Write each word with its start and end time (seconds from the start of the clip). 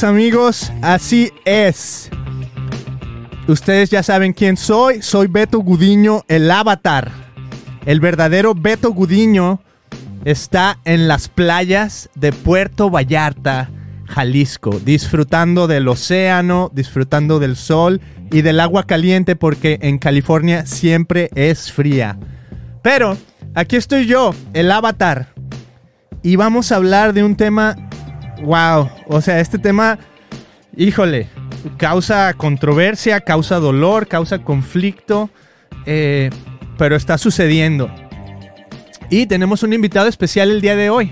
Amigos, 0.00 0.72
así 0.80 1.30
es. 1.44 2.08
Ustedes 3.46 3.90
ya 3.90 4.02
saben 4.02 4.32
quién 4.32 4.56
soy, 4.56 5.02
soy 5.02 5.26
Beto 5.26 5.58
Gudiño, 5.58 6.22
el 6.28 6.50
avatar. 6.50 7.10
El 7.84 8.00
verdadero 8.00 8.54
Beto 8.54 8.92
Gudiño 8.92 9.60
está 10.24 10.78
en 10.86 11.08
las 11.08 11.28
playas 11.28 12.08
de 12.14 12.32
Puerto 12.32 12.88
Vallarta, 12.88 13.68
Jalisco, 14.06 14.80
disfrutando 14.82 15.66
del 15.66 15.86
océano, 15.86 16.70
disfrutando 16.72 17.38
del 17.38 17.54
sol 17.54 18.00
y 18.30 18.40
del 18.40 18.60
agua 18.60 18.84
caliente 18.84 19.36
porque 19.36 19.78
en 19.82 19.98
California 19.98 20.64
siempre 20.64 21.28
es 21.34 21.70
fría. 21.70 22.18
Pero 22.82 23.18
aquí 23.54 23.76
estoy 23.76 24.06
yo, 24.06 24.34
el 24.54 24.72
avatar, 24.72 25.34
y 26.22 26.36
vamos 26.36 26.72
a 26.72 26.76
hablar 26.76 27.12
de 27.12 27.24
un 27.24 27.36
tema, 27.36 27.76
wow, 28.42 28.90
o 29.06 29.20
sea, 29.20 29.40
este 29.40 29.58
tema, 29.58 29.98
híjole, 30.76 31.28
causa 31.76 32.34
controversia, 32.34 33.20
causa 33.20 33.56
dolor, 33.56 34.08
causa 34.08 34.38
conflicto, 34.40 35.30
eh, 35.86 36.30
pero 36.78 36.96
está 36.96 37.18
sucediendo. 37.18 37.90
Y 39.10 39.26
tenemos 39.26 39.62
un 39.62 39.72
invitado 39.72 40.08
especial 40.08 40.50
el 40.50 40.60
día 40.60 40.76
de 40.76 40.90
hoy. 40.90 41.10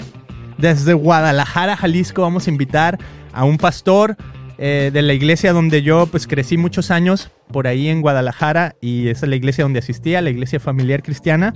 Desde 0.58 0.92
Guadalajara, 0.92 1.76
Jalisco, 1.76 2.22
vamos 2.22 2.46
a 2.46 2.50
invitar 2.50 2.98
a 3.32 3.44
un 3.44 3.58
pastor 3.58 4.16
eh, 4.58 4.90
de 4.92 5.02
la 5.02 5.14
iglesia 5.14 5.52
donde 5.52 5.82
yo 5.82 6.06
pues 6.06 6.26
crecí 6.26 6.56
muchos 6.56 6.90
años, 6.90 7.30
por 7.52 7.66
ahí 7.66 7.88
en 7.88 8.02
Guadalajara, 8.02 8.76
y 8.80 9.08
es 9.08 9.22
la 9.22 9.36
iglesia 9.36 9.64
donde 9.64 9.78
asistía, 9.78 10.20
la 10.20 10.30
iglesia 10.30 10.60
familiar 10.60 11.02
cristiana. 11.02 11.54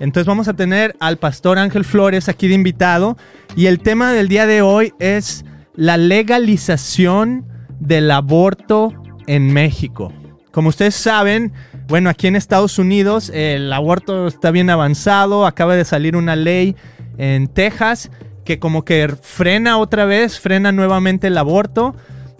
Entonces 0.00 0.26
vamos 0.26 0.48
a 0.48 0.54
tener 0.54 0.96
al 0.98 1.18
pastor 1.18 1.58
Ángel 1.58 1.84
Flores 1.84 2.28
aquí 2.28 2.48
de 2.48 2.54
invitado, 2.54 3.16
y 3.54 3.66
el 3.66 3.80
tema 3.80 4.12
del 4.12 4.28
día 4.28 4.46
de 4.46 4.62
hoy 4.62 4.94
es 4.98 5.44
la 5.76 5.98
legalización 5.98 7.46
del 7.78 8.10
aborto 8.10 8.92
en 9.26 9.52
México. 9.52 10.12
Como 10.50 10.70
ustedes 10.70 10.94
saben, 10.94 11.52
bueno, 11.86 12.10
aquí 12.10 12.26
en 12.26 12.34
Estados 12.34 12.78
Unidos 12.78 13.30
el 13.32 13.72
aborto 13.72 14.26
está 14.26 14.50
bien 14.50 14.70
avanzado, 14.70 15.46
acaba 15.46 15.76
de 15.76 15.84
salir 15.84 16.16
una 16.16 16.34
ley 16.34 16.74
en 17.18 17.46
Texas 17.46 18.10
que 18.44 18.58
como 18.58 18.84
que 18.84 19.14
frena 19.20 19.76
otra 19.78 20.06
vez, 20.06 20.40
frena 20.40 20.72
nuevamente 20.72 21.26
el 21.26 21.36
aborto 21.36 21.94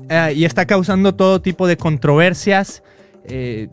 eh, 0.09 0.33
y 0.35 0.45
está 0.45 0.67
causando 0.67 1.15
todo 1.15 1.41
tipo 1.41 1.67
de 1.67 1.77
controversias. 1.77 2.83
Eh, 3.25 3.69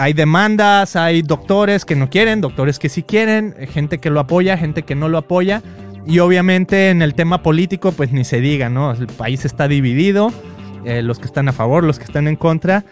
hay 0.00 0.14
demandas, 0.14 0.96
hay 0.96 1.20
doctores 1.20 1.84
que 1.84 1.94
no 1.94 2.08
quieren, 2.08 2.40
doctores 2.40 2.78
que 2.78 2.88
sí 2.88 3.02
quieren, 3.02 3.54
gente 3.70 3.98
que 3.98 4.08
lo 4.08 4.20
apoya, 4.20 4.56
gente 4.56 4.82
que 4.82 4.94
no 4.94 5.10
lo 5.10 5.18
apoya. 5.18 5.62
Y 6.06 6.20
obviamente 6.20 6.88
en 6.88 7.02
el 7.02 7.14
tema 7.14 7.42
político, 7.42 7.92
pues 7.92 8.10
ni 8.10 8.24
se 8.24 8.40
diga, 8.40 8.70
¿no? 8.70 8.92
El 8.92 9.08
país 9.08 9.44
está 9.44 9.68
dividido. 9.68 10.32
Eh, 10.86 11.02
los 11.02 11.18
que 11.18 11.26
están 11.26 11.46
a 11.48 11.52
favor, 11.52 11.84
los 11.84 11.98
que 11.98 12.06
están 12.06 12.28
en 12.28 12.36
contra. 12.36 12.82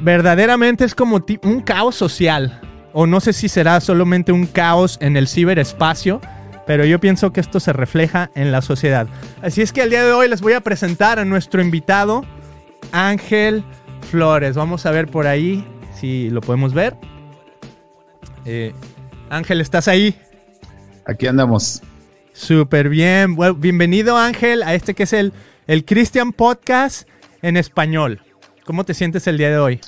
Verdaderamente 0.00 0.84
es 0.84 0.94
como 0.94 1.24
un 1.42 1.60
caos 1.62 1.96
social. 1.96 2.60
O 2.92 3.08
no 3.08 3.18
sé 3.18 3.32
si 3.32 3.48
será 3.48 3.80
solamente 3.80 4.30
un 4.30 4.46
caos 4.46 4.96
en 5.00 5.16
el 5.16 5.26
ciberespacio, 5.26 6.20
pero 6.68 6.84
yo 6.84 7.00
pienso 7.00 7.32
que 7.32 7.40
esto 7.40 7.58
se 7.58 7.72
refleja 7.72 8.30
en 8.36 8.52
la 8.52 8.62
sociedad. 8.62 9.08
Así 9.42 9.60
es 9.60 9.72
que 9.72 9.82
el 9.82 9.90
día 9.90 10.04
de 10.04 10.12
hoy 10.12 10.28
les 10.28 10.40
voy 10.40 10.52
a 10.52 10.60
presentar 10.60 11.18
a 11.18 11.24
nuestro 11.24 11.60
invitado, 11.60 12.24
Ángel 12.92 13.64
Flores. 14.04 14.56
Vamos 14.56 14.86
a 14.86 14.90
ver 14.90 15.08
por 15.08 15.26
ahí 15.26 15.66
si 15.98 16.30
lo 16.30 16.40
podemos 16.40 16.74
ver. 16.74 16.94
Eh, 18.44 18.72
Ángel, 19.30 19.60
¿estás 19.60 19.88
ahí? 19.88 20.14
Aquí 21.06 21.26
andamos. 21.26 21.82
Súper 22.32 22.88
bien. 22.88 23.36
bienvenido 23.58 24.16
Ángel 24.16 24.62
a 24.62 24.74
este 24.74 24.94
que 24.94 25.04
es 25.04 25.12
el 25.12 25.32
el 25.66 25.84
Christian 25.84 26.32
Podcast 26.32 27.08
en 27.42 27.56
español. 27.56 28.20
¿Cómo 28.64 28.84
te 28.84 28.94
sientes 28.94 29.26
el 29.26 29.38
día 29.38 29.50
de 29.50 29.58
hoy? 29.58 29.80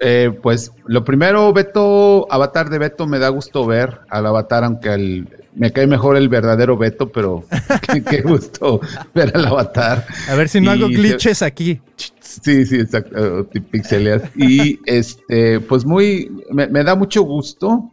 Eh, 0.00 0.36
pues 0.42 0.72
lo 0.86 1.04
primero, 1.04 1.52
Beto, 1.52 2.26
Avatar 2.30 2.68
de 2.68 2.78
Beto, 2.78 3.06
me 3.06 3.18
da 3.18 3.28
gusto 3.28 3.64
ver 3.66 4.00
al 4.10 4.26
Avatar, 4.26 4.64
aunque 4.64 5.24
me 5.54 5.72
cae 5.72 5.86
mejor 5.86 6.16
el 6.16 6.28
verdadero 6.28 6.76
Beto, 6.76 7.10
pero 7.10 7.44
qué, 8.10 8.22
gusto 8.22 8.80
ver 9.14 9.32
al 9.34 9.46
Avatar. 9.46 10.06
A 10.28 10.34
ver 10.34 10.48
si 10.48 10.60
no 10.60 10.70
hago 10.70 10.88
glitches 10.88 11.42
aquí. 11.42 11.80
Sí, 12.20 12.66
sí, 12.66 12.76
exacto, 12.76 13.48
pixeleas. 13.70 14.22
Y 14.36 14.80
este, 14.86 15.60
pues 15.60 15.84
muy, 15.84 16.30
me 16.50 16.84
da 16.84 16.94
mucho 16.94 17.22
gusto 17.22 17.90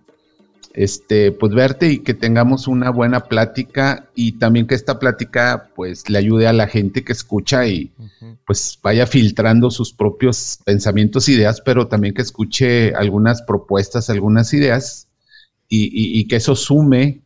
este, 0.74 1.32
pues 1.32 1.54
verte 1.54 1.92
y 1.92 2.00
que 2.00 2.14
tengamos 2.14 2.68
una 2.68 2.92
buena 2.92 3.26
plática 3.26 4.10
y 4.16 4.34
también 4.34 4.68
que 4.68 4.76
esta 4.76 5.00
plática 5.00 5.70
pues 5.76 6.10
le 6.10 6.18
ayude 6.18 6.48
a 6.48 6.54
la 6.54 6.68
gente 6.68 7.04
que 7.04 7.12
escucha 7.12 7.68
y 7.68 7.92
pues 8.46 8.80
vaya 8.82 9.06
filtrando 9.06 9.70
sus 9.70 9.94
propios 9.94 10.60
pensamientos, 10.64 11.30
ideas, 11.30 11.62
pero 11.62 11.88
también 11.88 12.14
que 12.14 12.22
escuche 12.22 12.94
algunas 12.96 13.42
propuestas, 13.42 14.10
algunas 14.10 14.54
ideas 14.54 15.08
y, 15.68 16.28
que 16.28 16.36
eso 16.36 16.56
sume 16.56 17.22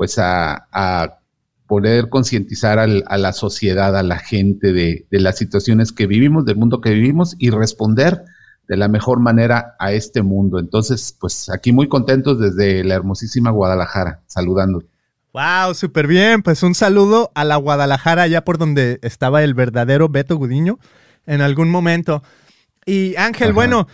pues 0.00 0.16
a, 0.16 1.18
poder 1.66 2.08
concientizar 2.08 2.78
a 2.78 3.18
la 3.18 3.32
sociedad, 3.34 3.96
a 3.98 4.02
la 4.02 4.18
gente 4.18 4.72
de, 4.72 5.06
de 5.10 5.20
las 5.20 5.36
situaciones 5.36 5.92
que 5.92 6.06
vivimos, 6.06 6.46
del 6.46 6.56
mundo 6.56 6.80
que 6.80 6.88
vivimos 6.90 7.36
y 7.38 7.50
responder 7.50 8.22
de 8.66 8.78
la 8.78 8.88
mejor 8.88 9.20
manera 9.20 9.76
a 9.78 9.92
este 9.92 10.22
mundo. 10.22 10.58
Entonces, 10.58 11.14
pues 11.20 11.50
aquí 11.50 11.72
muy 11.72 11.86
contentos 11.86 12.40
desde 12.40 12.82
la 12.82 12.94
hermosísima 12.94 13.50
Guadalajara, 13.50 14.22
saludando. 14.26 14.82
Wow, 15.34 15.74
súper 15.74 16.06
bien. 16.06 16.42
Pues 16.42 16.62
un 16.62 16.74
saludo 16.74 17.30
a 17.34 17.44
la 17.44 17.56
Guadalajara, 17.56 18.22
allá 18.22 18.42
por 18.42 18.56
donde 18.56 19.00
estaba 19.02 19.44
el 19.44 19.52
verdadero 19.52 20.08
Beto 20.08 20.36
Gudiño 20.36 20.78
en 21.26 21.42
algún 21.42 21.68
momento. 21.68 22.22
Y 22.86 23.16
Ángel, 23.16 23.52
bueno, 23.52 23.86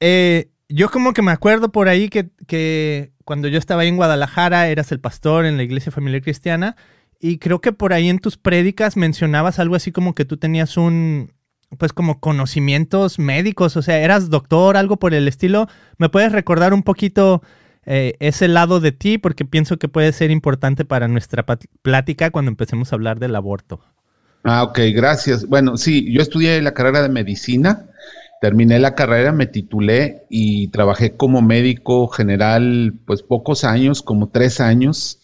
eh, 0.00 0.48
yo 0.68 0.90
como 0.90 1.12
que 1.12 1.22
me 1.22 1.32
acuerdo 1.32 1.70
por 1.70 1.88
ahí 1.88 2.08
que, 2.08 2.30
que 2.46 3.12
cuando 3.24 3.48
yo 3.48 3.58
estaba 3.58 3.82
ahí 3.82 3.88
en 3.88 3.96
Guadalajara 3.96 4.68
eras 4.68 4.92
el 4.92 5.00
pastor 5.00 5.46
en 5.46 5.56
la 5.56 5.62
iglesia 5.62 5.92
familiar 5.92 6.22
cristiana 6.22 6.76
y 7.20 7.38
creo 7.38 7.60
que 7.60 7.72
por 7.72 7.92
ahí 7.92 8.08
en 8.08 8.18
tus 8.18 8.36
prédicas 8.36 8.96
mencionabas 8.96 9.58
algo 9.58 9.76
así 9.76 9.92
como 9.92 10.14
que 10.14 10.24
tú 10.24 10.36
tenías 10.36 10.76
un, 10.76 11.32
pues 11.78 11.92
como 11.92 12.20
conocimientos 12.20 13.18
médicos, 13.18 13.76
o 13.76 13.82
sea, 13.82 13.98
eras 13.98 14.30
doctor, 14.30 14.76
algo 14.76 14.98
por 14.98 15.14
el 15.14 15.28
estilo. 15.28 15.68
¿Me 15.98 16.08
puedes 16.08 16.32
recordar 16.32 16.74
un 16.74 16.82
poquito 16.82 17.42
eh, 17.86 18.14
ese 18.20 18.48
lado 18.48 18.80
de 18.80 18.92
ti? 18.92 19.18
Porque 19.18 19.44
pienso 19.44 19.78
que 19.78 19.88
puede 19.88 20.12
ser 20.12 20.30
importante 20.30 20.84
para 20.84 21.08
nuestra 21.08 21.44
plática 21.82 22.30
cuando 22.30 22.50
empecemos 22.50 22.92
a 22.92 22.96
hablar 22.96 23.18
del 23.18 23.36
aborto. 23.36 23.80
Ah, 24.44 24.62
ok, 24.62 24.78
gracias. 24.94 25.46
Bueno, 25.46 25.76
sí, 25.76 26.12
yo 26.12 26.20
estudié 26.20 26.60
la 26.60 26.74
carrera 26.74 27.02
de 27.02 27.08
medicina, 27.08 27.86
terminé 28.44 28.78
la 28.78 28.94
carrera, 28.94 29.32
me 29.32 29.46
titulé 29.46 30.26
y 30.28 30.68
trabajé 30.68 31.16
como 31.16 31.40
médico 31.40 32.08
general, 32.08 32.92
pues 33.06 33.22
pocos 33.22 33.64
años, 33.64 34.02
como 34.02 34.28
tres 34.28 34.60
años. 34.60 35.18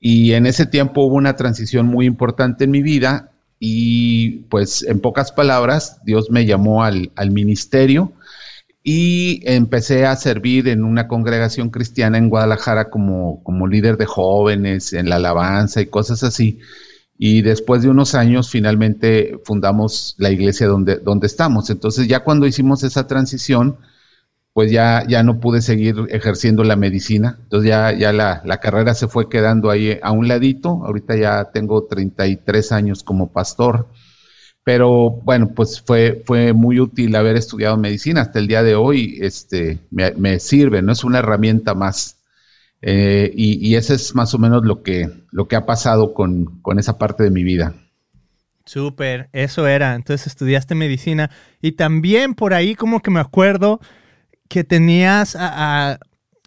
Y 0.00 0.32
en 0.32 0.46
ese 0.46 0.66
tiempo 0.66 1.02
hubo 1.02 1.14
una 1.14 1.36
transición 1.36 1.86
muy 1.86 2.06
importante 2.06 2.64
en 2.64 2.72
mi 2.72 2.82
vida 2.82 3.30
y 3.60 4.48
pues 4.50 4.82
en 4.82 4.98
pocas 4.98 5.30
palabras, 5.30 6.00
Dios 6.04 6.32
me 6.32 6.44
llamó 6.44 6.82
al, 6.82 7.12
ministerio 7.30 8.14
y 8.82 9.42
empecé 9.44 10.04
a 10.04 10.16
servir 10.16 10.66
en 10.66 10.82
una 10.82 11.06
congregación 11.06 11.70
cristiana 11.70 12.18
en 12.18 12.28
Guadalajara 12.28 12.90
como, 12.90 13.44
como 13.44 13.68
líder 13.68 13.96
de 13.96 14.06
jóvenes, 14.06 14.92
en 14.92 15.08
la 15.08 15.16
alabanza 15.16 15.80
y 15.80 15.86
cosas 15.86 16.24
así. 16.24 16.58
Y 17.18 17.42
después 17.42 17.82
de 17.82 17.88
unos 17.88 18.14
años 18.14 18.50
finalmente 18.50 19.38
fundamos 19.44 20.14
la 20.18 20.30
iglesia 20.30 20.66
donde, 20.66 20.96
donde 20.96 21.26
estamos. 21.26 21.70
Entonces 21.70 22.08
ya 22.08 22.20
cuando 22.20 22.46
hicimos 22.46 22.82
esa 22.82 23.06
transición, 23.06 23.78
pues 24.56 24.70
ya, 24.70 25.04
ya 25.06 25.22
no 25.22 25.38
pude 25.38 25.60
seguir 25.60 26.06
ejerciendo 26.08 26.64
la 26.64 26.76
medicina. 26.76 27.38
Entonces 27.42 27.68
ya, 27.68 27.92
ya 27.92 28.12
la, 28.12 28.40
la, 28.44 28.58
carrera 28.58 28.94
se 28.94 29.06
fue 29.06 29.28
quedando 29.28 29.70
ahí 29.70 29.98
a 30.02 30.12
un 30.12 30.28
ladito. 30.28 30.82
Ahorita 30.86 31.14
ya 31.14 31.50
tengo 31.52 31.84
33 31.86 32.72
años 32.72 33.02
como 33.04 33.32
pastor. 33.32 33.88
Pero 34.64 35.10
bueno, 35.10 35.52
pues 35.54 35.80
fue, 35.80 36.22
fue 36.26 36.52
muy 36.54 36.80
útil 36.80 37.14
haber 37.16 37.36
estudiado 37.36 37.76
medicina. 37.76 38.22
Hasta 38.22 38.38
el 38.38 38.48
día 38.48 38.62
de 38.62 38.74
hoy 38.74 39.18
este, 39.20 39.78
me, 39.90 40.12
me 40.12 40.40
sirve, 40.40 40.82
¿no? 40.82 40.92
Es 40.92 41.04
una 41.04 41.18
herramienta 41.18 41.74
más. 41.74 42.15
Eh, 42.88 43.32
y, 43.34 43.68
y 43.68 43.74
ese 43.74 43.94
es 43.94 44.14
más 44.14 44.32
o 44.32 44.38
menos 44.38 44.64
lo 44.64 44.84
que, 44.84 45.10
lo 45.32 45.48
que 45.48 45.56
ha 45.56 45.66
pasado 45.66 46.14
con, 46.14 46.60
con 46.62 46.78
esa 46.78 46.98
parte 46.98 47.24
de 47.24 47.32
mi 47.32 47.42
vida. 47.42 47.74
Súper, 48.64 49.28
eso 49.32 49.66
era. 49.66 49.96
Entonces 49.96 50.28
estudiaste 50.28 50.76
medicina. 50.76 51.30
Y 51.60 51.72
también 51.72 52.34
por 52.34 52.54
ahí 52.54 52.76
como 52.76 53.02
que 53.02 53.10
me 53.10 53.18
acuerdo 53.18 53.80
que 54.48 54.62
tenías 54.62 55.36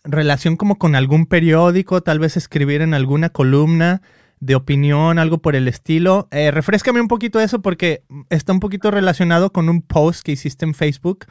relación 0.05 0.55
como 0.55 0.77
con 0.77 0.95
algún 0.95 1.25
periódico, 1.25 2.01
tal 2.01 2.19
vez 2.19 2.37
escribir 2.37 2.81
en 2.81 2.93
alguna 2.93 3.29
columna 3.29 4.01
de 4.39 4.55
opinión, 4.55 5.19
algo 5.19 5.39
por 5.39 5.57
el 5.57 5.67
estilo. 5.67 6.29
Eh, 6.31 6.51
refrescame 6.51 7.01
un 7.01 7.09
poquito 7.09 7.41
eso 7.41 7.61
porque 7.61 8.03
está 8.29 8.53
un 8.53 8.61
poquito 8.61 8.91
relacionado 8.91 9.51
con 9.51 9.67
un 9.67 9.81
post 9.81 10.23
que 10.23 10.31
hiciste 10.31 10.63
en 10.63 10.73
Facebook. 10.73 11.25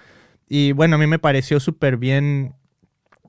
Y 0.50 0.72
bueno, 0.72 0.96
a 0.96 0.98
mí 0.98 1.06
me 1.06 1.18
pareció 1.18 1.60
súper 1.60 1.96
bien 1.96 2.54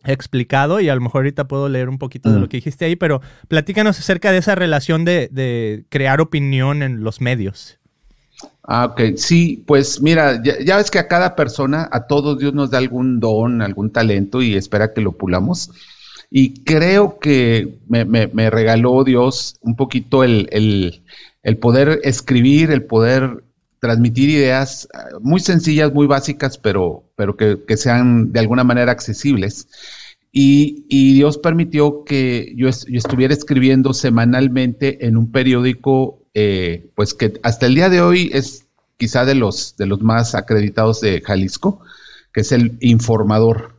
explicado 0.06 0.80
y 0.80 0.90
a 0.90 0.96
lo 0.96 1.02
mejor 1.02 1.20
ahorita 1.20 1.48
puedo 1.48 1.70
leer 1.70 1.90
un 1.90 1.98
poquito 1.98 2.32
de 2.32 2.38
Mm. 2.38 2.42
lo 2.42 2.50
que 2.50 2.58
dijiste 2.58 2.86
ahí, 2.86 2.96
pero 2.96 3.22
platícanos 3.48 4.00
acerca 4.00 4.32
de 4.32 4.38
esa 4.40 4.56
relación 4.56 5.06
de, 5.06 5.30
de 5.32 5.86
crear 5.90 6.22
opinión 6.22 6.84
en 6.84 7.04
los 7.04 7.22
medios. 7.22 7.78
Ah, 8.64 8.86
ok. 8.86 9.16
Sí, 9.18 9.64
pues 9.68 10.02
mira, 10.02 10.42
ya, 10.44 10.54
ya 10.64 10.78
ves 10.78 10.92
que 10.92 11.00
a 11.00 11.08
cada 11.08 11.36
persona, 11.36 11.90
a 11.92 12.08
todos 12.08 12.38
Dios 12.40 12.54
nos 12.54 12.70
da 12.72 12.78
algún 12.78 13.20
don, 13.20 13.62
algún 13.62 13.92
talento 13.92 14.42
y 14.42 14.56
espera 14.56 14.94
que 14.94 15.02
lo 15.02 15.14
pulamos. 15.14 15.72
Y 16.32 16.64
creo 16.64 17.18
que 17.20 17.80
me, 17.88 18.06
me- 18.06 18.28
me 18.28 18.50
regaló 18.50 19.04
Dios 19.04 19.58
un 19.62 19.76
poquito 19.76 20.24
el, 20.24 20.48
el- 20.52 21.02
el 21.44 21.58
poder 21.58 22.00
escribir, 22.04 22.70
el 22.72 22.84
poder 22.84 23.44
transmitir 23.80 24.30
ideas 24.30 24.88
ah, 24.94 25.06
muy 25.22 25.40
sencillas, 25.40 25.92
muy 25.94 26.06
básicas, 26.06 26.58
pero, 26.58 27.04
pero 27.20 27.36
que, 27.36 27.66
que 27.68 27.76
sean 27.76 28.32
de 28.32 28.40
alguna 28.40 28.64
manera 28.64 28.94
accesibles. 28.94 29.68
Y, 30.32 30.86
y 30.88 31.16
Dios 31.16 31.38
permitió 31.38 32.06
que 32.06 32.54
yo, 32.56 32.70
yo 32.70 32.98
estuviera 32.98 33.34
escribiendo 33.34 33.94
semanalmente 33.94 35.06
en 35.06 35.18
un 35.18 35.30
periódico, 35.30 36.24
eh, 36.34 36.90
pues 36.96 37.14
que 37.14 37.34
hasta 37.44 37.66
el 37.66 37.76
día 37.76 37.90
de 37.90 38.00
hoy 38.00 38.30
es 38.32 38.68
quizá 38.96 39.26
de 39.26 39.36
los, 39.36 39.76
de 39.76 39.86
los 39.86 40.00
más 40.02 40.34
acreditados 40.34 41.02
de 41.02 41.20
Jalisco, 41.20 41.82
que 42.32 42.40
es 42.40 42.54
el 42.54 42.78
Informador. 42.80 43.76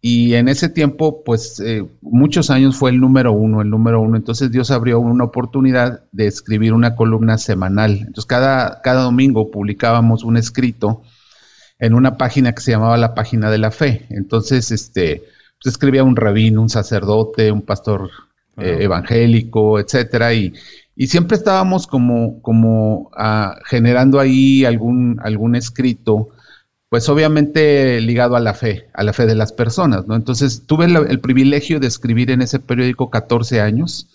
Y 0.00 0.34
en 0.34 0.46
ese 0.46 0.68
tiempo, 0.68 1.24
pues 1.24 1.58
eh, 1.58 1.84
muchos 2.00 2.48
años 2.50 2.76
fue 2.76 2.90
el 2.90 3.00
número 3.00 3.32
uno, 3.32 3.60
el 3.60 3.70
número 3.70 4.00
uno. 4.00 4.16
Entonces 4.16 4.52
Dios 4.52 4.70
abrió 4.70 5.00
una 5.00 5.24
oportunidad 5.24 6.04
de 6.12 6.28
escribir 6.28 6.74
una 6.74 6.94
columna 6.94 7.38
semanal. 7.38 8.04
Entonces 8.06 8.26
cada, 8.26 8.82
cada 8.82 9.02
domingo 9.02 9.50
publicábamos 9.50 10.22
un 10.22 10.36
escrito 10.36 11.02
en 11.78 11.94
una 11.94 12.16
página 12.16 12.52
que 12.54 12.60
se 12.62 12.72
llamaba 12.72 12.96
la 12.96 13.14
página 13.14 13.50
de 13.50 13.58
la 13.58 13.70
fe. 13.70 14.06
Entonces, 14.10 14.70
este, 14.72 15.22
pues 15.62 15.74
escribía 15.74 16.04
un 16.04 16.16
rabino, 16.16 16.62
un 16.62 16.68
sacerdote, 16.68 17.52
un 17.52 17.62
pastor 17.62 18.10
eh, 18.56 18.78
evangélico, 18.80 19.78
etcétera, 19.78 20.34
y, 20.34 20.52
y 20.96 21.06
siempre 21.06 21.36
estábamos 21.36 21.86
como, 21.86 22.42
como 22.42 23.10
ah, 23.16 23.56
generando 23.66 24.18
ahí 24.20 24.64
algún, 24.64 25.18
algún 25.22 25.54
escrito, 25.54 26.30
pues 26.88 27.08
obviamente 27.08 28.00
ligado 28.00 28.34
a 28.36 28.40
la 28.40 28.54
fe, 28.54 28.88
a 28.94 29.04
la 29.04 29.12
fe 29.12 29.26
de 29.26 29.34
las 29.34 29.52
personas, 29.52 30.06
¿no? 30.06 30.16
Entonces 30.16 30.64
tuve 30.66 30.88
la- 30.88 31.00
el 31.00 31.20
privilegio 31.20 31.80
de 31.80 31.86
escribir 31.86 32.30
en 32.30 32.42
ese 32.42 32.58
periódico 32.60 33.10
14 33.10 33.60
años, 33.60 34.08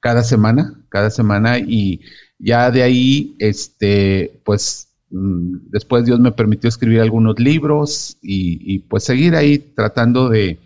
cada 0.00 0.22
semana, 0.24 0.74
cada 0.88 1.10
semana, 1.10 1.58
y 1.58 2.00
ya 2.38 2.70
de 2.70 2.82
ahí, 2.82 3.36
este, 3.38 4.40
pues 4.44 4.88
después 5.10 6.04
Dios 6.04 6.20
me 6.20 6.32
permitió 6.32 6.68
escribir 6.68 7.00
algunos 7.00 7.38
libros 7.38 8.18
y, 8.22 8.80
pues 8.80 9.04
seguir 9.04 9.36
ahí 9.36 9.58
tratando 9.58 10.28
de, 10.28 10.58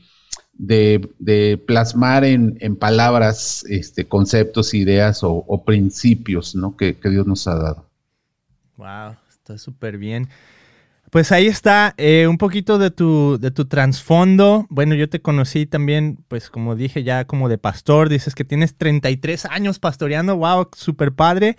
de, 0.54 1.62
plasmar 1.66 2.25
en, 2.25 2.56
en 2.60 2.76
palabras 2.76 3.64
este, 3.69 4.06
conceptos, 4.06 4.75
ideas 4.75 5.20
o, 5.22 5.62
principios 5.64 6.54
¿no? 6.54 6.76
que, 6.76 6.96
que 6.96 7.10
Dios 7.10 7.26
nos 7.26 7.46
ha 7.46 7.54
dado. 7.56 7.87
Wow, 8.76 9.16
está 9.28 9.58
súper 9.58 9.98
bien. 9.98 10.28
Pues 11.10 11.32
ahí 11.32 11.48
está 11.48 11.92
eh, 11.96 12.28
un 12.28 12.38
poquito 12.38 12.78
de 12.78 12.92
tu, 12.92 13.37
de 13.40 13.50
tu 13.50 13.64
trasfondo. 13.64 14.66
Bueno, 14.70 14.94
yo 14.94 15.08
te 15.08 15.20
conocí 15.20 15.66
también, 15.66 16.19
pues 16.28 16.50
como 16.50 16.76
dije, 16.76 17.02
ya 17.02 17.25
como 17.25 17.48
de 17.48 17.58
pastor. 17.58 18.08
Dices 18.08 18.37
que 18.37 18.44
tienes 18.44 18.76
33 18.76 19.46
años 19.46 19.81
pastoreando. 19.81 20.37
Wow, 20.37 20.69
súper 20.72 21.12
padre. 21.12 21.56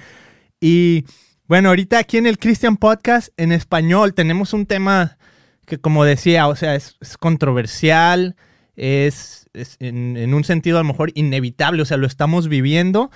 Y 0.62 1.04
bueno, 1.52 1.68
ahorita 1.68 2.00
aquí 2.00 2.16
en 2.16 2.28
el 2.28 2.40
Christian 2.40 2.78
Podcast 2.78 3.28
en 3.36 3.52
español 3.52 4.14
tenemos 4.14 4.54
un 4.54 4.66
tema 4.66 5.18
que 5.66 5.80
como 5.80 6.06
decía, 6.06 6.48
o 6.48 6.56
sea, 6.56 6.76
es, 6.76 6.96
controversial, 7.20 8.38
es, 8.78 9.50
es 9.52 9.76
en, 9.82 10.16
en 10.16 10.34
un 10.34 10.46
sentido 10.46 10.78
a 10.78 10.82
lo 10.82 10.88
mejor 10.88 11.12
inevitable, 11.14 11.82
o 11.82 11.86
sea, 11.86 11.98
lo 11.98 12.08
estamos 12.08 12.48
viviendo. 12.48 13.12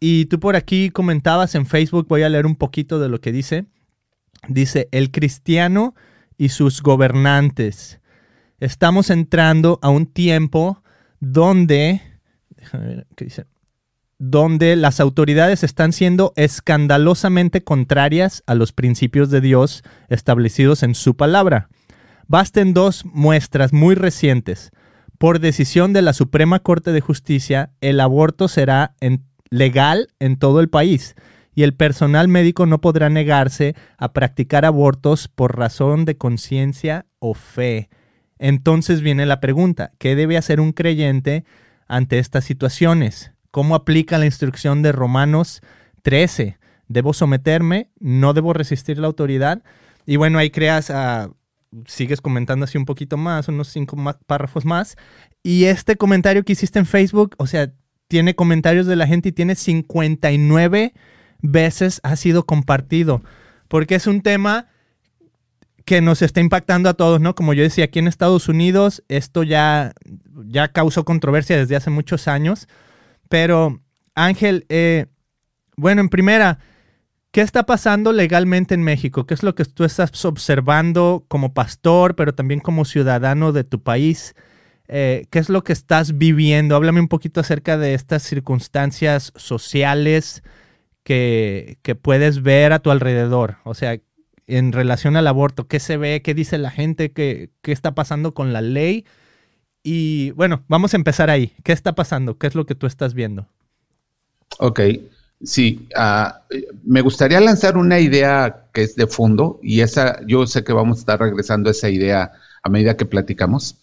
Y 0.00 0.24
tú 0.24 0.40
por 0.40 0.56
aquí 0.56 0.88
comentabas 0.88 1.54
en 1.56 1.66
Facebook, 1.66 2.06
voy 2.08 2.22
a 2.22 2.30
leer 2.30 2.46
un 2.46 2.56
poquito 2.56 2.98
de 2.98 3.10
lo 3.10 3.20
que 3.20 3.32
dice. 3.32 3.66
Dice, 4.48 4.88
el 4.90 5.10
cristiano 5.10 5.94
y 6.38 6.48
sus 6.48 6.80
gobernantes. 6.80 8.00
Estamos 8.60 9.10
entrando 9.10 9.78
a 9.82 9.90
un 9.90 10.06
tiempo 10.06 10.82
donde, 11.20 12.00
déjame 12.56 12.86
ver 12.86 13.06
qué 13.14 13.26
dice, 13.26 13.44
donde 14.30 14.74
las 14.74 15.00
autoridades 15.00 15.62
están 15.62 15.92
siendo 15.92 16.32
escandalosamente 16.36 17.62
contrarias 17.62 18.42
a 18.46 18.54
los 18.54 18.72
principios 18.72 19.30
de 19.30 19.42
Dios 19.42 19.82
establecidos 20.08 20.82
en 20.82 20.94
su 20.94 21.14
palabra. 21.14 21.68
Basten 22.26 22.72
dos 22.72 23.04
muestras 23.04 23.74
muy 23.74 23.94
recientes. 23.94 24.70
Por 25.18 25.40
decisión 25.40 25.92
de 25.92 26.00
la 26.00 26.14
Suprema 26.14 26.60
Corte 26.60 26.92
de 26.92 27.02
Justicia, 27.02 27.72
el 27.82 28.00
aborto 28.00 28.48
será 28.48 28.94
legal 29.50 30.08
en 30.20 30.38
todo 30.38 30.60
el 30.60 30.70
país 30.70 31.16
y 31.54 31.62
el 31.62 31.74
personal 31.74 32.26
médico 32.26 32.64
no 32.64 32.80
podrá 32.80 33.10
negarse 33.10 33.76
a 33.98 34.14
practicar 34.14 34.64
abortos 34.64 35.28
por 35.28 35.58
razón 35.58 36.06
de 36.06 36.16
conciencia 36.16 37.04
o 37.18 37.34
fe. 37.34 37.90
Entonces 38.38 39.02
viene 39.02 39.26
la 39.26 39.40
pregunta, 39.40 39.92
¿qué 39.98 40.16
debe 40.16 40.38
hacer 40.38 40.60
un 40.60 40.72
creyente 40.72 41.44
ante 41.86 42.18
estas 42.18 42.44
situaciones? 42.44 43.33
¿Cómo 43.54 43.76
aplica 43.76 44.18
la 44.18 44.26
instrucción 44.26 44.82
de 44.82 44.90
Romanos 44.90 45.62
13? 46.02 46.58
¿Debo 46.88 47.12
someterme? 47.12 47.88
¿No 48.00 48.32
debo 48.34 48.52
resistir 48.52 48.98
la 48.98 49.06
autoridad? 49.06 49.62
Y 50.06 50.16
bueno, 50.16 50.40
ahí 50.40 50.50
creas, 50.50 50.90
ah, 50.90 51.30
sigues 51.86 52.20
comentando 52.20 52.64
así 52.64 52.78
un 52.78 52.84
poquito 52.84 53.16
más, 53.16 53.46
unos 53.46 53.68
cinco 53.68 53.94
ma- 53.94 54.18
párrafos 54.26 54.64
más. 54.64 54.96
Y 55.44 55.66
este 55.66 55.94
comentario 55.94 56.42
que 56.42 56.54
hiciste 56.54 56.80
en 56.80 56.86
Facebook, 56.86 57.36
o 57.38 57.46
sea, 57.46 57.70
tiene 58.08 58.34
comentarios 58.34 58.86
de 58.86 58.96
la 58.96 59.06
gente 59.06 59.28
y 59.28 59.32
tiene 59.32 59.54
59 59.54 60.92
veces 61.40 62.00
ha 62.02 62.16
sido 62.16 62.46
compartido. 62.46 63.22
Porque 63.68 63.94
es 63.94 64.08
un 64.08 64.20
tema 64.22 64.66
que 65.84 66.00
nos 66.00 66.22
está 66.22 66.40
impactando 66.40 66.88
a 66.88 66.94
todos, 66.94 67.20
¿no? 67.20 67.36
Como 67.36 67.54
yo 67.54 67.62
decía, 67.62 67.84
aquí 67.84 68.00
en 68.00 68.08
Estados 68.08 68.48
Unidos 68.48 69.04
esto 69.06 69.44
ya, 69.44 69.92
ya 70.46 70.72
causó 70.72 71.04
controversia 71.04 71.56
desde 71.56 71.76
hace 71.76 71.90
muchos 71.90 72.26
años. 72.26 72.66
Pero, 73.34 73.82
Ángel, 74.14 74.64
eh, 74.68 75.06
bueno, 75.76 76.00
en 76.00 76.08
primera, 76.08 76.60
¿qué 77.32 77.40
está 77.40 77.66
pasando 77.66 78.12
legalmente 78.12 78.76
en 78.76 78.84
México? 78.84 79.26
¿Qué 79.26 79.34
es 79.34 79.42
lo 79.42 79.56
que 79.56 79.64
tú 79.64 79.82
estás 79.82 80.24
observando 80.24 81.24
como 81.26 81.52
pastor, 81.52 82.14
pero 82.14 82.32
también 82.32 82.60
como 82.60 82.84
ciudadano 82.84 83.50
de 83.50 83.64
tu 83.64 83.82
país? 83.82 84.36
Eh, 84.86 85.26
¿Qué 85.30 85.40
es 85.40 85.48
lo 85.48 85.64
que 85.64 85.72
estás 85.72 86.16
viviendo? 86.16 86.76
Háblame 86.76 87.00
un 87.00 87.08
poquito 87.08 87.40
acerca 87.40 87.76
de 87.76 87.94
estas 87.94 88.22
circunstancias 88.22 89.32
sociales 89.34 90.44
que, 91.02 91.78
puedes 92.02 92.40
ver 92.40 92.72
a 92.72 92.78
tu 92.78 92.92
alrededor. 92.92 93.56
O 93.64 93.74
sea, 93.74 93.98
en 94.46 94.70
relación 94.70 95.16
al 95.16 95.26
aborto, 95.26 95.66
¿qué 95.66 95.80
se 95.80 95.96
ve? 95.96 96.22
¿Qué 96.22 96.34
dice 96.34 96.56
la 96.56 96.70
gente? 96.70 97.10
¿Qué, 97.10 97.50
qué 97.62 97.72
está 97.72 97.96
pasando 97.96 98.32
con 98.32 98.52
la 98.52 98.60
ley? 98.60 99.04
Y 99.86 100.30
bueno, 100.30 100.64
vamos 100.66 100.94
a 100.94 100.96
empezar 100.96 101.28
ahí. 101.28 101.52
¿Qué 101.62 101.72
está 101.72 101.94
pasando? 101.94 102.38
¿Qué 102.38 102.46
es 102.46 102.54
lo 102.54 102.64
que 102.64 102.74
tú 102.74 102.86
estás 102.86 103.12
viendo? 103.12 103.46
Ok, 104.58 104.80
sí, 105.42 105.88
eh, 105.94 106.66
me 106.84 107.02
gustaría 107.02 107.38
lanzar 107.40 107.76
una 107.76 108.00
idea 108.00 108.68
que 108.72 108.82
es 108.82 108.96
de 108.96 109.06
fondo 109.06 109.60
y 109.62 109.82
esa, 109.82 110.24
yo 110.26 110.46
sé 110.46 110.64
que 110.64 110.72
vamos 110.72 110.98
a 110.98 111.00
estar 111.00 111.20
regresando 111.20 111.68
a 111.68 111.72
esa 111.72 111.90
idea 111.90 112.32
a 112.62 112.68
medida 112.70 112.96
que 112.96 113.04
platicamos. 113.04 113.76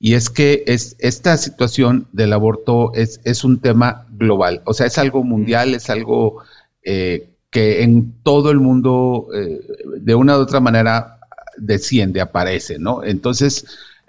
Y 0.00 0.14
es 0.14 0.28
que 0.28 0.64
es, 0.66 0.96
esta 0.98 1.36
situación 1.36 2.08
del 2.12 2.32
aborto 2.32 2.92
es, 2.94 3.20
es 3.22 3.44
un 3.44 3.60
tema 3.60 4.06
global, 4.10 4.60
o 4.64 4.74
sea, 4.74 4.86
es 4.86 4.98
algo 4.98 5.22
mundial, 5.22 5.72
es 5.72 5.88
algo 5.88 6.42
eh, 6.82 7.30
que 7.50 7.84
en 7.84 8.12
todo 8.24 8.50
el 8.50 8.58
mundo, 8.58 9.28
eh, 9.32 9.60
de 10.00 10.14
una 10.16 10.36
u 10.36 10.40
otra 10.40 10.58
manera, 10.58 11.20
desciende, 11.56 12.20
aparece, 12.20 12.80
¿no? 12.80 13.04
Entonces, 13.04 13.66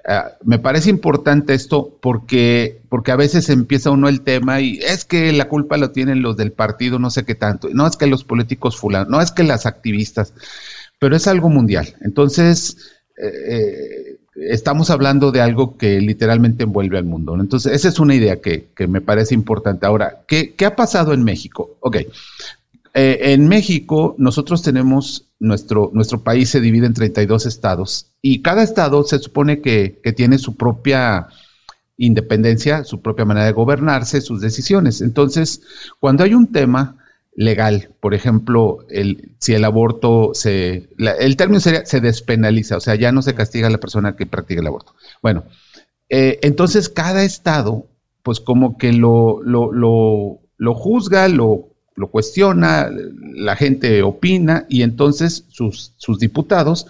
ah, 0.08 0.32
me 0.44 0.60
parece 0.60 0.90
importante 0.90 1.54
esto 1.54 1.98
porque, 2.02 2.82
porque 2.90 3.12
a 3.12 3.16
veces 3.16 3.50
empieza 3.50 3.92
uno 3.92 4.10
el 4.10 4.22
tema 4.22 4.62
y 4.62 4.80
es 4.80 5.06
que 5.06 5.32
la 5.32 5.48
culpa 5.48 5.78
lo 5.78 5.92
tienen 5.92 6.22
los 6.22 6.38
del 6.38 6.52
partido, 6.52 7.00
no 7.00 7.10
sé 7.10 7.26
qué 7.26 7.36
tanto, 7.36 7.70
no 7.74 7.88
es 7.88 7.98
que 7.98 8.08
los 8.08 8.24
políticos 8.24 8.78
fulanos, 8.78 9.10
no 9.10 9.22
es 9.22 9.32
que 9.32 9.44
las 9.44 9.66
activistas, 9.66 10.34
pero 11.00 11.16
es 11.16 11.28
algo 11.28 11.50
mundial. 11.50 11.96
Entonces, 12.02 12.78
eh, 13.18 13.32
eh, 13.48 14.20
estamos 14.36 14.90
hablando 14.90 15.32
de 15.32 15.42
algo 15.42 15.78
que 15.78 16.02
literalmente 16.02 16.64
envuelve 16.64 16.98
al 16.98 17.06
mundo. 17.06 17.36
Entonces, 17.40 17.74
esa 17.74 17.88
es 17.88 18.00
una 18.00 18.16
idea 18.16 18.42
que, 18.42 18.68
que 18.76 18.88
me 18.88 19.02
parece 19.02 19.34
importante. 19.34 19.86
Ahora, 19.86 20.24
¿qué, 20.28 20.54
qué 20.56 20.66
ha 20.66 20.76
pasado 20.76 21.14
en 21.14 21.24
México? 21.24 21.78
Ok. 21.80 21.98
Eh, 22.98 23.34
en 23.34 23.50
México, 23.50 24.16
nosotros 24.18 24.62
tenemos 24.62 25.28
nuestro, 25.40 25.92
nuestro 25.94 26.24
país 26.24 26.50
se 26.50 26.62
divide 26.62 26.86
en 26.86 26.94
32 26.94 27.46
estados 27.46 28.14
y 28.22 28.42
cada 28.42 28.64
estado 28.64 29.04
se 29.04 29.20
supone 29.20 29.60
que, 29.60 30.00
que 30.02 30.14
tiene 30.14 30.38
su 30.38 30.56
propia 30.56 31.28
independencia, 31.98 32.86
su 32.86 33.02
propia 33.02 33.25
manera 33.25 33.48
de 33.48 33.52
gobernarse, 33.52 34.22
sus 34.22 34.40
decisiones. 34.40 35.02
Entonces, 35.02 35.62
cuando 36.00 36.24
hay 36.24 36.36
un 36.36 36.54
tema 36.54 36.96
legal, 37.36 37.90
por 38.00 38.14
ejemplo, 38.14 38.86
el, 38.90 39.36
si 39.40 39.54
el 39.54 39.66
aborto 39.66 40.32
se, 40.34 40.88
el 40.98 41.36
término 41.36 41.60
sería 41.60 41.86
se 41.86 42.00
despenaliza, 42.00 42.78
o 42.78 42.80
sea, 42.80 42.96
ya 42.96 43.12
no 43.12 43.22
se 43.22 43.36
castiga 43.36 43.68
a 43.68 43.72
la 43.72 43.78
persona 43.78 44.16
que 44.16 44.25
practica 44.25 44.62
el 44.62 44.68
aborto. 44.68 44.96
Bueno, 45.22 45.44
eh, 46.08 46.40
entonces 46.44 46.88
cada 46.88 47.24
estado, 47.24 47.88
pues 48.24 48.40
como 48.40 48.78
que 48.78 48.94
lo, 48.94 49.44
lo, 49.44 49.74
lo, 49.74 50.40
lo 50.56 50.75
juzga, 50.75 51.28
lo, 51.28 51.75
lo, 51.96 52.12
cuestiona, 52.12 52.90
la 52.92 53.56
gente 53.56 54.04
opina 54.04 54.66
y 54.70 54.84
entonces 54.84 55.46
sus, 55.50 55.94
sus 55.98 56.20
diputados 56.20 56.88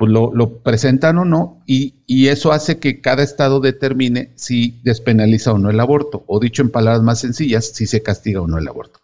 pues 0.00 0.10
lo, 0.10 0.62
presentan 0.62 1.18
o 1.18 1.26
no, 1.26 1.62
y, 1.66 1.96
y, 2.06 2.28
eso 2.28 2.52
hace 2.52 2.78
que 2.78 3.02
cada 3.02 3.22
estado 3.22 3.60
determine 3.60 4.32
si 4.34 4.80
despenaliza 4.82 5.52
o 5.52 5.58
no 5.58 5.68
el 5.68 5.78
aborto, 5.78 6.24
o 6.26 6.40
dicho 6.40 6.62
en 6.62 6.70
palabras 6.70 7.02
más 7.02 7.20
sencillas, 7.20 7.66
si 7.66 7.86
se 7.86 8.02
castiga 8.02 8.40
o 8.40 8.46
no 8.46 8.56
el 8.56 8.66
aborto. 8.66 9.00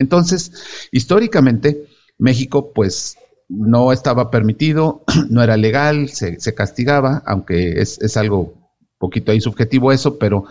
Entonces, 0.00 0.88
históricamente, 0.90 1.86
México, 2.18 2.72
pues, 2.72 3.16
no 3.48 3.92
estaba 3.92 4.32
permitido, 4.32 5.04
no 5.30 5.40
era 5.40 5.56
legal, 5.56 6.08
se, 6.08 6.36
castigaba, 6.52 7.22
aunque 7.26 7.80
es, 7.80 8.00
es, 8.00 8.16
algo 8.16 8.72
poquito 8.98 9.30
ahí 9.30 9.40
subjetivo 9.40 9.92
eso, 9.92 10.18
pero 10.18 10.46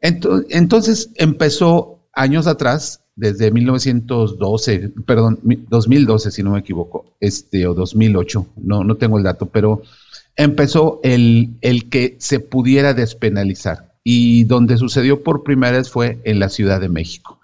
entonces 0.00 1.10
empezó 1.14 2.08
años 2.12 2.48
atrás 2.48 3.01
desde 3.14 3.50
1912, 3.50 4.92
perdón, 5.06 5.38
2012 5.42 6.30
si 6.30 6.42
no 6.42 6.52
me 6.52 6.60
equivoco, 6.60 7.16
este 7.20 7.66
o 7.66 7.74
2008, 7.74 8.46
no 8.56 8.84
no 8.84 8.96
tengo 8.96 9.18
el 9.18 9.24
dato, 9.24 9.46
pero 9.46 9.82
empezó 10.36 11.00
el, 11.02 11.50
el 11.60 11.88
que 11.90 12.16
se 12.18 12.40
pudiera 12.40 12.94
despenalizar 12.94 13.92
y 14.04 14.44
donde 14.44 14.78
sucedió 14.78 15.22
por 15.22 15.44
primera 15.44 15.76
vez 15.76 15.90
fue 15.90 16.20
en 16.24 16.40
la 16.40 16.48
Ciudad 16.48 16.80
de 16.80 16.88
México. 16.88 17.38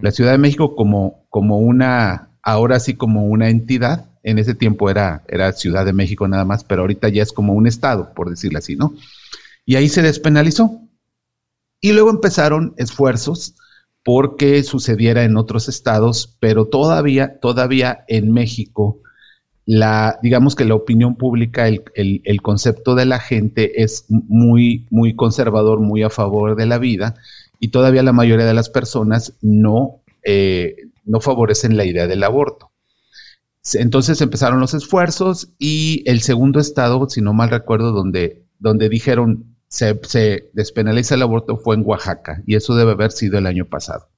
La 0.00 0.10
Ciudad 0.10 0.32
de 0.32 0.38
México 0.38 0.74
como, 0.74 1.26
como 1.28 1.58
una, 1.58 2.30
ahora 2.42 2.80
sí 2.80 2.94
como 2.94 3.26
una 3.26 3.50
entidad, 3.50 4.06
en 4.22 4.38
ese 4.38 4.54
tiempo 4.54 4.88
era, 4.88 5.24
era 5.28 5.52
Ciudad 5.52 5.84
de 5.84 5.92
México 5.92 6.26
nada 6.28 6.44
más, 6.44 6.64
pero 6.64 6.82
ahorita 6.82 7.08
ya 7.08 7.22
es 7.22 7.32
como 7.32 7.54
un 7.54 7.66
estado, 7.66 8.14
por 8.14 8.30
decirlo 8.30 8.58
así, 8.58 8.76
¿no? 8.76 8.94
Y 9.64 9.76
ahí 9.76 9.88
se 9.88 10.02
despenalizó. 10.02 10.80
Y 11.80 11.92
luego 11.92 12.10
empezaron 12.10 12.74
esfuerzos 12.76 13.56
porque 14.04 14.62
sucediera 14.62 15.24
en 15.24 15.36
otros 15.36 15.68
estados, 15.68 16.36
pero 16.40 16.66
todavía, 16.66 17.38
todavía 17.40 18.04
en 18.08 18.32
México, 18.32 19.00
la, 19.64 20.18
digamos 20.22 20.56
que 20.56 20.64
la 20.64 20.74
opinión 20.74 21.16
pública, 21.16 21.68
el, 21.68 21.82
el, 21.94 22.42
concepto 22.42 22.94
de 22.96 23.06
la 23.06 23.20
gente 23.20 23.82
es 23.82 24.06
muy, 24.08 24.86
muy 24.90 25.14
conservador, 25.14 25.80
muy 25.80 26.02
a 26.02 26.10
favor 26.10 26.56
de 26.56 26.66
la 26.66 26.78
vida, 26.78 27.14
y 27.60 27.68
todavía 27.68 28.02
la 28.02 28.12
mayoría 28.12 28.46
de 28.46 28.54
las 28.54 28.68
personas 28.68 29.34
no, 29.40 30.02
eh, 30.24 30.76
no 31.04 31.20
favorecen 31.20 31.76
la 31.76 31.84
idea 31.84 32.08
del 32.08 32.24
aborto. 32.24 32.72
Entonces 33.74 34.20
empezaron 34.20 34.58
los 34.58 34.74
esfuerzos 34.74 35.50
y 35.60 36.02
el 36.06 36.20
segundo 36.22 36.58
estado, 36.58 37.08
si 37.08 37.20
no 37.20 37.32
mal 37.32 37.50
recuerdo, 37.50 37.92
donde, 37.92 38.42
donde 38.58 38.88
dijeron 38.88 39.51
se, 39.72 40.50
despenaliza 40.52 41.14
el 41.14 41.22
aborto 41.22 41.56
fue 41.56 41.76
en 41.76 41.82
Oaxaca 41.84 42.42
y 42.46 42.56
eso 42.56 42.74
debe 42.74 42.92
haber 42.92 43.10
sido 43.10 43.38
el 43.38 43.46
año 43.46 43.64
pasado. 43.64 44.08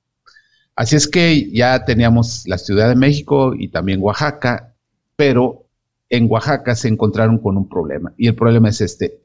Así 0.75 0.97
es 0.97 1.07
que 1.07 1.49
ya 1.53 1.85
teníamos 1.85 2.43
la 2.47 2.59
Ciudad 2.59 2.89
de 2.89 2.97
México 2.97 3.55
y 3.57 3.69
también 3.69 4.03
Oaxaca, 4.03 4.75
pero 5.15 5.69
en 6.11 6.29
Oaxaca 6.29 6.75
se 6.75 6.89
encontraron 6.89 7.39
con 7.39 7.57
un 7.57 7.69
problema 7.69 8.13
y 8.17 8.27
el 8.27 8.35
problema 8.35 8.71
es 8.71 8.81
este. 8.81 9.21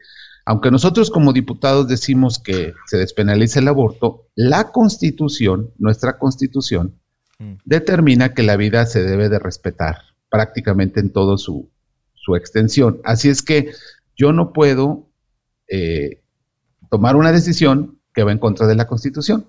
Aunque 0.45 0.69
nosotros 0.69 1.09
como 1.09 1.33
diputados 1.33 1.87
decimos 1.87 2.37
que 2.37 2.73
se 2.85 2.97
despenaliza 2.97 3.59
el 3.59 3.67
aborto, 3.67 4.27
la 4.35 4.71
constitución, 4.71 5.71
nuestra 5.79 6.19
constitución, 6.19 6.99
mm. 7.39 7.53
determina 7.65 8.35
que 8.35 8.43
la 8.43 8.55
vida 8.55 8.85
se 8.85 9.01
debe 9.01 9.29
de 9.29 9.39
respetar 9.39 9.97
prácticamente 10.29 10.99
en 10.99 11.11
toda 11.11 11.39
su, 11.39 11.71
su 12.13 12.35
extensión. 12.35 13.01
Así 13.03 13.29
es 13.29 13.41
que 13.41 13.71
yo 14.15 14.31
no 14.31 14.53
puedo 14.53 15.09
eh, 15.69 16.18
tomar 16.89 17.15
una 17.15 17.31
decisión 17.31 17.99
que 18.13 18.23
va 18.23 18.31
en 18.31 18.39
contra 18.39 18.67
de 18.67 18.75
la 18.75 18.87
Constitución. 18.87 19.47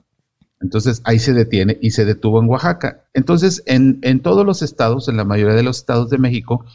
Entonces 0.61 1.01
ahí 1.05 1.19
se 1.19 1.33
detiene 1.33 1.79
y 1.81 1.93
se 1.93 2.05
detuvo 2.05 2.41
en 2.41 2.49
Oaxaca. 2.49 3.07
Entonces 3.15 3.63
en, 3.67 3.99
en, 4.03 4.21
todos 4.21 4.45
los 4.45 4.63
estados, 4.63 5.09
en 5.09 5.17
la 5.17 5.25
mayoría 5.25 5.55
de 5.55 5.63
los 5.63 5.79
estados 5.79 6.11
de 6.11 6.19
México, 6.19 6.67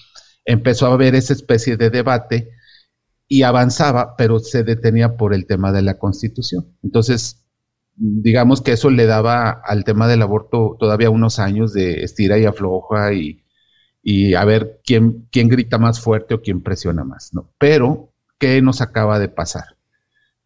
empezó 0.43 0.87
a 0.87 0.93
haber 0.93 1.15
esa 1.15 1.33
especie 1.33 1.77
de 1.77 1.89
debate 1.89 2.49
y 3.27 3.43
avanzaba, 3.43 4.15
pero 4.17 4.39
se 4.39 4.63
detenía 4.63 5.17
por 5.17 5.33
el 5.33 5.45
tema 5.45 5.71
de 5.71 5.81
la 5.81 5.97
Constitución. 5.97 6.75
Entonces, 6.83 7.45
digamos 7.95 8.61
que 8.61 8.73
eso 8.73 8.89
le 8.89 9.05
daba 9.05 9.49
al 9.49 9.83
tema 9.83 10.07
del 10.07 10.21
aborto 10.21 10.75
todavía 10.79 11.09
unos 11.09 11.39
años 11.39 11.73
de 11.73 12.03
estira 12.03 12.37
y 12.37 12.45
afloja 12.45 13.13
y, 13.13 13.43
y 14.03 14.35
a 14.35 14.45
ver 14.45 14.81
quién, 14.83 15.27
quién 15.31 15.47
grita 15.47 15.77
más 15.77 15.99
fuerte 15.99 16.35
o 16.35 16.41
quién 16.41 16.61
presiona 16.61 17.03
más, 17.03 17.33
¿no? 17.33 17.51
Pero 17.57 18.13
¿qué 18.37 18.61
nos 18.61 18.81
acaba 18.81 19.19
de 19.19 19.29
pasar? 19.29 19.74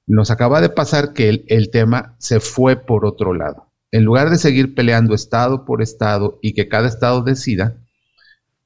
Nos 0.09 0.31
acaba 0.31 0.59
de 0.59 0.69
pasar 0.69 1.13
que 1.13 1.29
el, 1.29 1.69
tema 1.69 2.15
se 2.17 2.39
fue 2.39 2.75
por 2.75 3.05
otro 3.05 3.35
lado. 3.35 3.67
En 3.91 4.05
lugar 4.05 4.31
de 4.31 4.37
seguir 4.37 4.73
peleando 4.73 5.13
estado 5.13 5.65
por 5.65 5.83
estado 5.83 6.39
y 6.41 6.53
que 6.53 6.67
cada 6.67 6.87
estado 6.87 7.21
decida, 7.21 7.77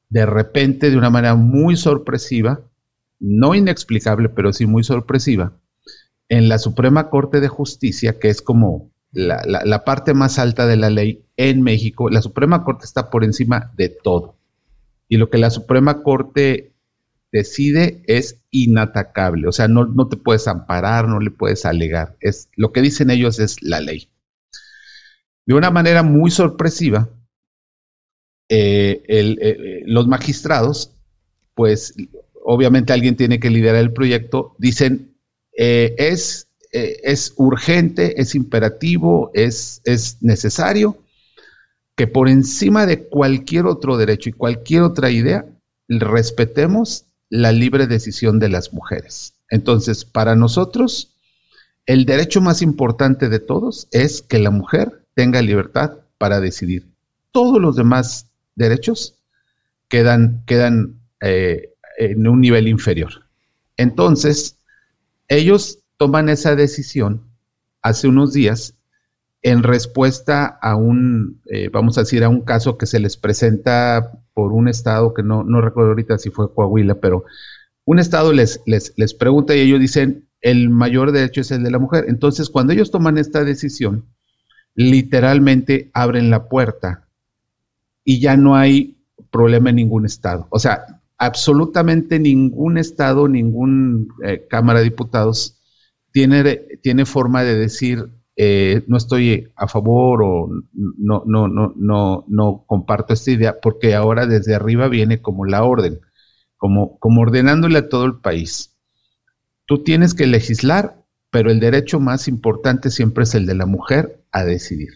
de 0.07 0.25
repente, 0.25 0.89
de 0.89 0.97
una 0.97 1.09
manera 1.09 1.35
muy 1.35 1.75
sorpresiva, 1.75 2.61
no 3.19 3.55
inexplicable, 3.55 4.29
pero 4.29 4.53
sí 4.53 4.65
muy 4.65 4.85
sorpresiva, 4.85 5.51
en 6.29 6.47
la 6.47 6.59
Suprema 6.59 7.09
Corte 7.09 7.41
de 7.41 7.49
Justicia, 7.49 8.19
que 8.19 8.29
es 8.29 8.41
como 8.41 8.93
la, 9.11 9.43
la, 9.45 9.83
parte 9.83 10.13
más 10.13 10.39
alta 10.39 10.65
de 10.65 10.77
la 10.77 10.89
ley 10.89 11.25
en 11.35 11.61
México, 11.61 12.09
la 12.09 12.21
Suprema 12.21 12.63
Corte 12.63 12.85
está 12.85 13.09
por 13.09 13.25
encima 13.25 13.73
de 13.75 13.89
todo. 13.89 14.37
Y 15.09 15.17
lo 15.17 15.29
que 15.29 15.39
la 15.39 15.49
Suprema 15.49 16.03
Corte 16.03 16.72
decide 17.33 18.03
es 18.05 18.39
inatacable, 18.51 19.47
o 19.47 19.51
sea, 19.51 19.67
no, 19.67 19.85
no, 19.85 20.07
te 20.07 20.17
puedes 20.17 20.47
amparar, 20.47 21.07
no 21.07 21.19
le 21.19 21.31
puedes 21.31 21.65
alegar, 21.65 22.15
es, 22.21 22.47
lo 22.55 22.71
que 22.71 22.81
dicen 22.81 23.09
ellos 23.09 23.39
es 23.39 23.61
la 23.61 23.81
ley. 23.81 24.09
De 25.45 25.55
una 25.55 25.71
manera 25.71 26.03
muy 26.03 26.29
sorpresiva, 26.29 27.09
eh, 28.49 29.03
eh, 29.07 29.81
los 29.87 30.07
magistrados, 30.07 30.91
pues 31.55 31.95
obviamente 32.45 32.93
alguien 32.93 33.15
tiene 33.15 33.39
que 33.39 33.49
liderar 33.49 33.81
el 33.81 33.93
proyecto, 33.93 34.55
dicen, 34.59 35.17
eh, 35.57 35.95
es, 35.97 36.47
es 36.71 37.33
urgente, 37.37 38.21
es 38.21 38.35
imperativo, 38.35 39.31
es, 39.33 39.81
es 39.85 40.17
necesario 40.21 40.97
que 41.95 42.07
por 42.07 42.29
encima 42.29 42.85
de 42.85 43.07
cualquier 43.07 43.65
otro 43.65 43.97
derecho 43.97 44.29
y 44.29 44.33
cualquier 44.33 44.83
otra 44.83 45.09
idea, 45.09 45.45
respetemos 45.87 47.05
la 47.33 47.51
libre 47.51 47.87
decisión 47.87 48.37
de 48.37 48.47
las 48.47 48.73
mujeres. 48.73 49.33
Entonces, 49.49 50.05
para 50.05 50.35
nosotros, 50.35 51.15
el 51.87 52.05
derecho 52.05 52.41
más 52.41 52.61
importante 52.61 53.27
de 53.27 53.39
todos 53.39 53.87
es 53.91 54.21
que 54.21 54.37
la 54.37 54.51
mujer 54.51 55.03
tenga 55.15 55.41
libertad 55.41 55.93
para 56.19 56.39
decidir. 56.39 56.85
Todos 57.31 57.59
los 57.59 57.75
demás 57.75 58.27
derechos 58.53 59.15
quedan, 59.87 60.43
quedan 60.45 60.99
eh, 61.21 61.73
en 61.97 62.27
un 62.27 62.39
nivel 62.39 62.67
inferior. 62.67 63.25
Entonces, 63.77 64.59
ellos 65.27 65.79
toman 65.97 66.29
esa 66.29 66.55
decisión 66.55 67.23
hace 67.81 68.09
unos 68.09 68.33
días 68.33 68.75
en 69.41 69.63
respuesta 69.63 70.45
a 70.45 70.75
un, 70.75 71.41
eh, 71.47 71.69
vamos 71.73 71.97
a 71.97 72.01
decir, 72.01 72.23
a 72.23 72.29
un 72.29 72.41
caso 72.41 72.77
que 72.77 72.85
se 72.85 72.99
les 72.99 73.17
presenta 73.17 74.11
por 74.33 74.51
un 74.51 74.67
estado 74.67 75.13
que 75.13 75.23
no, 75.23 75.43
no 75.43 75.61
recuerdo 75.61 75.91
ahorita 75.91 76.17
si 76.17 76.29
fue 76.29 76.53
Coahuila, 76.53 76.95
pero 76.95 77.25
un 77.85 77.99
estado 77.99 78.33
les, 78.33 78.61
les, 78.65 78.93
les 78.95 79.13
pregunta 79.13 79.55
y 79.55 79.61
ellos 79.61 79.79
dicen, 79.79 80.27
el 80.41 80.69
mayor 80.69 81.11
derecho 81.11 81.41
es 81.41 81.51
el 81.51 81.63
de 81.63 81.71
la 81.71 81.79
mujer. 81.79 82.05
Entonces, 82.07 82.49
cuando 82.49 82.73
ellos 82.73 82.91
toman 82.91 83.17
esta 83.17 83.43
decisión, 83.43 84.05
literalmente 84.75 85.89
abren 85.93 86.29
la 86.29 86.47
puerta 86.49 87.07
y 88.03 88.19
ya 88.19 88.37
no 88.37 88.55
hay 88.55 88.97
problema 89.31 89.69
en 89.69 89.77
ningún 89.77 90.05
estado. 90.05 90.47
O 90.49 90.59
sea, 90.59 91.01
absolutamente 91.17 92.19
ningún 92.19 92.77
estado, 92.77 93.27
ningún 93.27 94.09
eh, 94.23 94.45
Cámara 94.49 94.79
de 94.79 94.85
Diputados 94.85 95.61
tiene, 96.11 96.43
tiene 96.81 97.05
forma 97.05 97.43
de 97.43 97.55
decir, 97.55 98.09
eh, 98.35 98.83
no 98.87 98.97
estoy 98.97 99.51
a 99.55 99.67
favor 99.67 100.23
o 100.23 100.49
no, 100.73 101.23
no, 101.25 101.47
no, 101.47 101.73
no, 101.75 102.25
no 102.27 102.63
comparto 102.65 103.13
esta 103.13 103.31
idea, 103.31 103.59
porque 103.61 103.93
ahora 103.93 104.25
desde 104.25 104.55
arriba 104.55 104.87
viene 104.87 105.21
como 105.21 105.45
la 105.45 105.63
orden, 105.63 105.99
como, 106.57 106.97
como 106.99 107.21
ordenándole 107.21 107.79
a 107.79 107.89
todo 107.89 108.05
el 108.05 108.19
país. 108.19 108.75
Tú 109.65 109.83
tienes 109.83 110.13
que 110.13 110.27
legislar, 110.27 111.03
pero 111.29 111.51
el 111.51 111.59
derecho 111.59 111.99
más 111.99 112.27
importante 112.27 112.89
siempre 112.89 113.23
es 113.23 113.35
el 113.35 113.45
de 113.45 113.55
la 113.55 113.65
mujer 113.65 114.23
a 114.31 114.43
decidir. 114.43 114.89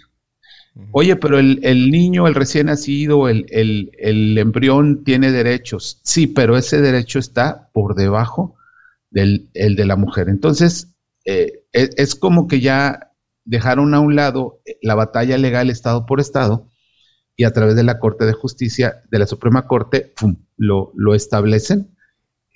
Oye, 0.91 1.15
pero 1.15 1.39
el, 1.39 1.89
niño, 1.89 2.27
el 2.27 2.35
recién 2.35 2.67
nacido, 2.67 3.29
el, 3.29 3.47
el, 3.49 4.37
embrión 4.37 5.03
tiene 5.03 5.31
derechos. 5.31 5.99
Sí, 6.03 6.27
pero 6.27 6.55
ese 6.55 6.81
derecho 6.81 7.17
está 7.17 7.69
por 7.73 7.95
debajo 7.95 8.55
del 9.09 9.49
el 9.55 9.75
de 9.75 9.85
la 9.85 9.95
mujer. 9.95 10.29
Entonces, 10.29 10.95
eh, 11.25 11.63
es, 11.71 11.89
es, 11.97 12.15
como 12.15 12.47
que 12.47 12.59
ya 12.59 13.06
dejaron 13.47 13.93
a 13.93 13.99
un 13.99 14.15
lado 14.15 14.61
eh, 14.65 14.77
la 14.81 14.93
batalla 14.93 15.37
legal 15.37 15.69
Estado 15.69 16.05
por 16.05 16.19
Estado 16.19 16.67
y 17.35 17.45
a 17.45 17.53
través 17.53 17.75
de 17.75 17.83
la 17.83 17.99
Corte 17.99 18.25
de 18.25 18.33
Justicia, 18.33 19.03
de 19.09 19.19
la 19.19 19.27
Suprema 19.27 19.67
Corte, 19.67 20.13
lo, 20.57 20.91
lo, 20.95 21.15
establecen. 21.15 21.95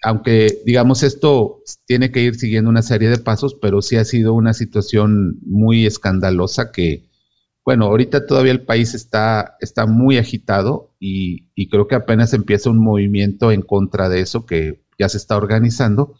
Aunque 0.04 0.60
digamos 0.66 1.04
esto 1.04 1.62
tiene 1.86 2.12
que 2.12 2.22
ir 2.22 2.36
siguiendo 2.36 2.70
una 2.70 2.82
serie 2.82 3.10
de 3.10 3.20
pasos, 3.20 3.56
pero 3.62 3.82
sí 3.84 3.98
ha 3.98 4.06
sido 4.06 4.34
una 4.34 4.54
situación 4.54 5.40
muy 5.46 5.86
escandalosa 5.86 6.72
que, 6.72 7.12
bueno, 7.64 7.86
ahorita 7.86 8.26
todavía 8.26 8.52
el 8.52 8.66
país 8.66 8.96
está, 8.96 9.56
está 9.60 9.86
muy 9.86 10.18
agitado 10.18 10.96
y, 11.00 11.48
creo 11.70 11.88
que 11.88 11.96
apenas 11.96 12.34
empieza 12.34 12.72
un 12.72 12.80
movimiento 12.80 13.52
en 13.52 13.62
contra 13.62 14.10
de 14.10 14.22
eso 14.22 14.48
que 14.48 14.84
ya 14.98 15.08
se 15.08 15.18
está 15.18 15.38
organizando, 15.38 16.16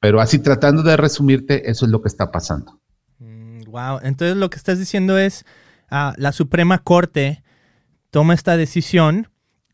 pero 0.00 0.20
así 0.20 0.38
tratando 0.38 0.84
de 0.84 0.96
resumirte, 0.96 1.68
eso 1.68 1.86
es 1.86 1.90
lo 1.90 2.00
que 2.02 2.08
está 2.08 2.30
pasando. 2.30 2.80
Wow, 3.76 4.00
entonces 4.02 4.38
lo 4.38 4.48
que 4.48 4.56
estás 4.56 4.78
diciendo 4.78 5.18
es, 5.18 5.44
ah, 5.90 6.14
la 6.16 6.32
Suprema 6.32 6.78
Corte 6.78 7.42
toma 8.10 8.32
esta 8.32 8.56
decisión 8.56 9.28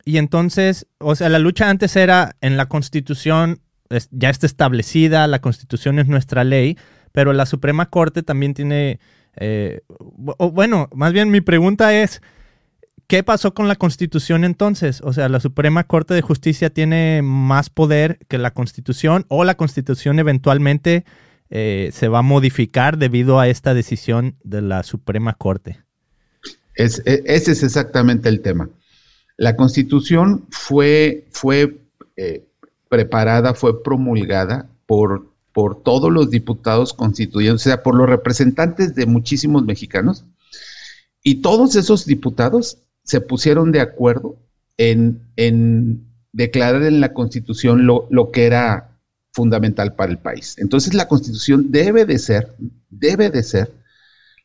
y 0.05 0.17
entonces, 0.17 0.89
o 0.99 1.15
sea, 1.15 1.29
la 1.29 1.39
lucha 1.39 1.71
antes 1.71 1.95
era 1.95 2.35
en 2.41 2.57
la 2.57 2.67
Constitución, 2.67 3.61
ya 4.11 4.31
está 4.31 4.47
establecida, 4.47 5.29
la 5.29 5.41
Constitución 5.41 6.01
es 6.01 6.09
nuestra 6.09 6.43
ley, 6.43 6.77
pero 7.13 7.33
la 7.33 7.47
Suprema 7.47 7.87
Corte 7.87 8.25
también 8.25 8.55
tiene, 8.55 8.99
eh, 9.37 9.83
bueno, 10.09 10.89
más 10.93 11.13
bien 11.13 11.31
mi 11.31 11.41
pregunta 11.41 11.95
es, 11.95 12.23
¿qué 13.07 13.23
pasó 13.23 13.55
con 13.55 13.69
la 13.69 13.77
Constitución 13.77 14.43
entonces? 14.43 15.01
O 15.05 15.13
sea, 15.13 15.29
la 15.29 15.39
Suprema 15.39 15.85
Corte 15.85 16.15
de 16.15 16.23
Justicia 16.23 16.71
tiene 16.71 17.21
más 17.23 17.71
poder 17.71 18.19
que 18.27 18.39
la 18.39 18.51
Constitución 18.51 19.27
o 19.29 19.45
la 19.45 19.55
Constitución 19.55 20.19
eventualmente 20.19 21.05
eh, 21.55 21.91
se 21.93 22.09
va 22.09 22.21
a 22.21 22.23
modificar 22.23 22.97
debido 22.97 23.39
a 23.39 23.47
esta 23.47 23.75
decisión 23.75 24.37
de 24.43 24.63
la 24.63 24.83
Suprema 24.83 25.35
Corte. 25.35 25.81
Es, 26.75 27.03
e, 27.05 27.23
ese 27.27 27.53
es 27.53 27.63
exactamente 27.63 28.31
el 28.31 28.41
tema. 28.41 28.71
La 29.37 29.55
constitución 29.55 30.47
fue, 30.49 31.27
fue 31.31 31.77
eh, 32.17 32.47
preparada, 32.89 33.53
fue 33.53 33.83
promulgada 33.83 34.71
por, 34.87 35.27
por 35.53 35.83
todos 35.83 36.11
los 36.11 36.31
diputados 36.31 36.95
constituyentes, 36.95 37.67
o 37.67 37.69
sea, 37.69 37.83
por 37.83 37.97
los 37.97 38.09
representantes 38.09 38.95
de 38.95 39.05
muchísimos 39.05 39.63
mexicanos, 39.63 40.25
y 41.23 41.43
todos 41.43 41.77
esos 41.77 42.07
diputados 42.07 42.79
se 43.05 43.21
pusieron 43.21 43.73
de 43.73 43.81
acuerdo 43.81 44.37
en, 44.79 45.21
en 45.37 46.07
declarar 46.33 46.85
en 46.85 47.03
la 47.03 47.13
constitución 47.13 47.87
lo, 47.87 48.07
lo 48.11 48.31
que 48.31 48.47
era 48.47 48.92
fundamental 49.33 49.95
para 49.95 50.13
el 50.13 50.19
país. 50.19 50.57
Entonces 50.59 50.95
la 50.95 51.09
constitución 51.09 51.71
debe 51.71 52.05
de 52.05 52.19
ser, 52.19 52.55
debe 52.91 53.31
de 53.31 53.43
ser 53.43 53.73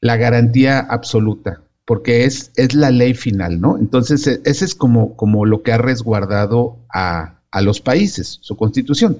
la 0.01 0.17
garantía 0.17 0.79
absoluta 0.79 1.61
porque 1.87 2.25
es, 2.25 2.51
es 2.57 2.73
la 2.73 2.91
ley 2.91 3.13
final, 3.13 3.61
¿no? 3.61 3.77
Entonces, 3.77 4.27
e, 4.27 4.41
ese 4.43 4.65
es 4.65 4.75
como, 4.75 5.15
como 5.15 5.45
lo 5.45 5.63
que 5.63 5.71
ha 5.71 5.77
resguardado 5.77 6.85
a, 6.93 7.33
los 7.61 7.79
países, 7.79 8.39
su 8.41 8.55
constitución. 8.57 9.19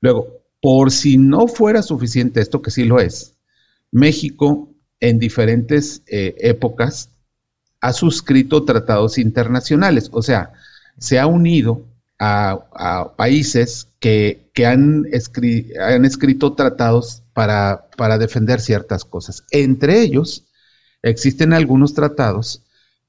Luego, 0.00 0.28
por 0.60 0.92
si 0.92 1.16
no 1.16 1.48
fuera 1.48 1.82
suficiente 1.82 2.40
esto, 2.40 2.60
que 2.60 2.70
sí 2.70 2.84
lo 2.84 3.00
es, 3.00 3.34
México 3.90 4.68
en 5.00 5.18
diferentes 5.18 6.02
eh, 6.06 6.36
épocas 6.38 7.08
ha 7.80 7.92
suscrito 7.94 8.64
tratados 8.64 9.16
internacionales, 9.16 10.10
o 10.12 10.22
sea, 10.22 10.52
se 10.98 11.18
ha 11.18 11.26
unido 11.26 11.87
a, 12.18 13.14
países 13.16 13.88
que, 14.00 14.50
han, 14.66 15.04
han, 15.80 16.04
escrito 16.04 16.54
tratados 16.54 17.22
para, 17.32 17.88
para 17.96 18.18
defender 18.18 18.60
ciertas 18.60 19.04
cosas. 19.04 19.44
Entre 19.50 20.00
ellos 20.00 20.46
existen 21.02 21.52
algunos 21.52 21.94
tratados 21.94 22.64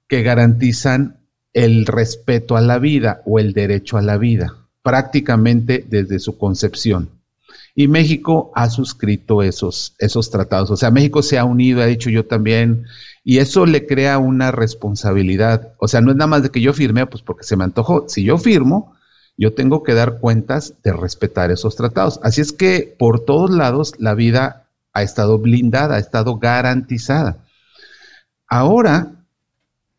que 0.08 0.24
garantizan 0.24 1.20
el 1.54 1.86
respeto 1.86 2.56
a 2.58 2.62
la 2.62 2.80
vida 2.80 3.22
o 3.26 3.40
el 3.40 3.54
derecho 3.54 3.98
a 3.98 4.02
la 4.02 4.18
vida, 4.18 4.68
prácticamente 4.84 5.86
desde 5.88 6.20
su 6.20 6.38
concepción. 6.38 7.10
Y 7.76 7.88
México 7.88 8.52
ha 8.56 8.70
suscrito 8.70 9.42
esos, 9.42 9.96
esos 10.00 10.30
tratados. 10.32 10.70
O 10.70 10.78
sea, 10.78 10.92
México 10.92 11.22
se 11.22 11.38
ha 11.38 11.46
unido, 11.46 11.82
ha 11.82 11.86
dicho 11.86 12.10
yo 12.10 12.26
también, 12.26 12.86
y 13.24 13.38
eso 13.38 13.66
le 13.66 13.86
crea 13.86 14.18
una 14.18 14.52
responsabilidad. 14.52 15.74
O 15.80 15.88
sea, 15.88 16.02
no 16.02 16.12
es 16.12 16.18
nada 16.18 16.28
más 16.28 16.44
de 16.44 16.50
que 16.50 16.62
yo 16.62 16.74
firme, 16.74 17.06
pues 17.06 17.24
porque 17.24 17.44
se 17.44 17.56
me 17.56 17.64
antojó. 17.64 18.06
Si 18.10 18.24
yo 18.24 18.38
firmo, 18.38 18.96
yo 19.40 19.54
tengo 19.54 19.84
que 19.84 19.94
dar 19.94 20.20
cuentas 20.20 20.74
de 20.84 20.92
respetar 20.92 21.50
esos 21.50 21.78
tratados. 21.78 22.20
Así 22.24 22.42
es 22.42 22.52
que 22.52 22.94
por 23.00 23.24
todos 23.24 23.50
lados 23.50 23.94
la 23.98 24.14
vida 24.14 24.68
ha 24.92 25.02
estado 25.02 25.40
blindada, 25.40 25.96
ha 25.96 26.00
estado 26.00 26.40
garantizada. 26.40 27.46
Ahora, 28.48 29.14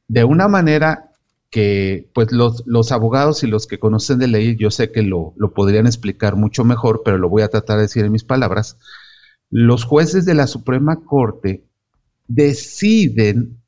de 0.09 0.25
una 0.25 0.47
manera 0.47 1.13
que 1.49 2.11
pues 2.13 2.33
los, 2.33 2.93
abogados 2.93 3.43
y 3.43 3.47
los 3.47 3.67
que 3.67 3.79
conocen 3.79 4.19
de 4.19 4.29
ley, 4.29 4.57
yo 4.57 4.71
sé 4.71 4.93
que 4.93 5.03
lo, 5.03 5.33
lo 5.37 5.55
podrían 5.55 5.87
explicar 5.87 6.37
mucho 6.37 6.63
mejor, 6.65 7.01
pero 7.03 7.17
lo 7.17 7.31
voy 7.31 7.41
a 7.41 7.49
tratar 7.49 7.77
de 7.77 7.85
decir 7.85 8.05
en 8.05 8.13
mis 8.13 8.25
palabras, 8.25 8.77
los 9.49 9.85
jueces 9.85 10.27
de 10.27 10.35
la 10.35 10.49
Suprema 10.49 11.01
Corte 11.03 11.65
deciden 12.29 13.59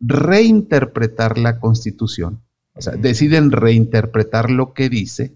reinterpretar 0.00 1.38
la 1.38 1.60
Constitución, 1.60 2.42
o 2.76 2.82
sea, 2.82 2.94
deciden 2.94 3.50
reinterpretar 3.50 4.50
lo 4.50 4.74
que 4.74 4.88
dice 4.88 5.34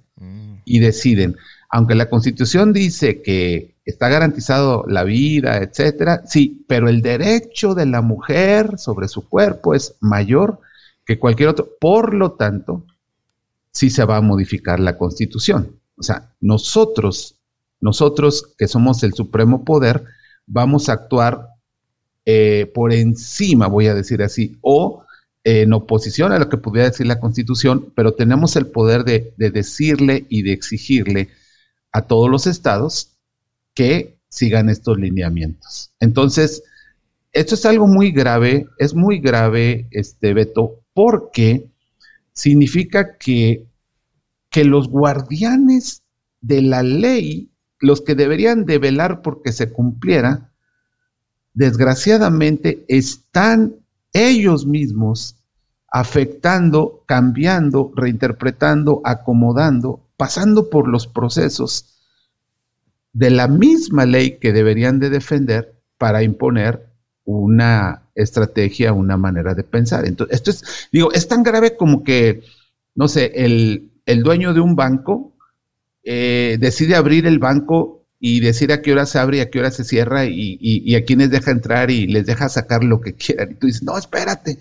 y 0.64 0.78
deciden, 0.78 1.36
aunque 1.70 1.94
la 1.94 2.10
Constitución 2.10 2.72
dice 2.72 3.22
que 3.22 3.76
está 3.84 4.08
garantizado 4.08 4.84
la 4.86 5.04
vida, 5.04 5.58
etcétera, 5.58 6.22
sí, 6.26 6.64
pero 6.68 6.88
el 6.88 7.00
derecho 7.00 7.74
de 7.74 7.86
la 7.86 8.02
mujer 8.02 8.78
sobre 8.78 9.08
su 9.08 9.28
cuerpo 9.28 9.74
es 9.74 9.96
mayor 10.00 10.60
que 11.06 11.18
cualquier 11.18 11.48
otro. 11.48 11.68
Por 11.80 12.14
lo 12.14 12.32
tanto, 12.32 12.84
sí 13.72 13.90
se 13.90 14.04
va 14.04 14.18
a 14.18 14.22
modificar 14.22 14.78
la 14.80 14.98
Constitución. 14.98 15.80
O 15.96 16.02
sea, 16.02 16.34
nosotros, 16.40 17.36
nosotros 17.80 18.54
que 18.58 18.68
somos 18.68 19.02
el 19.02 19.14
supremo 19.14 19.64
poder, 19.64 20.04
vamos 20.46 20.88
a 20.88 20.94
actuar 20.94 21.48
eh, 22.26 22.70
por 22.74 22.92
encima, 22.92 23.66
voy 23.66 23.86
a 23.86 23.94
decir 23.94 24.22
así, 24.22 24.58
o 24.60 25.04
en 25.44 25.72
oposición 25.72 26.32
a 26.32 26.38
lo 26.38 26.48
que 26.48 26.58
pudiera 26.58 26.88
decir 26.90 27.06
la 27.06 27.20
Constitución, 27.20 27.92
pero 27.94 28.14
tenemos 28.14 28.56
el 28.56 28.66
poder 28.66 29.04
de 29.04 29.32
decirle 29.36 30.26
y 30.28 30.42
de 30.42 30.52
exigirle 30.52 31.30
a 31.92 32.02
todos 32.02 32.30
los 32.30 32.46
estados 32.46 33.16
que 33.74 34.18
sigan 34.28 34.68
estos 34.68 34.98
lineamientos. 34.98 35.92
Entonces, 36.00 36.62
esto 37.32 37.54
es 37.54 37.64
algo 37.64 37.86
muy 37.86 38.12
grave, 38.12 38.66
es 38.78 38.94
muy 38.94 39.20
grave, 39.20 39.86
este 39.90 40.34
Beto, 40.34 40.80
porque 40.94 41.70
significa 42.32 43.16
que, 43.18 43.66
que 44.48 44.64
los 44.64 44.88
guardianes 44.88 46.02
de 46.40 46.62
la 46.62 46.82
ley, 46.82 47.50
los 47.78 48.00
que 48.00 48.14
deberían 48.14 48.64
de 48.64 48.78
velar 48.78 49.22
porque 49.22 49.52
se 49.52 49.72
cumpliera, 49.72 50.50
desgraciadamente 51.54 52.84
están 52.88 53.76
ellos 54.12 54.66
mismos 54.66 55.36
afectando, 55.90 57.02
cambiando, 57.06 57.92
reinterpretando, 57.94 59.00
acomodando, 59.04 60.08
pasando 60.16 60.70
por 60.70 60.88
los 60.88 61.06
procesos 61.06 61.98
de 63.12 63.30
la 63.30 63.48
misma 63.48 64.06
ley 64.06 64.38
que 64.38 64.52
deberían 64.52 65.00
de 65.00 65.10
defender 65.10 65.74
para 65.98 66.22
imponer 66.22 66.90
una 67.24 68.08
estrategia, 68.14 68.92
una 68.92 69.16
manera 69.16 69.54
de 69.54 69.64
pensar. 69.64 70.06
Entonces, 70.06 70.36
esto 70.36 70.50
es, 70.50 70.88
digo, 70.92 71.12
es 71.12 71.26
tan 71.26 71.42
grave 71.42 71.76
como 71.76 72.04
que, 72.04 72.42
no 72.94 73.08
sé, 73.08 73.32
el, 73.34 73.90
dueño 74.22 74.54
de 74.54 74.60
un 74.60 74.74
banco 74.74 75.36
eh, 76.02 76.56
decide 76.60 76.96
abrir 76.96 77.26
el 77.26 77.38
banco 77.38 77.99
y 78.20 78.40
decir 78.40 78.70
a 78.70 78.82
qué 78.82 78.92
hora 78.92 79.06
se 79.06 79.18
abre 79.18 79.38
y 79.38 79.40
a 79.40 79.50
qué 79.50 79.60
hora 79.60 79.70
se 79.70 79.82
cierra 79.82 80.26
y, 80.26 80.94
a 80.94 81.04
quienes 81.04 81.30
deja 81.30 81.50
entrar 81.50 81.90
y 81.90 82.06
les 82.06 82.26
deja 82.26 82.50
sacar 82.50 82.84
lo 82.84 83.00
que 83.00 83.14
quieran. 83.16 83.52
Y 83.52 83.54
tú 83.54 83.66
dices, 83.66 83.82
no, 83.82 83.96
espérate, 83.96 84.58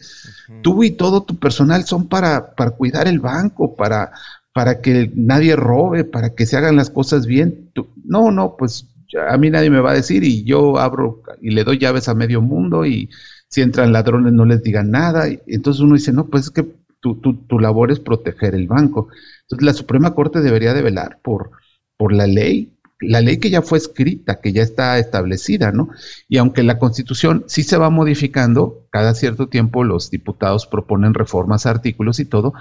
tú 0.62 0.84
y 0.84 0.92
todo 0.92 1.24
tu 1.24 1.38
personal 1.38 1.84
son 1.86 2.08
para, 2.08 2.56
para 2.56 2.72
cuidar 2.72 3.08
el 3.08 3.20
banco, 3.20 3.76
para, 3.76 4.14
para 4.54 4.82
que 4.82 5.12
nadie 5.14 5.58
robe, 5.58 6.06
para 6.06 6.34
que 6.34 6.46
se 6.46 6.56
hagan 6.58 6.78
las 6.78 6.90
cosas 6.90 7.26
bien. 7.26 7.72
no, 8.06 8.32
no, 8.32 8.56
pues 8.58 8.88
a 9.30 9.38
mí 9.38 9.50
nadie 9.50 9.70
me 9.70 9.82
va 9.82 9.92
a 9.92 9.96
decir 9.96 10.24
y 10.24 10.44
yo 10.44 10.78
abro 10.78 11.24
y 11.42 11.50
le 11.50 11.64
doy 11.64 11.80
llaves 11.80 12.08
a 12.08 12.14
medio 12.14 12.42
mundo 12.42 12.86
y 12.86 13.10
si 13.48 13.62
entran 13.62 13.92
ladrones 13.92 14.34
no 14.34 14.46
les 14.46 14.64
digan 14.64 14.92
nada. 14.92 15.28
Y 15.28 15.40
entonces 15.48 15.82
uno 15.82 15.96
dice, 15.96 16.14
no, 16.14 16.28
pues 16.28 16.46
es 16.46 16.50
que 16.52 16.66
tu, 17.02 17.16
tu, 17.16 17.60
labor 17.60 17.92
es 17.92 18.00
proteger 18.00 18.56
el 18.56 18.68
banco. 18.68 19.10
Entonces 19.42 19.66
la 19.66 19.74
Suprema 19.74 20.14
Corte 20.14 20.42
debería 20.42 20.74
de 20.74 20.82
velar 20.82 21.20
por, 21.22 21.52
por 21.98 22.14
la 22.14 22.28
ley, 22.28 22.78
la 23.00 23.22
ley 23.22 23.38
que 23.38 23.50
ya 23.50 23.62
fue 23.62 23.78
escrita, 23.78 24.42
que 24.42 24.52
ya 24.52 24.62
está 24.62 25.00
establecida, 25.00 25.72
¿no? 25.72 25.90
Y 26.28 26.38
aunque 26.38 26.64
la 26.64 26.80
Constitución 26.80 27.46
sí 27.48 27.64
se 27.64 27.78
va 27.78 27.90
modificando, 27.90 28.86
cada 28.92 29.14
cierto 29.14 29.48
tiempo 29.48 29.84
los 29.84 30.12
diputados 30.12 30.68
proponen 30.68 31.14
reformas 31.14 31.66
artículos 31.66 32.20
y 32.20 32.26
todo, 32.26 32.54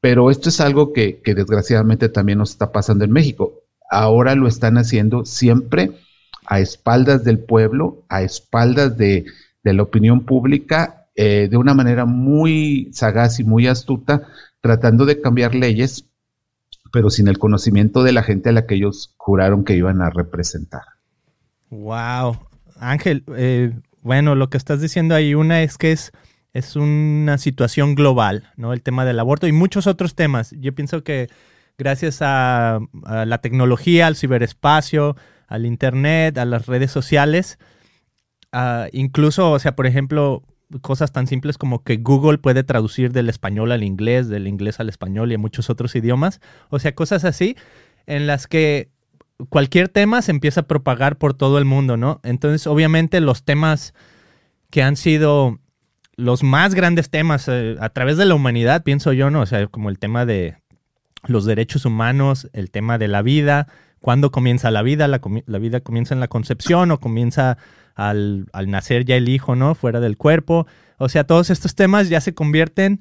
pero 0.00 0.30
esto 0.30 0.50
es 0.50 0.60
algo 0.60 0.92
que, 0.92 1.22
desgraciadamente 1.24 2.10
también 2.10 2.38
nos 2.38 2.50
está 2.50 2.72
pasando 2.72 3.04
en 3.04 3.12
México. 3.12 3.62
Ahora 3.90 4.34
lo 4.34 4.48
están 4.48 4.76
haciendo 4.76 5.24
siempre 5.24 5.92
a 6.46 6.60
espaldas 6.60 7.24
del 7.24 7.38
pueblo, 7.38 8.04
a 8.10 8.22
espaldas 8.22 8.98
de, 8.98 9.24
la 9.62 9.82
opinión 9.82 10.26
pública, 10.26 11.06
eh, 11.16 11.48
de 11.50 11.56
una 11.56 11.72
manera 11.72 12.04
muy 12.04 12.90
sagaz 12.92 13.40
y 13.40 13.44
muy 13.44 13.66
astuta, 13.66 14.26
tratando 14.60 15.06
de 15.06 15.22
cambiar 15.22 15.54
leyes 15.54 16.04
pero 16.94 17.10
sin 17.10 17.26
el 17.26 17.38
conocimiento 17.38 18.04
de 18.04 18.12
la 18.12 18.22
gente 18.22 18.50
a 18.50 18.52
la 18.52 18.66
que 18.66 18.76
ellos 18.76 19.14
juraron 19.16 19.64
que 19.64 19.74
iban 19.74 20.00
a 20.00 20.10
representar. 20.10 20.82
Wow. 21.70 22.38
Ángel, 22.76 23.24
eh, 23.36 23.72
bueno, 24.00 24.36
lo 24.36 24.48
que 24.48 24.56
estás 24.56 24.80
diciendo 24.80 25.16
ahí, 25.16 25.34
una 25.34 25.62
es 25.62 25.76
que 25.76 25.90
es, 25.90 26.12
es 26.52 26.76
una 26.76 27.36
situación 27.38 27.96
global, 27.96 28.52
¿no? 28.56 28.72
El 28.72 28.80
tema 28.80 29.04
del 29.04 29.18
aborto 29.18 29.48
y 29.48 29.52
muchos 29.52 29.88
otros 29.88 30.14
temas. 30.14 30.54
Yo 30.60 30.72
pienso 30.72 31.02
que 31.02 31.28
gracias 31.76 32.18
a, 32.20 32.78
la 33.02 33.38
tecnología, 33.38 34.06
al 34.06 34.14
ciberespacio, 34.14 35.16
al 35.48 35.66
internet, 35.66 36.38
a 36.38 36.44
las 36.44 36.66
redes 36.66 36.92
sociales, 36.92 37.58
incluso, 38.92 39.50
o 39.50 39.58
sea, 39.58 39.74
por 39.74 39.88
ejemplo, 39.88 40.44
cosas 40.80 41.12
tan 41.12 41.26
simples 41.26 41.58
como 41.58 41.82
que 41.82 41.96
Google 41.96 42.38
puede 42.38 42.64
traducir 42.64 43.12
del 43.12 43.28
español 43.28 43.72
al 43.72 43.82
inglés, 43.82 44.28
del 44.28 44.46
inglés 44.46 44.80
al 44.80 44.88
español 44.88 45.30
y 45.30 45.34
a 45.34 45.38
muchos 45.38 45.70
otros 45.70 45.94
idiomas. 45.94 46.40
O 46.70 46.78
sea, 46.78 46.94
cosas 46.94 47.24
así 47.24 47.56
en 48.06 48.26
las 48.26 48.46
que 48.46 48.90
cualquier 49.48 49.88
tema 49.88 50.22
se 50.22 50.30
empieza 50.30 50.60
a 50.60 50.66
propagar 50.66 51.16
por 51.16 51.34
todo 51.34 51.58
el 51.58 51.64
mundo, 51.64 51.96
¿no? 51.96 52.20
Entonces, 52.22 52.66
obviamente, 52.66 53.20
los 53.20 53.44
temas 53.44 53.94
que 54.70 54.82
han 54.82 54.96
sido 54.96 55.58
los 56.16 56.42
más 56.42 56.74
grandes 56.74 57.10
temas 57.10 57.48
eh, 57.48 57.76
a 57.80 57.88
través 57.88 58.16
de 58.16 58.24
la 58.24 58.34
humanidad, 58.34 58.84
pienso 58.84 59.12
yo, 59.12 59.30
¿no? 59.30 59.40
O 59.40 59.46
sea, 59.46 59.66
como 59.66 59.90
el 59.90 59.98
tema 59.98 60.26
de 60.26 60.56
los 61.26 61.44
derechos 61.44 61.84
humanos, 61.84 62.48
el 62.52 62.70
tema 62.70 62.98
de 62.98 63.08
la 63.08 63.22
vida, 63.22 63.66
cuándo 64.00 64.30
comienza 64.30 64.70
la 64.70 64.82
vida, 64.82 65.08
la, 65.08 65.18
vida 65.58 65.80
comienza 65.80 66.14
en 66.14 66.20
la 66.20 66.28
concepción 66.28 66.90
o 66.90 67.00
comienza 67.00 67.56
al, 67.94 68.46
al, 68.52 68.70
nacer 68.70 69.04
ya 69.04 69.16
el 69.16 69.28
hijo, 69.28 69.56
¿no? 69.56 69.74
Fuera 69.74 70.00
del 70.00 70.16
cuerpo. 70.16 70.66
O 70.98 71.08
sea, 71.08 71.24
todos 71.24 71.50
estos 71.50 71.74
temas 71.74 72.08
ya 72.08 72.20
se 72.20 72.34
convierten 72.34 73.00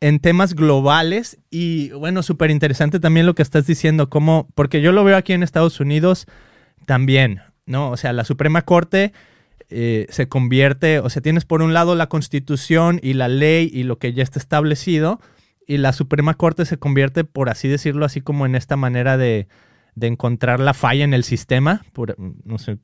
en 0.00 0.20
temas 0.20 0.54
globales 0.54 1.38
y 1.50 1.90
bueno, 1.90 2.22
súper 2.22 2.50
interesante 2.50 3.00
también 3.00 3.26
lo 3.26 3.34
que 3.34 3.42
estás 3.42 3.66
diciendo, 3.66 4.08
como, 4.08 4.48
porque 4.54 4.80
yo 4.80 4.92
lo 4.92 5.04
veo 5.04 5.16
aquí 5.16 5.32
en 5.32 5.42
Estados 5.42 5.80
Unidos 5.80 6.26
también, 6.86 7.42
¿no? 7.66 7.90
O 7.90 7.96
sea, 7.96 8.12
la 8.12 8.24
Suprema 8.24 8.62
Corte 8.62 9.12
eh, 9.70 10.06
se 10.10 10.28
convierte, 10.28 11.00
o 11.00 11.10
sea, 11.10 11.20
tienes 11.20 11.44
por 11.44 11.62
un 11.62 11.74
lado 11.74 11.94
la 11.94 12.08
constitución 12.08 13.00
y 13.02 13.14
la 13.14 13.28
ley 13.28 13.70
y 13.72 13.82
lo 13.82 13.98
que 13.98 14.12
ya 14.12 14.22
está 14.22 14.38
establecido, 14.38 15.20
y 15.66 15.76
la 15.78 15.92
Suprema 15.92 16.34
Corte 16.34 16.64
se 16.64 16.78
convierte, 16.78 17.24
por 17.24 17.50
así 17.50 17.68
decirlo, 17.68 18.06
así 18.06 18.20
como 18.22 18.46
en 18.46 18.54
esta 18.54 18.76
manera 18.76 19.18
de, 19.18 19.48
de 19.94 20.06
encontrar 20.06 20.60
la 20.60 20.72
falla 20.72 21.04
en 21.04 21.12
el 21.12 21.24
sistema, 21.24 21.84
por, 21.92 22.16
no 22.18 22.58
sé, 22.58 22.78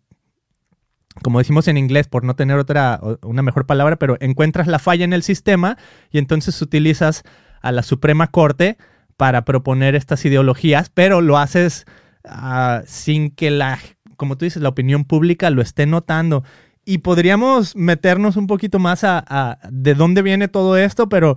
como 1.22 1.38
decimos 1.38 1.68
en 1.68 1.76
inglés, 1.76 2.08
por 2.08 2.24
no 2.24 2.34
tener 2.34 2.58
otra, 2.58 3.00
una 3.22 3.42
mejor 3.42 3.66
palabra, 3.66 3.96
pero 3.96 4.16
encuentras 4.20 4.66
la 4.66 4.78
falla 4.78 5.04
en 5.04 5.12
el 5.12 5.22
sistema 5.22 5.78
y 6.10 6.18
entonces 6.18 6.60
utilizas 6.60 7.22
a 7.62 7.72
la 7.72 7.82
Suprema 7.82 8.26
Corte 8.28 8.76
para 9.16 9.44
proponer 9.44 9.94
estas 9.94 10.24
ideologías, 10.24 10.90
pero 10.90 11.20
lo 11.20 11.38
haces 11.38 11.86
uh, 12.24 12.82
sin 12.86 13.30
que 13.30 13.50
la, 13.50 13.78
como 14.16 14.36
tú 14.36 14.44
dices, 14.44 14.62
la 14.62 14.68
opinión 14.70 15.04
pública 15.04 15.50
lo 15.50 15.62
esté 15.62 15.86
notando. 15.86 16.44
Y 16.84 16.98
podríamos 16.98 17.76
meternos 17.76 18.36
un 18.36 18.46
poquito 18.46 18.78
más 18.78 19.04
a, 19.04 19.24
a 19.26 19.58
de 19.70 19.94
dónde 19.94 20.20
viene 20.20 20.48
todo 20.48 20.76
esto, 20.76 21.08
pero 21.08 21.36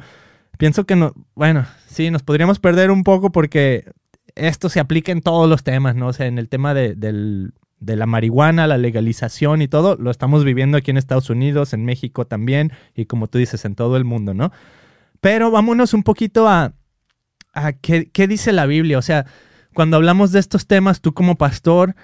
pienso 0.58 0.86
que 0.86 0.96
no, 0.96 1.14
bueno, 1.36 1.66
sí, 1.88 2.12
nos 2.12 2.24
podríamos 2.24 2.60
perder 2.60 2.92
un 2.92 3.04
poco 3.04 3.32
porque 3.32 3.86
esto 4.36 4.70
se 4.70 4.80
aplica 4.80 5.12
en 5.12 5.22
todos 5.22 5.48
los 5.50 5.64
temas, 5.64 5.96
¿no? 5.96 6.08
O 6.08 6.14
sea, 6.14 6.26
en 6.26 6.38
el 6.38 6.50
tema 6.50 6.74
de, 6.74 6.96
del 6.96 7.54
de 7.80 7.96
la 7.96 8.06
marihuana, 8.06 8.68
la 8.68 8.78
legalización 8.78 9.62
y 9.62 9.68
todo, 9.68 9.96
lo 9.98 10.12
estamos 10.12 10.44
viviendo 10.44 10.78
aquí 10.78 10.92
en 10.92 10.98
Estados 10.98 11.30
Unidos, 11.30 11.74
en 11.74 11.86
México 11.86 12.26
también, 12.26 12.72
y 12.96 13.06
como 13.06 13.28
tú 13.28 13.38
dices, 13.38 13.66
en 13.66 13.76
todo 13.76 13.98
el 13.98 14.04
mundo, 14.04 14.34
¿no? 14.34 14.52
Pero 15.22 15.52
vámonos 15.52 15.94
un 15.94 16.04
poquito 16.04 16.48
a, 16.48 16.74
a 17.54 17.74
qué, 17.74 18.10
dice 18.28 18.52
la 18.52 18.66
Biblia. 18.66 18.98
O 18.98 19.02
sea, 19.02 19.26
cuando 19.74 19.98
hablamos 19.98 20.32
de 20.32 20.40
estos 20.40 20.68
temas, 20.68 21.02
tú 21.02 21.14
como 21.14 21.36
pastor, 21.36 21.96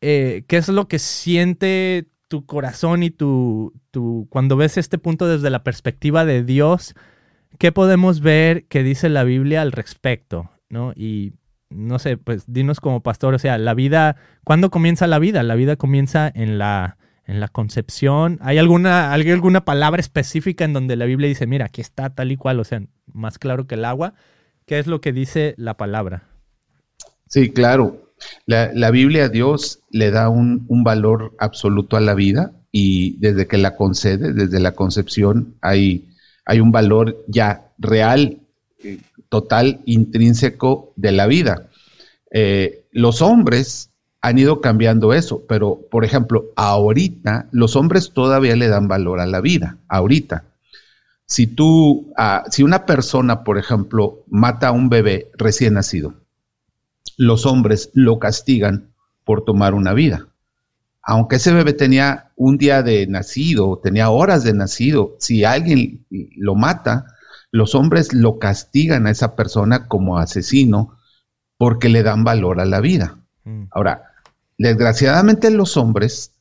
eh, 0.00 0.44
¿qué 0.48 0.56
es 0.56 0.68
lo 0.68 0.88
que 0.88 0.98
siente 0.98 2.08
tu 2.28 2.46
corazón 2.46 3.02
y 3.02 3.10
tu, 3.10 3.72
tu, 3.90 4.26
cuando 4.30 4.56
ves 4.56 4.76
este 4.78 4.98
punto 4.98 5.28
desde 5.28 5.50
la 5.50 5.62
perspectiva 5.62 6.24
de 6.24 6.42
Dios? 6.42 6.94
¿Qué 7.58 7.70
podemos 7.70 8.20
ver 8.20 8.64
que 8.64 8.82
dice 8.82 9.08
la 9.08 9.24
Biblia 9.24 9.62
al 9.62 9.72
respecto? 9.72 10.50
¿no? 10.74 10.92
Y 10.96 11.32
no 11.74 11.98
sé, 11.98 12.16
pues 12.16 12.44
dinos 12.46 12.80
como 12.80 13.02
pastor, 13.02 13.34
o 13.34 13.38
sea, 13.38 13.58
la 13.58 13.74
vida, 13.74 14.16
¿cuándo 14.44 14.70
comienza 14.70 15.06
la 15.06 15.18
vida? 15.18 15.42
La 15.42 15.54
vida 15.54 15.76
comienza 15.76 16.30
en 16.34 16.58
la, 16.58 16.96
en 17.26 17.40
la 17.40 17.48
concepción. 17.48 18.38
¿Hay 18.40 18.58
alguna, 18.58 19.12
¿Hay 19.12 19.30
alguna 19.30 19.64
palabra 19.64 20.00
específica 20.00 20.64
en 20.64 20.72
donde 20.72 20.96
la 20.96 21.04
Biblia 21.04 21.28
dice, 21.28 21.46
mira, 21.46 21.66
aquí 21.66 21.80
está 21.80 22.10
tal 22.10 22.32
y 22.32 22.36
cual, 22.36 22.60
o 22.60 22.64
sea, 22.64 22.82
más 23.12 23.38
claro 23.38 23.66
que 23.66 23.74
el 23.74 23.84
agua? 23.84 24.14
¿Qué 24.66 24.78
es 24.78 24.86
lo 24.86 25.00
que 25.00 25.12
dice 25.12 25.54
la 25.58 25.76
palabra? 25.76 26.28
Sí, 27.28 27.50
claro. 27.50 28.14
La, 28.46 28.72
la 28.72 28.90
Biblia, 28.90 29.28
Dios 29.28 29.80
le 29.90 30.10
da 30.10 30.28
un, 30.28 30.64
un, 30.68 30.84
valor 30.84 31.34
absoluto 31.38 31.96
a 31.96 32.00
la 32.00 32.14
vida 32.14 32.52
y 32.70 33.18
desde 33.18 33.46
que 33.46 33.58
la 33.58 33.76
concede, 33.76 34.32
desde 34.32 34.60
la 34.60 34.72
concepción, 34.72 35.56
hay, 35.60 36.08
hay 36.46 36.60
un 36.60 36.72
valor 36.72 37.24
ya 37.26 37.72
real 37.78 38.40
total 39.34 39.80
intrínseco 39.84 40.92
de 40.94 41.10
la 41.10 41.26
vida. 41.26 41.66
Eh, 42.30 42.84
los 42.92 43.20
hombres 43.20 43.90
han 44.20 44.38
ido 44.38 44.60
cambiando 44.60 45.12
eso, 45.12 45.42
pero 45.48 45.80
por 45.90 46.04
ejemplo, 46.04 46.52
ahorita 46.54 47.48
los 47.50 47.74
hombres 47.74 48.12
todavía 48.12 48.54
le 48.54 48.68
dan 48.68 48.86
valor 48.86 49.18
a 49.18 49.26
la 49.26 49.40
vida, 49.40 49.78
ahorita. 49.88 50.44
Si 51.26 51.48
tú, 51.48 52.12
ah, 52.16 52.44
si 52.48 52.62
una 52.62 52.86
persona, 52.86 53.42
por 53.42 53.58
ejemplo, 53.58 54.22
mata 54.28 54.68
a 54.68 54.70
un 54.70 54.88
bebé 54.88 55.32
recién 55.36 55.74
nacido, 55.74 56.14
los 57.16 57.44
hombres 57.44 57.90
lo 57.92 58.20
castigan 58.20 58.90
por 59.24 59.44
tomar 59.44 59.74
una 59.74 59.94
vida. 59.94 60.28
Aunque 61.02 61.36
ese 61.36 61.52
bebé 61.52 61.72
tenía 61.72 62.30
un 62.36 62.56
día 62.56 62.84
de 62.84 63.08
nacido, 63.08 63.80
tenía 63.82 64.10
horas 64.10 64.44
de 64.44 64.54
nacido, 64.54 65.16
si 65.18 65.42
alguien 65.42 66.06
lo 66.36 66.54
mata, 66.54 67.13
los 67.54 67.76
hombres 67.76 68.12
lo 68.12 68.40
castigan 68.40 69.06
a 69.06 69.12
esa 69.12 69.36
persona 69.36 69.86
como 69.86 70.18
asesino 70.18 70.98
porque 71.56 71.88
le 71.88 72.02
dan 72.02 72.24
valor 72.24 72.58
a 72.58 72.64
la 72.64 72.80
vida. 72.80 73.20
Mm. 73.44 73.66
Ahora, 73.70 74.10
desgraciadamente 74.58 75.52
los 75.52 75.76
hombres 75.76 76.32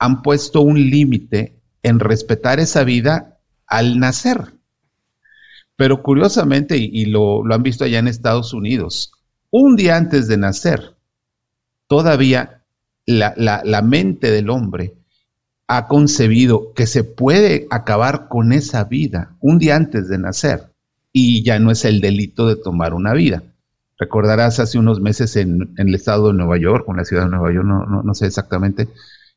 han 0.00 0.22
puesto 0.22 0.62
un 0.62 0.90
límite 0.90 1.60
en 1.84 2.00
respetar 2.00 2.58
esa 2.58 2.82
vida 2.82 3.38
al 3.68 4.00
nacer. 4.00 4.54
Pero 5.76 6.02
curiosamente, 6.02 6.76
y, 6.78 7.04
lo, 7.04 7.44
lo 7.44 7.54
han 7.54 7.62
visto 7.62 7.84
allá 7.84 8.00
en 8.00 8.08
Estados 8.08 8.52
Unidos, 8.52 9.12
un 9.52 9.76
día 9.76 9.96
antes 9.96 10.26
de 10.26 10.36
nacer, 10.36 10.96
todavía 11.86 12.64
la, 13.06 13.34
la, 13.36 13.82
mente 13.82 14.32
del 14.32 14.50
hombre 14.50 14.96
ha 15.68 15.88
concebido 15.88 16.72
que 16.74 16.86
se 16.86 17.04
puede 17.04 17.66
acabar 17.70 18.28
con 18.28 18.52
esa 18.52 18.84
vida 18.84 19.36
un 19.40 19.58
día 19.58 19.76
antes 19.76 20.08
de 20.08 20.18
nacer 20.18 20.72
y 21.12 21.42
ya 21.42 21.58
no 21.58 21.70
es 21.70 21.84
el 21.84 22.00
delito 22.00 22.46
de 22.46 22.56
tomar 22.56 22.94
una 22.94 23.14
vida. 23.14 23.42
Recordarás 23.98 24.60
hace 24.60 24.78
unos 24.78 25.00
meses 25.00 25.34
en, 25.36 25.72
el 25.78 25.94
estado 25.94 26.28
de 26.28 26.34
Nueva 26.34 26.58
York, 26.58 26.86
o 26.86 26.92
en 26.92 26.98
la 26.98 27.04
ciudad 27.04 27.24
de 27.24 27.30
Nueva 27.30 27.52
York, 27.52 27.66
no, 27.66 28.02
no, 28.02 28.14
sé 28.14 28.26
exactamente, 28.26 28.88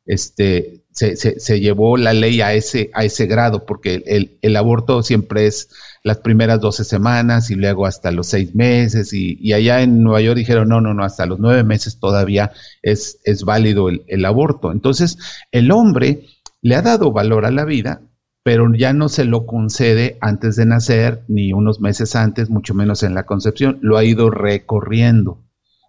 este, 0.05 0.78
se, 0.91 1.15
se, 1.15 1.59
llevó 1.59 1.97
la 1.97 2.13
ley 2.13 2.41
a 2.41 2.53
ese, 2.53 2.89
a 2.93 3.05
ese 3.05 3.25
grado, 3.25 3.65
porque 3.65 4.03
el, 4.05 4.37
el, 4.41 4.55
aborto 4.55 5.03
siempre 5.03 5.45
es 5.45 5.69
las 6.03 6.17
primeras 6.17 6.59
12 6.59 6.83
semanas 6.83 7.51
y 7.51 7.55
luego 7.55 7.85
hasta 7.85 8.11
los 8.11 8.27
seis 8.27 8.55
meses, 8.55 9.13
y, 9.13 9.37
y, 9.39 9.53
allá 9.53 9.81
en 9.81 10.01
Nueva 10.01 10.21
York 10.21 10.37
dijeron, 10.37 10.67
no, 10.69 10.81
no, 10.81 10.93
no, 10.93 11.03
hasta 11.03 11.25
los 11.25 11.39
nueve 11.39 11.63
meses 11.63 11.99
todavía 11.99 12.51
es, 12.81 13.19
es 13.23 13.43
válido 13.43 13.89
el, 13.89 14.03
el 14.07 14.25
aborto. 14.25 14.71
Entonces, 14.71 15.17
el 15.51 15.71
hombre 15.71 16.25
le 16.61 16.75
ha 16.75 16.81
dado 16.81 17.11
valor 17.11 17.45
a 17.45 17.51
la 17.51 17.65
vida, 17.65 18.01
pero 18.43 18.73
ya 18.73 18.93
no 18.93 19.09
se 19.09 19.25
lo 19.25 19.45
concede 19.45 20.17
antes 20.21 20.55
de 20.55 20.65
nacer, 20.65 21.23
ni 21.27 21.53
unos 21.53 21.79
meses 21.79 22.15
antes, 22.15 22.49
mucho 22.49 22.73
menos 22.73 23.03
en 23.03 23.13
la 23.13 23.25
concepción, 23.25 23.77
lo 23.81 23.97
ha 23.97 24.03
ido 24.03 24.29
recorriendo. 24.29 25.43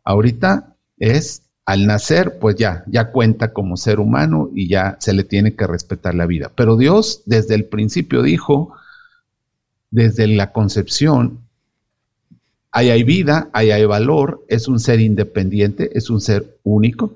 Ahorita 0.05 0.77
es 0.99 1.50
al 1.71 1.87
nacer, 1.87 2.41
pues 2.41 2.57
ya, 2.57 2.83
ya 2.89 3.13
cuenta 3.13 3.53
como 3.53 3.77
ser 3.77 4.01
humano 4.01 4.51
y 4.53 4.67
ya 4.67 4.97
se 4.99 5.13
le 5.13 5.23
tiene 5.23 5.55
que 5.55 5.69
respetar 5.69 6.17
la 6.17 6.27
vida. 6.27 6.51
Pero 6.57 6.77
Dios 6.77 7.23
desde 7.27 7.55
el 7.55 7.65
principio 7.65 8.23
dijo, 8.23 8.75
desde 9.93 10.27
la 10.27 10.51
concepción, 10.51 11.39
ahí 12.73 12.91
hay 12.91 13.05
vida, 13.05 13.51
ahí 13.53 13.71
hay 13.71 13.85
valor, 13.85 14.45
es 14.49 14.67
un 14.67 14.81
ser 14.81 14.99
independiente, 14.99 15.97
es 15.97 16.11
un 16.11 16.21
ser 16.21 16.59
único. 16.65 17.15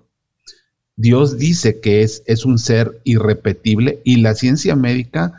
Dios 0.94 1.36
dice 1.36 1.80
que 1.80 2.02
es, 2.02 2.22
es 2.26 2.44
un 2.44 2.60
ser 2.60 3.00
irrepetible 3.02 4.02
y 4.04 4.18
la 4.18 4.36
ciencia 4.36 4.76
médica 4.76 5.32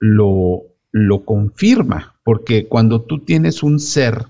lo, 0.00 0.62
lo 0.92 1.26
confirma, 1.26 2.14
porque 2.24 2.68
cuando 2.68 3.02
tú 3.02 3.18
tienes 3.18 3.62
un 3.62 3.80
ser, 3.80 4.24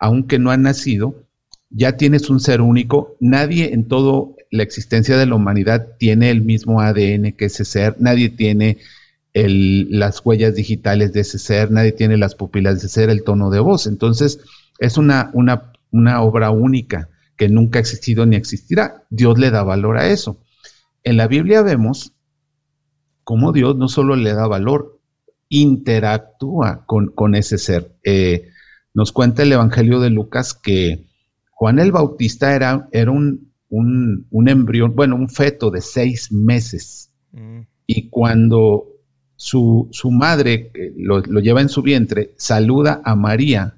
aunque 0.00 0.40
no 0.40 0.50
ha 0.50 0.56
nacido, 0.56 1.14
ya 1.70 1.96
tienes 1.96 2.28
un 2.28 2.40
ser 2.40 2.60
único, 2.60 3.16
nadie 3.20 3.72
en 3.72 3.86
toda 3.86 4.34
la 4.50 4.62
existencia 4.62 5.16
de 5.16 5.26
la 5.26 5.36
humanidad 5.36 5.96
tiene 5.98 6.30
el 6.30 6.42
mismo 6.42 6.80
ADN 6.80 7.32
que 7.32 7.46
ese 7.46 7.64
ser, 7.64 7.96
nadie 8.00 8.28
tiene 8.28 8.78
las 9.32 10.20
huellas 10.24 10.56
digitales 10.56 11.12
de 11.12 11.20
ese 11.20 11.38
ser, 11.38 11.70
nadie 11.70 11.92
tiene 11.92 12.16
las 12.16 12.34
pupilas 12.34 12.74
de 12.74 12.78
ese 12.78 12.88
ser, 12.88 13.10
el 13.10 13.22
tono 13.22 13.50
de 13.50 13.60
voz. 13.60 13.86
Entonces, 13.86 14.40
es 14.80 14.98
una, 14.98 15.30
una 15.32 16.22
obra 16.22 16.50
única 16.50 17.08
que 17.36 17.48
nunca 17.48 17.78
ha 17.78 17.80
existido 17.80 18.26
ni 18.26 18.34
existirá. 18.34 19.04
Dios 19.08 19.38
le 19.38 19.50
da 19.50 19.62
valor 19.62 19.98
a 19.98 20.08
eso. 20.08 20.40
En 21.04 21.16
la 21.16 21.28
Biblia 21.28 21.62
vemos 21.62 22.12
cómo 23.22 23.52
Dios 23.52 23.76
no 23.76 23.88
solo 23.88 24.16
le 24.16 24.34
da 24.34 24.48
valor, 24.48 24.98
interactúa 25.48 26.84
con, 26.86 27.34
ese 27.36 27.58
ser. 27.58 27.96
Eh, 28.02 28.48
nos 28.92 29.12
cuenta 29.12 29.44
el 29.44 29.52
Evangelio 29.52 30.00
de 30.00 30.10
Lucas 30.10 30.54
que 30.54 31.09
Juan 31.60 31.78
el 31.78 31.92
Bautista 31.92 32.54
era, 32.54 32.88
era 32.90 33.10
un, 33.10 33.52
un, 33.68 34.48
embrión, 34.48 34.96
bueno, 34.96 35.14
un 35.14 35.28
feto 35.28 35.70
de 35.70 35.82
seis 35.82 36.32
meses. 36.32 37.10
Mm. 37.32 37.60
Y 37.86 38.08
cuando 38.08 38.86
su, 39.36 39.90
madre 40.10 40.72
lo, 40.96 41.20
lo, 41.20 41.38
lleva 41.40 41.60
en 41.60 41.68
su 41.68 41.82
vientre, 41.82 42.32
saluda 42.38 43.02
a 43.04 43.14
María 43.14 43.74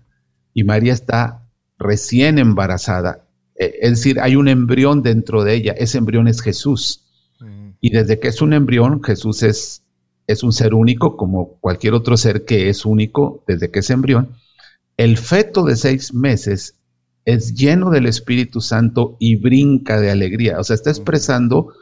y 0.54 0.62
María 0.62 0.92
está 0.92 1.48
recién 1.76 2.38
embarazada. 2.38 3.26
Eh, 3.56 3.74
es 3.80 3.90
decir, 3.90 4.20
hay 4.20 4.36
un 4.36 4.46
embrión 4.46 5.02
dentro 5.02 5.42
de 5.42 5.56
ella. 5.56 5.72
Ese 5.72 5.98
embrión 5.98 6.28
es 6.28 6.40
Jesús. 6.40 7.04
Mm. 7.40 7.70
Y 7.80 7.90
desde 7.90 8.20
que 8.20 8.28
es 8.28 8.40
un 8.40 8.52
embrión, 8.52 9.02
Jesús 9.02 9.42
es, 9.42 9.82
es 10.28 10.44
un 10.44 10.52
ser 10.52 10.74
único, 10.74 11.16
como 11.16 11.54
cualquier 11.58 11.94
otro 11.94 12.16
ser 12.16 12.44
que 12.44 12.68
es 12.68 12.86
único 12.86 13.42
desde 13.48 13.72
que 13.72 13.80
es 13.80 13.90
embrión. 13.90 14.36
El 14.96 15.18
feto 15.18 15.64
de 15.64 15.74
seis 15.74 16.14
meses 16.14 16.76
es 17.24 17.54
lleno 17.54 17.90
del 17.90 18.06
Espíritu 18.06 18.60
Santo 18.60 19.16
y 19.20 19.36
brinca 19.36 20.00
de 20.00 20.10
alegría. 20.10 20.58
O 20.58 20.64
sea, 20.64 20.74
está 20.74 20.90
expresando 20.90 21.72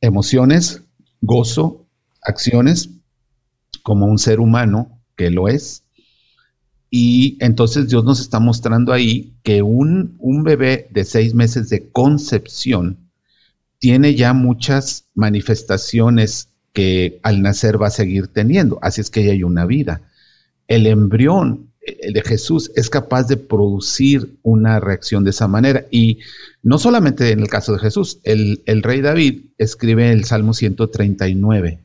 emociones, 0.00 0.82
gozo, 1.20 1.86
acciones, 2.22 2.90
como 3.82 4.06
un 4.06 4.18
ser 4.18 4.40
humano 4.40 5.00
que 5.16 5.30
lo 5.30 5.48
es. 5.48 5.84
Y 6.90 7.36
entonces 7.40 7.88
Dios 7.88 8.04
nos 8.04 8.20
está 8.20 8.40
mostrando 8.40 8.92
ahí 8.92 9.34
que 9.42 9.62
un, 9.62 10.16
un 10.18 10.44
bebé 10.44 10.88
de 10.90 11.04
seis 11.04 11.34
meses 11.34 11.68
de 11.68 11.90
concepción 11.90 13.10
tiene 13.78 14.14
ya 14.14 14.32
muchas 14.32 15.08
manifestaciones 15.14 16.48
que 16.72 17.20
al 17.22 17.42
nacer 17.42 17.80
va 17.80 17.88
a 17.88 17.90
seguir 17.90 18.28
teniendo. 18.28 18.78
Así 18.82 19.00
es 19.00 19.10
que 19.10 19.24
ya 19.24 19.32
hay 19.32 19.42
una 19.42 19.66
vida. 19.66 20.02
El 20.68 20.86
embrión 20.86 21.72
el 21.86 22.12
de 22.12 22.22
Jesús 22.22 22.72
es 22.74 22.90
capaz 22.90 23.28
de 23.28 23.36
producir 23.36 24.38
una 24.42 24.80
reacción 24.80 25.24
de 25.24 25.30
esa 25.30 25.46
manera. 25.48 25.86
Y 25.90 26.18
no 26.62 26.78
solamente 26.78 27.30
en 27.30 27.40
el 27.40 27.48
caso 27.48 27.72
de 27.72 27.78
Jesús, 27.78 28.18
el, 28.24 28.60
rey 28.82 29.00
David 29.00 29.50
escribe 29.58 30.10
el 30.10 30.24
Salmo 30.24 30.52
139. 30.52 31.78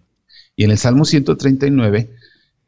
Y 0.56 0.64
en 0.64 0.72
el 0.72 0.78
Salmo 0.78 1.06
139, 1.06 2.10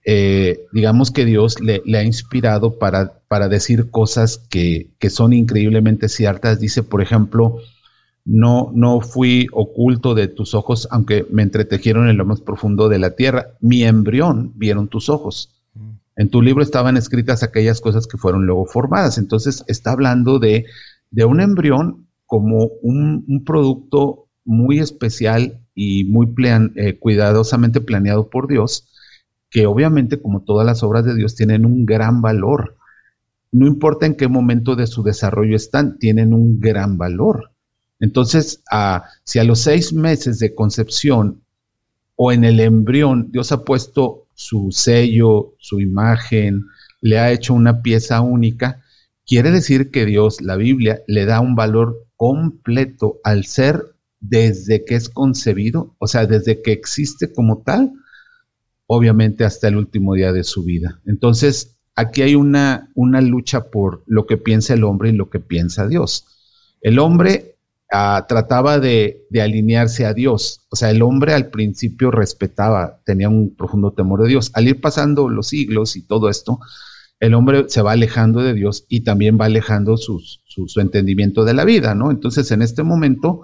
eh, 0.05 0.65
digamos 0.71 1.11
que 1.11 1.25
Dios 1.25 1.59
le, 1.59 1.81
ha 1.97 2.03
inspirado 2.03 2.77
para, 2.77 3.19
para 3.27 3.47
decir 3.47 3.89
cosas 3.89 4.37
que, 4.49 4.91
que, 4.99 5.09
son 5.09 5.33
increíblemente 5.33 6.09
ciertas. 6.09 6.59
Dice, 6.59 6.83
por 6.83 7.01
ejemplo, 7.01 7.59
no, 8.25 8.71
no 8.73 9.01
fui 9.01 9.47
oculto 9.51 10.13
de 10.13 10.27
tus 10.27 10.53
ojos, 10.53 10.87
aunque 10.91 11.25
me 11.29 11.43
entretejieron 11.43 12.09
en 12.09 12.17
lo 12.17 12.25
más 12.25 12.41
profundo 12.41 12.89
de 12.89 12.99
la 12.99 13.15
tierra. 13.15 13.57
Mi 13.59 13.83
embrión 13.83 14.53
vieron 14.55 14.87
tus 14.87 15.09
ojos. 15.09 15.49
En 16.15 16.29
tu 16.29 16.41
libro 16.41 16.63
estaban 16.63 16.97
escritas 16.97 17.43
aquellas 17.43 17.81
cosas 17.81 18.07
que 18.07 18.17
fueron 18.17 18.45
luego 18.45 18.65
formadas. 18.65 19.17
Entonces 19.17 19.63
está 19.67 19.91
hablando 19.91 20.39
de, 20.39 20.65
un 21.25 21.41
embrión 21.41 22.07
como 22.25 22.69
un, 22.81 23.43
producto 23.45 24.27
muy 24.45 24.79
especial 24.79 25.61
y 25.75 26.05
muy 26.05 26.27
eh, 26.75 26.99
cuidadosamente 26.99 27.81
planeado 27.81 28.29
por 28.29 28.47
Dios, 28.47 28.89
que 29.49 29.65
obviamente 29.65 30.21
como 30.21 30.43
todas 30.43 30.65
las 30.65 30.83
obras 30.83 31.05
de 31.05 31.15
Dios 31.15 31.35
tienen 31.35 31.65
un 31.65 31.85
gran 31.85 32.21
valor. 32.21 32.77
No 33.51 33.67
importa 33.67 34.05
en 34.05 34.15
qué 34.15 34.27
momento 34.27 34.75
de 34.75 34.87
su 34.87 35.03
desarrollo 35.03 35.55
están, 35.55 35.97
tienen 35.99 36.33
un 36.33 36.59
gran 36.59 36.97
valor. 36.97 37.51
Entonces, 37.99 38.63
si 39.23 39.39
a 39.39 39.43
los 39.43 39.59
seis 39.59 39.93
meses 39.93 40.39
de 40.39 40.53
concepción 40.53 41.41
o 42.15 42.31
en 42.31 42.43
el 42.43 42.59
embrión 42.59 43.31
Dios 43.31 43.51
ha 43.51 43.63
puesto 43.63 44.22
su 44.33 44.71
sello, 44.71 45.55
su 45.59 45.79
imagen, 45.79 46.65
le 47.01 47.19
ha 47.19 47.31
hecho 47.31 47.53
una 47.53 47.81
pieza 47.81 48.21
única, 48.21 48.81
quiere 49.25 49.51
decir 49.51 49.91
que 49.91 50.05
Dios, 50.05 50.41
la 50.41 50.55
Biblia, 50.55 51.01
le 51.07 51.25
da 51.25 51.39
un 51.39 51.55
valor 51.55 52.07
completo 52.15 53.19
al 53.23 53.45
ser 53.45 53.93
desde 54.19 54.85
que 54.85 54.95
es 54.95 55.09
concebido, 55.09 55.95
o 55.99 56.07
sea, 56.07 56.25
desde 56.25 56.61
que 56.61 56.71
existe 56.71 57.33
como 57.33 57.61
tal, 57.61 57.91
obviamente 58.87 59.43
hasta 59.43 59.67
el 59.67 59.75
último 59.75 60.13
día 60.13 60.31
de 60.31 60.43
su 60.43 60.63
vida. 60.63 61.01
Entonces, 61.05 61.75
aquí 61.95 62.21
hay 62.21 62.35
una, 62.35 62.89
una 62.95 63.21
lucha 63.21 63.69
por 63.69 64.03
lo 64.07 64.25
que 64.25 64.37
piensa 64.37 64.73
el 64.73 64.83
hombre 64.83 65.09
y 65.09 65.13
lo 65.13 65.29
que 65.29 65.39
piensa 65.39 65.87
Dios. 65.87 66.25
El 66.81 66.99
hombre 66.99 67.52
trataba 68.27 68.79
de, 68.79 69.27
alinearse 69.39 70.05
a 70.05 70.13
Dios. 70.13 70.65
O 70.69 70.75
sea, 70.75 70.89
el 70.89 71.03
hombre 71.03 71.33
al 71.33 71.51
principio 71.51 72.09
respetaba, 72.09 73.01
tenía 73.05 73.29
un 73.29 73.55
profundo 73.55 73.93
temor 73.93 74.23
de 74.23 74.29
Dios. 74.29 74.51
Al 74.55 74.67
ir 74.67 74.81
pasando 74.81 75.29
los 75.29 75.47
siglos 75.47 75.95
y 75.95 76.01
todo 76.01 76.29
esto, 76.29 76.59
el 77.19 77.35
hombre 77.35 77.65
se 77.69 77.83
va 77.83 77.91
alejando 77.91 78.41
de 78.41 78.53
Dios 78.53 78.85
y 78.89 79.01
también 79.01 79.37
va 79.39 79.45
alejando 79.45 79.97
su, 79.97 80.19
entendimiento 80.77 81.45
de 81.45 81.53
la 81.53 81.65
vida, 81.65 81.93
¿no? 81.93 82.09
Entonces, 82.09 82.51
en 82.51 82.63
este 82.63 82.81
momento, 82.81 83.43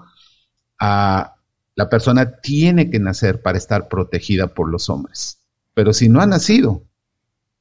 la 0.80 1.88
persona 1.88 2.40
tiene 2.40 2.90
que 2.90 2.98
nacer 2.98 3.42
para 3.42 3.56
estar 3.56 3.88
protegida 3.88 4.48
por 4.48 4.68
los 4.68 4.90
hombres. 4.90 5.38
Pero 5.74 5.92
si 5.92 6.08
no 6.08 6.20
ha 6.20 6.26
nacido, 6.26 6.82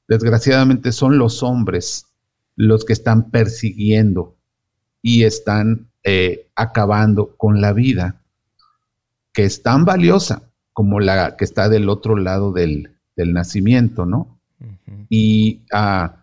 desgraciadamente 0.08 0.92
son 0.92 1.20
los 1.20 1.44
hombres 1.44 2.08
los 2.56 2.84
que 2.84 2.94
están 2.94 3.30
persiguiendo 3.30 4.38
y 5.04 5.24
están 5.24 5.89
eh, 6.04 6.48
acabando 6.56 7.36
con 7.36 7.62
la 7.62 7.74
vida, 7.74 8.22
que 9.34 9.44
es 9.44 9.64
tan 9.64 9.86
valiosa 9.86 10.44
como 10.74 11.00
la 11.00 11.36
que 11.36 11.46
está 11.46 11.70
del 11.70 11.90
otro 11.90 12.16
lado 12.16 12.52
del, 12.52 12.96
nacimiento, 13.18 14.06
¿no? 14.06 14.40
Y 15.10 15.60
ah, 15.74 16.20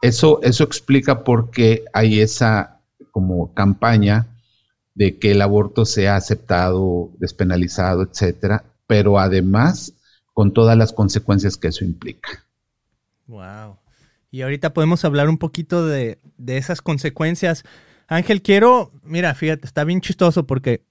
eso, 0.00 0.40
eso 0.42 0.64
explica 0.64 1.22
por 1.22 1.52
qué 1.52 1.84
hay 1.92 2.20
esa 2.20 2.80
como 3.12 3.54
campaña 3.54 4.26
de 4.94 5.18
que 5.18 5.30
el 5.30 5.40
aborto 5.40 5.84
sea 5.84 6.16
aceptado, 6.16 7.10
despenalizado, 7.18 8.02
etcétera, 8.02 8.64
pero 8.88 9.20
además 9.20 9.94
con 10.34 10.52
todas 10.52 10.76
las 10.76 10.92
consecuencias 10.92 11.56
que 11.56 11.68
eso 11.68 11.84
implica. 11.84 12.44
Wow. 13.26 13.78
Y 14.30 14.42
ahorita 14.42 14.74
podemos 14.74 15.04
hablar 15.04 15.28
un 15.28 15.38
poquito 15.38 15.86
de, 15.86 16.18
de 16.38 16.56
esas 16.56 16.82
consecuencias. 16.82 17.64
Ángel, 18.12 18.42
quiero, 18.42 18.92
mira, 19.02 19.34
fíjate, 19.34 19.66
está 19.66 19.84
bien 19.84 20.02
chistoso 20.02 20.46
porque, 20.46 20.84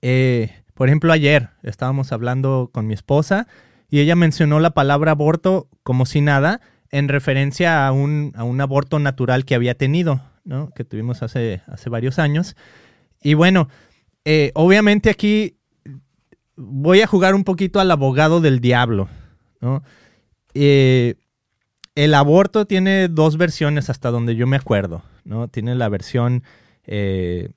eh, 0.00 0.50
por 0.74 0.88
ejemplo, 0.88 1.12
ayer 1.12 1.50
estábamos 1.62 2.12
hablando 2.12 2.70
con 2.72 2.86
mi 2.86 2.94
esposa 2.94 3.46
y 3.90 4.00
ella 4.00 4.16
mencionó 4.16 4.58
la 4.58 4.70
palabra 4.70 5.10
aborto 5.10 5.68
como 5.82 6.06
si 6.06 6.22
nada 6.22 6.62
en 6.90 7.08
referencia 7.08 7.86
a 7.86 7.92
un, 7.92 8.32
aborto 8.58 8.98
natural 8.98 9.44
que 9.44 9.54
había 9.54 9.74
tenido, 9.74 10.22
¿no? 10.44 10.70
Que 10.70 10.84
tuvimos 10.84 11.22
hace, 11.22 11.60
hace 11.66 11.90
varios 11.90 12.18
años. 12.18 12.56
Y 13.22 13.34
bueno, 13.34 13.68
eh, 14.24 14.50
obviamente 14.54 15.10
aquí 15.10 15.58
voy 16.56 17.02
a 17.02 17.06
jugar 17.06 17.34
un 17.34 17.44
poquito 17.44 17.80
al 17.80 17.90
abogado 17.90 18.40
del 18.40 18.60
diablo, 18.60 19.08
¿no? 19.60 19.82
Eh, 20.54 21.16
el 21.94 22.14
aborto 22.14 22.66
tiene 22.66 23.08
dos 23.08 23.36
versiones 23.36 23.90
hasta 23.90 24.10
donde 24.10 24.36
yo 24.36 24.46
me 24.46 24.56
acuerdo. 24.56 25.02
¿no? 25.24 25.48
Tiene 25.48 25.74
la 25.74 25.88
versión, 25.88 26.42
eh, 26.86 27.50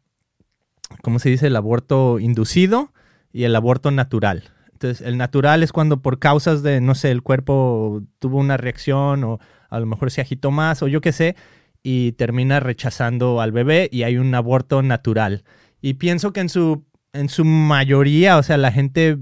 ¿cómo 1.01 1.19
se 1.19 1.29
dice? 1.29 1.47
El 1.47 1.55
aborto 1.55 2.19
inducido 2.19 2.93
y 3.31 3.43
el 3.43 3.55
aborto 3.55 3.91
natural. 3.91 4.51
Entonces, 4.71 5.05
el 5.05 5.17
natural 5.17 5.63
es 5.63 5.71
cuando 5.71 6.01
por 6.01 6.19
causas 6.19 6.61
de, 6.61 6.81
no 6.81 6.93
sé, 6.93 7.09
el 7.09 7.23
cuerpo 7.23 8.03
tuvo 8.19 8.37
una 8.37 8.57
reacción 8.57 9.23
o 9.23 9.39
a 9.69 9.79
lo 9.79 9.85
mejor 9.87 10.11
se 10.11 10.21
agitó 10.21 10.51
más 10.51 10.83
o 10.83 10.87
yo 10.87 11.01
qué 11.01 11.11
sé, 11.11 11.35
y 11.83 12.11
termina 12.13 12.59
rechazando 12.59 13.41
al 13.41 13.51
bebé 13.51 13.89
y 13.91 14.03
hay 14.03 14.17
un 14.17 14.33
aborto 14.35 14.83
natural. 14.83 15.43
Y 15.81 15.95
pienso 15.95 16.31
que 16.33 16.41
en 16.41 16.49
su, 16.49 16.85
en 17.13 17.29
su 17.29 17.45
mayoría, 17.45 18.37
o 18.37 18.43
sea, 18.43 18.57
la 18.57 18.71
gente, 18.71 19.17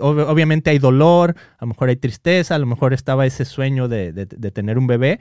obviamente 0.00 0.70
hay 0.70 0.78
dolor, 0.78 1.34
a 1.58 1.64
lo 1.64 1.68
mejor 1.68 1.88
hay 1.88 1.96
tristeza, 1.96 2.54
a 2.54 2.58
lo 2.58 2.66
mejor 2.66 2.92
estaba 2.92 3.26
ese 3.26 3.44
sueño 3.44 3.88
de, 3.88 4.12
de 4.12 4.50
tener 4.50 4.78
un 4.78 4.86
bebé, 4.86 5.20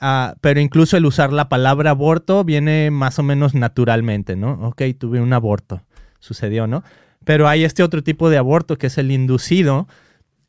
Ah, 0.00 0.36
pero 0.40 0.60
incluso 0.60 0.96
el 0.96 1.06
usar 1.06 1.32
la 1.32 1.48
palabra 1.48 1.90
aborto 1.90 2.44
viene 2.44 2.90
más 2.90 3.18
o 3.18 3.22
menos 3.22 3.54
naturalmente, 3.54 4.36
¿no? 4.36 4.52
Ok, 4.68 4.82
tuve 4.98 5.20
un 5.20 5.32
aborto, 5.32 5.82
sucedió, 6.18 6.66
¿no? 6.66 6.82
Pero 7.24 7.48
hay 7.48 7.64
este 7.64 7.82
otro 7.82 8.02
tipo 8.02 8.30
de 8.30 8.36
aborto 8.36 8.76
que 8.76 8.88
es 8.88 8.98
el 8.98 9.10
inducido, 9.10 9.88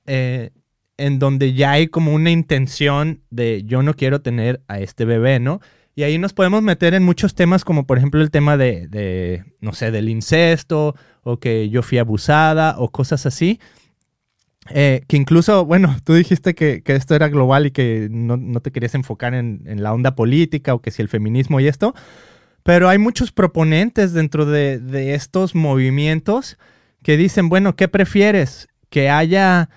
eh, 0.06 0.52
en 0.98 1.20
donde 1.20 1.54
ya 1.54 1.72
hay 1.72 1.88
como 1.88 2.14
una 2.14 2.32
intención 2.32 3.22
de 3.30 3.64
yo 3.64 3.84
no 3.84 3.94
quiero 3.94 4.22
tener 4.22 4.62
a 4.68 4.80
este 4.80 5.06
bebé, 5.06 5.40
¿no? 5.40 5.62
Y 5.96 6.04
ahí 6.04 6.18
nos 6.18 6.34
podemos 6.34 6.62
meter 6.62 6.94
en 6.94 7.04
muchos 7.04 7.34
temas 7.34 7.64
como 7.64 7.88
por 7.88 7.98
ejemplo 7.98 8.22
el 8.22 8.30
tema 8.32 8.58
de, 8.58 8.88
de 8.88 9.46
no 9.62 9.74
sé, 9.74 9.92
del 9.92 10.10
incesto 10.10 10.96
o 11.28 11.40
que 11.40 11.70
yo 11.70 11.84
fui 11.84 11.98
abusada 11.98 12.76
o 12.78 12.90
cosas 12.90 13.26
así. 13.26 13.60
eh, 14.70 15.02
que 15.08 15.18
incluso, 15.18 15.66
bueno, 15.66 15.96
tú 16.04 16.14
dijiste 16.14 16.56
que, 16.56 16.82
esto 16.86 17.16
era 17.16 17.30
global 17.30 17.68
y 17.68 17.72
que 17.72 18.08
no, 18.10 18.60
te 18.62 18.72
querías 18.72 18.96
enfocar 18.96 19.34
en, 19.34 19.62
la 19.82 19.94
onda 19.94 20.16
política 20.16 20.74
o 20.74 20.82
que 20.82 20.92
si 20.92 21.02
el 21.02 21.10
feminismo 21.10 21.60
y 21.60 21.68
esto, 21.68 21.94
pero 22.64 22.90
hay 22.90 22.98
muchos 22.98 23.32
proponentes 23.32 24.14
dentro 24.14 24.46
de, 24.46 25.14
estos 25.14 25.56
movimientos 25.56 26.58
que 27.04 27.18
dicen, 27.18 27.50
bueno, 27.50 27.76
¿qué 27.76 27.88
prefieres? 27.88 28.68
Que 28.90 29.10
haya, 29.10 29.70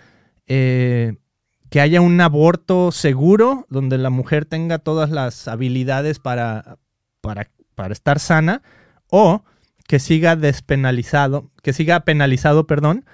eh, 0.46 1.14
que 1.68 1.80
haya 1.80 2.00
un 2.00 2.20
aborto 2.20 2.90
seguro, 2.90 3.66
donde 3.70 3.98
la 3.98 4.10
mujer 4.10 4.44
tenga 4.44 4.78
todas 4.78 5.10
las 5.10 5.46
habilidades 5.46 6.18
para, 6.18 6.78
para, 7.20 7.48
para 7.74 7.92
estar 7.92 8.18
sana, 8.18 8.62
o 9.08 9.44
que 9.90 9.98
siga 9.98 10.36
despenalizado, 10.36 11.50
que 11.62 11.72
siga 11.72 12.00
penalizado, 12.00 12.66
perdón, 12.66 13.04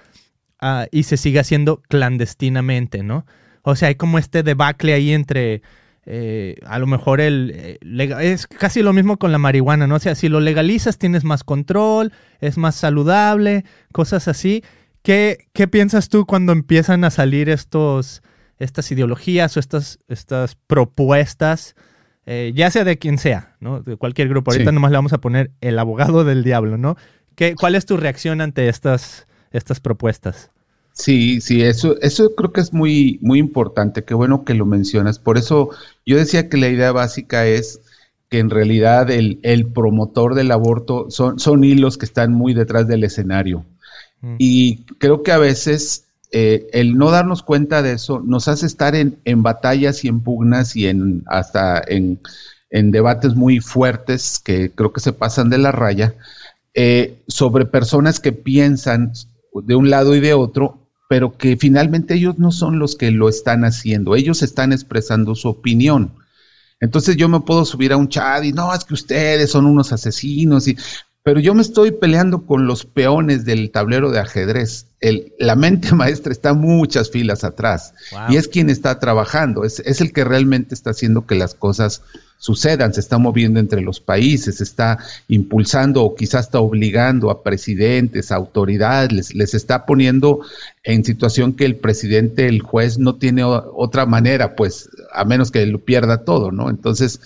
Ah, 0.59 0.87
y 0.91 1.03
se 1.03 1.17
sigue 1.17 1.39
haciendo 1.39 1.81
clandestinamente, 1.87 3.03
¿no? 3.03 3.25
O 3.61 3.75
sea, 3.75 3.89
hay 3.89 3.95
como 3.95 4.17
este 4.17 4.41
debacle 4.41 4.93
ahí 4.93 5.13
entre, 5.13 5.61
eh, 6.05 6.55
a 6.65 6.79
lo 6.79 6.87
mejor 6.87 7.21
el, 7.21 7.51
eh, 7.53 7.79
es 8.21 8.47
casi 8.47 8.81
lo 8.81 8.91
mismo 8.91 9.17
con 9.17 9.31
la 9.31 9.37
marihuana, 9.37 9.85
¿no? 9.85 9.95
O 9.95 9.99
sea, 9.99 10.15
si 10.15 10.29
lo 10.29 10.39
legalizas 10.39 10.97
tienes 10.97 11.23
más 11.23 11.43
control, 11.43 12.11
es 12.39 12.57
más 12.57 12.75
saludable, 12.75 13.65
cosas 13.91 14.27
así. 14.27 14.63
¿Qué, 15.03 15.47
qué 15.53 15.67
piensas 15.67 16.09
tú 16.09 16.25
cuando 16.25 16.53
empiezan 16.53 17.03
a 17.03 17.11
salir 17.11 17.49
estos, 17.49 18.23
estas 18.57 18.91
ideologías 18.91 19.55
o 19.57 19.59
estas, 19.59 19.99
estas 20.07 20.55
propuestas? 20.65 21.75
Eh, 22.29 22.51
ya 22.53 22.69
sea 22.69 22.83
de 22.83 22.99
quien 22.99 23.17
sea, 23.17 23.55
¿no? 23.59 23.81
De 23.81 23.95
cualquier 23.95 24.27
grupo. 24.27 24.51
Ahorita 24.51 24.71
nomás 24.71 24.91
le 24.91 24.97
vamos 24.97 25.13
a 25.13 25.19
poner 25.19 25.51
el 25.61 25.79
abogado 25.79 26.23
del 26.23 26.43
diablo, 26.43 26.77
¿no? 26.77 26.97
¿Qué, 27.35 27.55
¿Cuál 27.55 27.75
es 27.75 27.85
tu 27.85 27.97
reacción 27.97 28.41
ante 28.41 28.67
estas, 28.67 29.27
estas 29.51 29.79
propuestas. 29.79 30.51
Sí, 30.93 31.41
sí, 31.41 31.61
eso, 31.61 31.95
eso 32.01 32.33
creo 32.35 32.51
que 32.51 32.61
es 32.61 32.73
muy, 32.73 33.19
muy 33.21 33.39
importante. 33.39 34.03
Qué 34.03 34.13
bueno 34.13 34.45
que 34.45 34.55
lo 34.55 34.65
mencionas. 34.65 35.19
Por 35.19 35.37
eso 35.37 35.69
yo 36.05 36.17
decía 36.17 36.49
que 36.49 36.57
la 36.57 36.69
idea 36.69 36.91
básica 36.91 37.45
es 37.45 37.81
que 38.29 38.39
en 38.39 38.49
realidad 38.49 39.09
el, 39.11 39.71
promotor 39.73 40.33
del 40.33 40.51
aborto 40.51 41.09
son, 41.09 41.39
son 41.39 41.63
hilos 41.63 41.97
que 41.97 42.05
están 42.05 42.33
muy 42.33 42.53
detrás 42.53 42.87
del 42.87 43.03
escenario. 43.03 43.63
Mm. 44.21 44.35
Y 44.39 44.77
creo 44.97 45.21
que 45.21 45.31
a 45.31 45.37
veces 45.37 46.06
eh, 46.31 46.67
el 46.73 46.97
no 46.97 47.09
darnos 47.09 47.41
cuenta 47.41 47.81
de 47.81 47.93
eso 47.93 48.19
nos 48.19 48.47
hace 48.47 48.65
estar 48.65 48.95
en, 48.95 49.17
en 49.23 49.43
batallas 49.43 50.03
y 50.03 50.09
en 50.09 50.21
pugnas 50.21 50.75
y 50.75 50.87
en 50.87 51.23
hasta 51.27 51.81
en, 51.87 52.19
en, 52.69 52.91
debates 52.91 53.35
muy 53.35 53.59
fuertes 53.59 54.39
que 54.43 54.71
creo 54.71 54.91
que 54.91 54.99
se 54.99 55.13
pasan 55.13 55.49
de 55.49 55.57
la 55.57 55.71
raya 55.71 56.15
eh, 56.73 57.23
sobre 57.27 57.65
personas 57.65 58.19
que 58.19 58.33
piensan 58.33 59.13
de 59.53 59.75
un 59.75 59.89
lado 59.89 60.15
y 60.15 60.19
de 60.19 60.33
otro, 60.33 60.89
pero 61.09 61.37
que 61.37 61.57
finalmente 61.57 62.15
ellos 62.15 62.37
no 62.37 62.51
son 62.51 62.77
los 62.77 62.95
que 62.95 63.09
lo 63.09 63.29
están 63.29 63.63
haciendo, 63.63 64.15
ellos 64.15 64.43
están 64.43 64.73
expresando 64.73 65.33
su 65.33 65.47
opinión. 65.49 66.13
Entonces 66.79 67.15
yo 67.17 67.29
me 67.29 67.39
puedo 67.39 67.65
subir 67.65 67.93
a 67.93 67.97
un 67.97 68.09
chat 68.09 68.43
y 68.43 68.51
no, 68.51 68.71
es 68.73 68.83
que 68.83 68.93
ustedes 68.93 69.49
son 69.49 69.65
unos 69.65 69.91
asesinos, 69.91 70.67
y, 70.67 70.77
pero 71.27 71.41
yo 71.41 71.53
me 71.53 71.61
estoy 71.61 71.91
peleando 71.91 72.45
con 72.45 72.67
los 72.67 72.85
peones 72.85 73.43
del 73.43 73.69
tablero 73.69 74.11
de 74.11 74.19
ajedrez. 74.21 74.85
El, 75.01 75.33
la 75.37 75.57
mente 75.57 75.91
maestra 75.93 76.31
está 76.31 76.53
muchas 76.53 77.11
filas 77.11 77.43
atrás 77.43 77.93
y 78.29 78.37
es 78.37 78.47
quien 78.47 78.69
está 78.69 78.97
trabajando, 78.97 79.65
es, 79.65 79.81
es 79.81 79.99
el 79.99 80.13
que 80.13 80.23
realmente 80.23 80.73
está 80.73 80.91
haciendo 80.91 81.25
que 81.25 81.35
las 81.35 81.53
cosas 81.53 82.01
sucedan, 82.37 82.93
se 82.93 83.01
está 83.01 83.17
moviendo 83.17 83.59
entre 83.59 83.81
los 83.81 83.99
países, 83.99 84.55
se 84.55 84.63
está 84.63 84.99
impulsando 85.27 86.01
o 86.01 86.15
quizás 86.15 86.45
está 86.45 86.61
obligando 86.61 87.29
a 87.29 87.43
presidentes, 87.43 88.31
a 88.31 88.35
autoridades, 88.35 89.35
les, 89.35 89.53
está 89.53 89.85
poniendo 89.85 90.39
en 90.85 91.03
situación 91.03 91.55
que 91.55 91.65
el 91.65 91.75
presidente, 91.75 92.47
el 92.47 92.61
juez 92.61 92.99
no 92.99 93.15
tiene 93.15 93.43
otra 93.43 94.05
manera, 94.05 94.55
pues 94.55 94.89
a 95.11 95.25
menos 95.25 95.51
que 95.51 95.65
lo 95.65 95.79
pierda 95.79 96.23
todo, 96.23 96.53
¿no? 96.53 96.69
Entonces, 96.69 97.19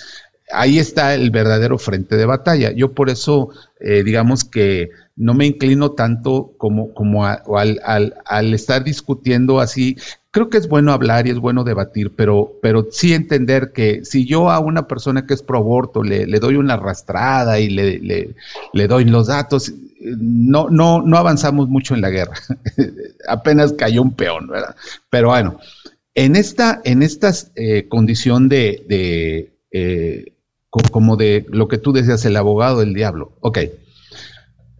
ahí 0.54 0.80
está 0.80 1.14
el 1.14 1.32
verdadero 1.32 1.78
frente 1.78 2.18
de 2.18 2.26
batalla. 2.26 2.72
Yo 2.72 2.94
por 2.94 3.10
eso, 3.10 3.50
eh, 3.80 4.04
digamos 4.04 4.44
que 4.44 4.90
no 5.16 5.34
me 5.34 5.46
inclino 5.46 5.92
tanto 5.92 6.54
como, 6.58 6.94
como 6.94 7.26
al, 7.26 7.80
al, 7.84 8.16
al, 8.26 8.54
estar 8.54 8.84
discutiendo 8.84 9.60
así 9.60 9.98
creo 10.32 10.50
que 10.50 10.58
es 10.58 10.68
bueno 10.68 10.94
hablar 10.94 11.28
y 11.28 11.32
es 11.32 11.38
bueno 11.38 11.64
debatir, 11.64 12.16
pero, 12.16 12.58
pero 12.62 12.88
sí 12.90 13.14
entender 13.14 13.74
que 13.74 14.04
si 14.06 14.26
yo 14.26 14.50
a 14.50 14.60
una 14.60 14.88
persona 14.88 15.26
que 15.28 15.34
es 15.34 15.44
pro 15.44 15.60
aborto 15.60 16.04
le, 16.04 16.26
doy 16.40 16.56
una 16.56 16.76
arrastrada 16.76 17.60
y 17.60 17.70
le, 17.70 18.00
le, 18.74 18.88
doy 18.88 19.06
los 19.06 19.28
datos, 19.28 19.74
no, 20.00 20.70
no, 20.70 21.02
no 21.02 21.18
avanzamos 21.18 21.68
mucho 21.68 21.94
en 21.94 22.02
la 22.02 22.10
guerra. 22.10 22.34
Apenas 23.28 23.74
cayó 23.74 24.02
un 24.02 24.16
peón, 24.16 24.48
¿verdad? 24.48 24.76
Pero 25.10 25.28
bueno, 25.30 25.60
en 26.16 26.38
esta, 26.38 26.82
en 26.86 27.04
esta 27.04 27.34
eh, 27.56 27.88
condición 27.90 28.48
de, 28.48 28.86
de 28.88 29.54
eh, 29.72 30.34
como 30.72 31.18
de 31.18 31.46
lo 31.50 31.68
que 31.68 31.78
tú 31.78 31.92
decías, 31.92 32.24
el 32.26 32.38
abogado 32.38 32.80
del 32.80 32.94
diablo. 32.94 33.34
Ok. 33.42 33.60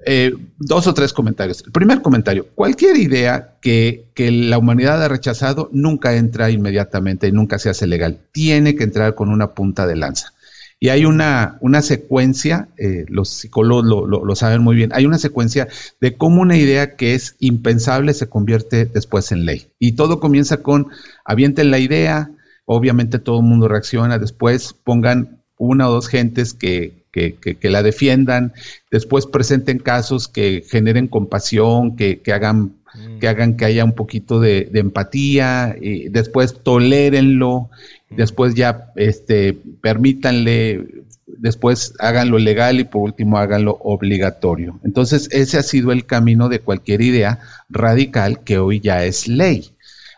Eh, 0.04 0.34
dos 0.58 0.88
o 0.88 0.94
tres 0.94 1.14
comentarios. 1.14 1.64
El 1.64 1.72
primer 1.72 2.02
comentario, 2.02 2.48
cualquier 2.56 2.98
idea 2.98 3.58
que, 3.62 4.10
la 4.16 4.58
humanidad 4.58 5.04
ha 5.04 5.08
rechazado 5.08 5.70
nunca 5.72 6.16
entra 6.16 6.50
inmediatamente 6.50 7.28
y 7.28 7.32
nunca 7.32 7.60
se 7.60 7.70
hace 7.70 7.88
legal. 7.88 8.20
Tiene 8.32 8.76
que 8.76 8.84
entrar 8.84 9.16
con 9.16 9.30
una 9.30 9.54
punta 9.54 9.86
de 9.86 9.96
lanza. 9.96 10.34
Y 10.80 10.90
hay 10.90 11.06
una, 11.06 11.58
una 11.62 11.84
secuencia, 11.84 12.70
eh, 12.78 13.06
los 13.08 13.30
psicólogos 13.30 13.86
lo, 13.86 14.36
saben 14.36 14.64
muy 14.64 14.76
bien, 14.76 14.92
hay 14.94 15.06
una 15.06 15.20
secuencia 15.20 15.68
de 16.00 16.18
cómo 16.18 16.42
una 16.42 16.58
idea 16.58 16.96
que 16.96 17.14
es 17.14 17.36
impensable 17.40 18.16
se 18.16 18.30
convierte 18.30 18.86
después 18.86 19.32
en 19.32 19.46
ley. 19.46 19.68
Y 19.78 19.92
todo 19.92 20.20
comienza 20.20 20.64
con, 20.64 20.88
avienten 21.24 21.70
la 21.70 21.78
idea, 21.78 22.32
obviamente 22.66 23.20
todo 23.20 23.42
el 23.42 23.46
mundo 23.46 23.68
reacciona, 23.68 24.18
después 24.18 24.74
pongan 24.74 25.41
una 25.62 25.88
o 25.88 25.92
dos 25.92 26.08
gentes 26.08 26.56
que, 26.56 27.04
que, 27.12 27.70
la 27.70 27.84
defiendan, 27.84 28.54
después 28.90 29.28
presenten 29.28 29.78
casos 29.78 30.28
que 30.28 30.64
generen 30.68 31.08
compasión, 31.08 31.96
que, 31.96 32.20
hagan, 32.34 32.78
mm. 32.96 33.20
que 33.20 33.28
hagan 33.28 33.58
que 33.58 33.66
haya 33.66 33.86
un 33.86 33.94
poquito 33.94 34.40
de, 34.40 34.72
empatía, 34.74 35.76
y 35.80 36.10
después 36.10 36.64
tolérenlo, 36.64 37.70
mm. 38.10 38.16
después 38.16 38.56
ya 38.56 38.92
este, 38.96 39.54
permítanle, 39.82 41.06
después 41.28 41.94
háganlo 42.00 42.40
legal 42.40 42.80
y 42.80 42.84
por 42.86 43.04
último 43.04 43.38
háganlo 43.38 43.78
obligatorio. 43.82 44.80
Entonces 44.84 45.30
ese 45.32 45.60
ha 45.60 45.64
sido 45.64 45.92
el 45.92 46.08
camino 46.08 46.50
de 46.50 46.60
cualquier 46.60 47.02
idea 47.02 47.38
radical 47.70 48.44
que 48.44 48.58
hoy 48.58 48.80
ya 48.80 49.06
es 49.06 49.28
ley. 49.28 49.76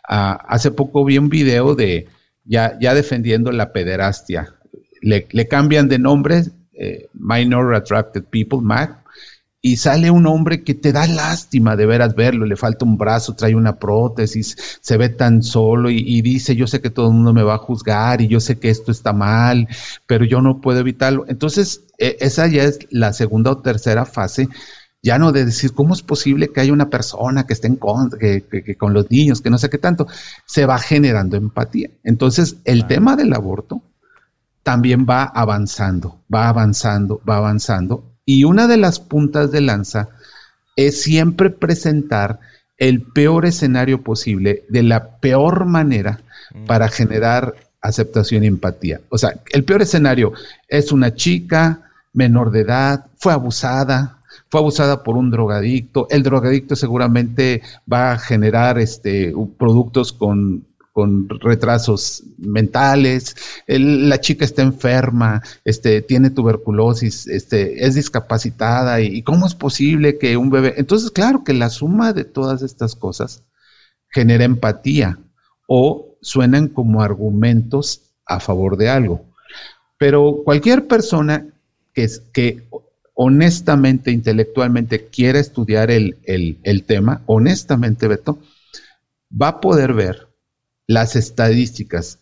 Ah, 0.08 0.39
hace 0.47 0.71
poco 0.71 1.03
vi 1.03 1.17
un 1.17 1.27
video 1.27 1.75
de 1.75 2.08
ya, 2.45 2.77
ya 2.79 2.93
defendiendo 2.93 3.51
la 3.51 3.73
pederastia. 3.73 4.53
Le, 5.04 5.28
le 5.32 5.48
cambian 5.48 5.88
de 5.88 6.00
nombre, 6.00 6.44
eh, 6.74 7.08
Minor 7.13 7.76
Attracted 7.76 8.24
People, 8.24 8.60
MAC, 8.62 9.04
y 9.66 9.78
sale 9.78 10.12
un 10.12 10.28
hombre 10.28 10.63
que 10.63 10.74
te 10.74 10.92
da 10.92 11.08
lástima 11.08 11.78
de 11.78 11.86
veras 11.86 12.16
verlo, 12.16 12.46
le 12.46 12.58
falta 12.58 12.84
un 12.84 12.98
brazo, 12.98 13.34
trae 13.34 13.56
una 13.56 13.80
prótesis, 13.80 14.58
se 14.82 14.98
ve 14.98 15.08
tan 15.08 15.42
solo 15.42 15.89
y, 15.89 16.22
dice, 16.22 16.54
yo 16.58 16.68
sé 16.68 16.82
que 16.82 16.89
todo 16.89 17.08
el 17.08 17.13
mundo 17.13 17.34
me 17.34 17.44
va 17.44 17.56
a 17.56 17.60
juzgar 17.60 18.20
y 18.20 18.28
yo 18.28 18.42
sé 18.42 18.60
que 18.60 18.70
esto 18.70 18.92
está 18.92 19.13
mal, 19.13 19.70
pero 20.06 20.26
yo 20.26 20.42
no 20.42 20.60
puedo 20.60 20.80
evitarlo. 20.80 21.24
Entonces, 21.30 21.84
e, 21.98 22.18
esa 22.20 22.48
ya 22.48 22.63
es 22.63 22.80
la 22.89 23.13
segunda 23.13 23.52
o 23.52 23.62
tercera 23.62 24.04
fase, 24.04 24.50
ya 25.02 25.18
no 25.18 25.32
de 25.32 25.46
decir, 25.46 25.74
¿cómo 25.74 25.94
es 25.94 26.02
posible 26.02 26.50
que 26.50 26.60
haya 26.60 26.74
una 26.74 26.89
persona 26.89 27.45
que 27.45 27.54
esté 27.54 27.68
en 27.68 27.78
contra, 27.78 28.20
que, 28.20 28.76
con 28.78 28.93
los 28.93 29.10
niños, 29.10 29.39
que 29.39 29.49
no 29.49 29.58
sé 29.58 29.70
qué 29.70 29.78
tanto? 29.78 30.08
Se 30.45 30.66
va 30.66 30.78
generando 30.78 31.38
empatía. 31.38 31.89
Entonces, 32.04 32.58
el 32.66 32.86
tema 32.86 33.16
del 33.16 33.34
aborto 33.34 33.82
también 34.64 35.05
va 35.09 35.24
avanzando, 35.24 36.22
va 36.34 36.49
avanzando, 36.49 37.22
va 37.30 37.38
avanzando. 37.38 38.16
Y 38.26 38.45
una 38.45 38.68
de 38.68 38.78
las 38.78 38.99
puntas 38.99 39.51
de 39.51 39.61
lanza 39.61 40.09
es 40.76 41.01
siempre 41.01 41.49
presentar 41.49 42.39
el 42.78 43.01
peor 43.01 43.45
escenario 43.45 44.01
posible 44.01 44.66
de 44.70 44.84
la 44.84 45.18
peor 45.18 45.66
manera 45.66 46.22
mm. 46.53 46.66
para 46.66 46.88
generar 46.88 47.53
aceptación 47.82 48.43
y 48.43 48.47
empatía. 48.47 49.01
O 49.09 49.18
sea, 49.18 49.41
el 49.51 49.64
peor 49.66 49.82
escenario 49.82 50.32
es 50.68 50.91
una 50.91 51.14
chica 51.14 51.91
menor 52.14 52.51
de 52.51 52.61
edad, 52.61 53.07
fue 53.18 53.34
abusada, 53.34 54.20
fue 54.49 54.61
abusada 54.61 55.03
por 55.03 55.18
un 55.18 55.32
drogadicto, 55.32 56.07
el 56.09 56.24
drogadicto 56.24 56.76
seguramente 56.76 57.61
va 57.91 58.14
a 58.14 58.20
generar 58.20 58.80
este, 58.80 59.34
productos 59.57 60.14
con 60.14 60.66
con 60.94 61.28
retrasos 61.28 62.24
mentales, 62.38 63.36
la 63.66 64.22
chica 64.22 64.46
está 64.46 64.62
enferma, 64.62 65.41
este, 65.66 66.04
tiene 66.04 66.30
tuberculosis, 66.30 67.26
este, 67.28 67.84
es 67.86 67.96
discapacitada 67.96 69.02
y, 69.02 69.24
cómo 69.24 69.48
es 69.48 69.56
posible 69.56 70.20
que 70.20 70.38
un 70.38 70.52
bebé... 70.52 70.76
Entonces, 70.78 71.10
claro 71.10 71.44
que 71.44 71.54
la 71.54 71.72
suma 71.72 72.14
de 72.14 72.26
todas 72.26 72.62
estas 72.62 72.96
cosas 72.96 73.41
genera 74.10 74.44
empatía 74.44 75.18
o 75.68 76.16
suenan 76.22 76.68
como 76.68 77.02
argumentos 77.02 78.02
a 78.28 78.39
favor 78.39 78.78
de 78.78 78.89
algo. 78.89 79.26
Pero 79.98 80.44
cualquier 80.46 80.88
persona 80.88 81.48
que, 81.91 82.08
que 82.32 82.68
honestamente, 83.16 84.12
intelectualmente 84.12 85.08
quiera 85.08 85.39
estudiar 85.39 85.89
el, 85.89 86.18
el 86.26 86.84
tema, 86.84 87.24
honestamente, 87.26 88.08
Beto, 88.08 88.38
va 89.32 89.48
a 89.48 89.60
poder 89.60 89.94
ver 89.94 90.32
las 90.88 91.15
estadísticas. 91.15 92.19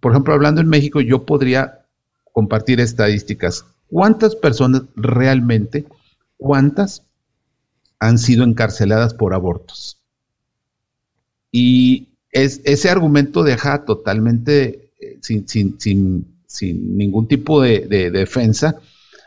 Por 0.00 0.12
ejemplo, 0.12 0.34
hablando 0.34 0.60
en 0.60 0.68
México, 0.68 1.00
yo 1.00 1.24
podría 1.24 1.86
compartir 2.32 2.80
estadísticas. 2.80 3.64
¿Cuántas 3.88 4.34
personas 4.36 4.82
realmente, 4.96 5.84
cuántas 6.36 7.02
han 7.98 8.18
sido 8.18 8.44
encarceladas 8.44 9.14
por 9.14 9.34
abortos? 9.34 10.00
Y 11.50 12.08
ese 12.32 12.90
argumento 12.90 13.44
deja 13.44 13.84
totalmente 13.84 14.90
eh, 15.00 15.18
sin, 15.22 16.26
ningún 16.96 17.28
tipo 17.28 17.62
de, 17.62 18.10
defensa 18.10 18.76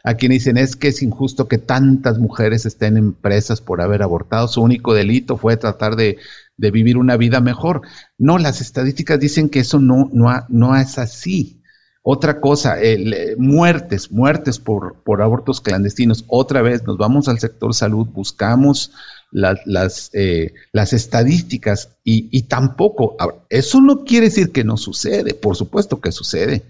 a 0.03 0.15
quienes 0.15 0.39
dicen 0.39 0.57
es 0.57 0.75
que 0.75 0.89
es 0.89 1.01
injusto 1.01 1.47
que 1.47 1.57
tantas 1.57 2.17
mujeres 2.19 2.65
estén 2.65 2.97
en 2.97 3.13
presas 3.13 3.61
por 3.61 3.81
haber 3.81 4.03
abortado. 4.03 4.47
Su 4.47 4.61
único 4.61 4.93
delito 4.93 5.37
fue 5.37 5.57
tratar 5.57 5.95
de, 5.95 6.17
vivir 6.57 6.97
una 6.97 7.17
vida 7.17 7.39
mejor. 7.39 7.81
No, 8.17 8.37
las 8.37 8.61
estadísticas 8.61 9.19
dicen 9.19 9.49
que 9.49 9.59
eso 9.59 9.79
no, 9.79 10.09
no, 10.11 10.45
no 10.49 10.75
es 10.75 10.97
así. 10.97 11.61
Otra 12.09 12.39
cosa, 12.39 12.81
eh, 12.81 13.35
muertes, 13.37 14.11
muertes 14.11 14.59
por, 14.59 15.01
por 15.03 15.21
abortos 15.21 15.59
clandestinos. 15.59 16.23
Otra 16.27 16.61
vez 16.61 16.83
nos 16.83 16.97
vamos 16.97 17.27
al 17.27 17.39
sector 17.39 17.73
salud, 17.73 18.07
buscamos 18.07 18.91
las, 19.31 20.09
eh, 20.13 20.53
las 20.71 20.93
estadísticas 20.93 21.89
y, 22.05 22.43
tampoco, 22.43 23.17
eso 23.49 23.81
no 23.81 24.05
quiere 24.05 24.27
decir 24.27 24.53
que 24.53 24.63
no 24.63 24.77
sucede, 24.77 25.33
por 25.33 25.57
supuesto 25.57 25.99
que 25.99 26.13
sucede. 26.13 26.63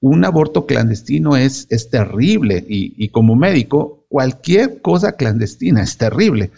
Un 0.00 0.24
aborto 0.24 0.66
clandestino 0.66 1.36
es, 1.36 1.68
es 1.70 1.90
terrible 1.90 2.64
y, 2.68 2.94
y 2.96 3.10
como 3.10 3.36
médico, 3.36 4.06
cualquier 4.08 4.80
cosa 4.80 5.12
clandestina 5.12 5.82
es 5.82 5.98
terrible. 5.98 6.50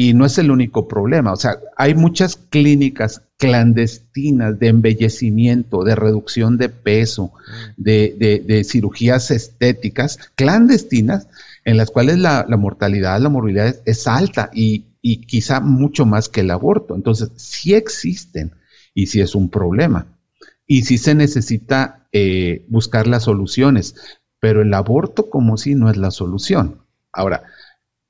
Y 0.00 0.14
no 0.14 0.24
es 0.26 0.38
el 0.38 0.52
único 0.52 0.86
problema, 0.86 1.32
o 1.32 1.36
sea, 1.36 1.58
hay 1.76 1.96
muchas 1.96 2.36
clínicas 2.36 3.22
clandestinas 3.36 4.56
de 4.56 4.68
embellecimiento, 4.68 5.82
de 5.82 5.96
reducción 5.96 6.56
de 6.56 6.68
peso, 6.68 7.32
mm. 7.32 7.82
de, 7.82 8.44
de 8.46 8.62
cirugías 8.62 9.32
estéticas 9.32 10.30
clandestinas 10.36 11.26
en 11.64 11.76
las 11.76 11.90
cuales 11.90 12.16
la, 12.16 12.46
mortalidad, 12.56 13.20
la 13.20 13.28
morbilidad 13.28 13.74
es, 13.84 14.06
alta 14.06 14.50
y, 14.54 14.84
quizá 15.26 15.58
mucho 15.58 16.06
más 16.06 16.28
que 16.28 16.42
el 16.42 16.52
aborto. 16.52 16.94
Entonces, 16.94 17.32
sí 17.34 17.74
existen 17.74 18.52
y 18.94 19.08
sí 19.08 19.20
es 19.20 19.34
un 19.34 19.50
problema. 19.50 20.06
Y 20.64 20.84
sí 20.84 20.96
se 20.96 21.16
necesita 21.16 22.06
eh, 22.12 22.64
buscar 22.68 23.08
las 23.08 23.24
soluciones, 23.24 23.96
pero 24.38 24.62
el 24.62 24.72
aborto 24.72 25.28
como 25.28 25.56
si 25.56 25.74
no 25.74 25.90
es 25.90 25.96
la 25.96 26.12
solución. 26.12 26.82
Ahora, 27.12 27.42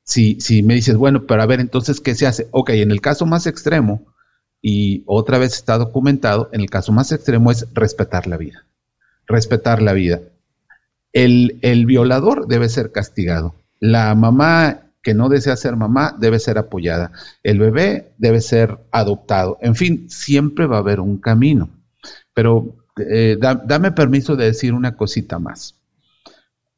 si, 0.09 0.63
me 0.63 0.75
dices, 0.75 0.97
bueno, 0.97 1.27
pero 1.27 1.43
a 1.43 1.47
ver, 1.47 1.61
entonces, 1.61 2.01
¿qué 2.01 2.15
se 2.15 2.27
hace? 2.27 2.49
Ok, 2.51 2.71
en 2.71 2.91
el 2.91 3.01
caso 3.01 3.27
más 3.27 3.47
extremo, 3.47 4.07
y 4.61 5.05
otra 5.07 5.39
vez 5.39 5.55
está 5.55 5.79
documentado, 5.79 6.49
en 6.53 6.61
el 6.61 6.71
caso 6.71 6.93
más 6.93 7.13
extremo 7.13 7.51
es 7.53 7.67
respetar 7.73 8.27
la 8.27 8.37
vida. 8.37 8.65
Respetar 9.27 9.83
la 9.83 9.93
vida 9.93 10.21
el, 11.13 11.87
violador 11.87 12.47
debe 12.47 12.69
ser 12.69 12.93
castigado. 12.93 13.55
La 13.81 14.15
mamá 14.15 14.83
que 15.03 15.15
no 15.15 15.29
desea 15.29 15.57
ser 15.57 15.77
mamá 15.77 16.15
debe 16.19 16.39
ser 16.39 16.59
apoyada. 16.59 17.13
El 17.43 17.59
bebé 17.59 18.13
debe 18.19 18.41
ser 18.41 18.79
adoptado. 18.91 19.59
En 19.61 19.75
fin, 19.75 20.11
siempre 20.11 20.67
va 20.67 20.77
a 20.77 20.81
haber 20.81 21.01
un 21.01 21.19
camino. 21.19 21.71
Pero 22.35 22.77
eh, 22.99 23.39
dame 23.41 23.93
permiso 23.93 24.37
de 24.37 24.47
decir 24.47 24.75
una 24.75 24.97
cosita 24.97 25.39
más. 25.39 25.77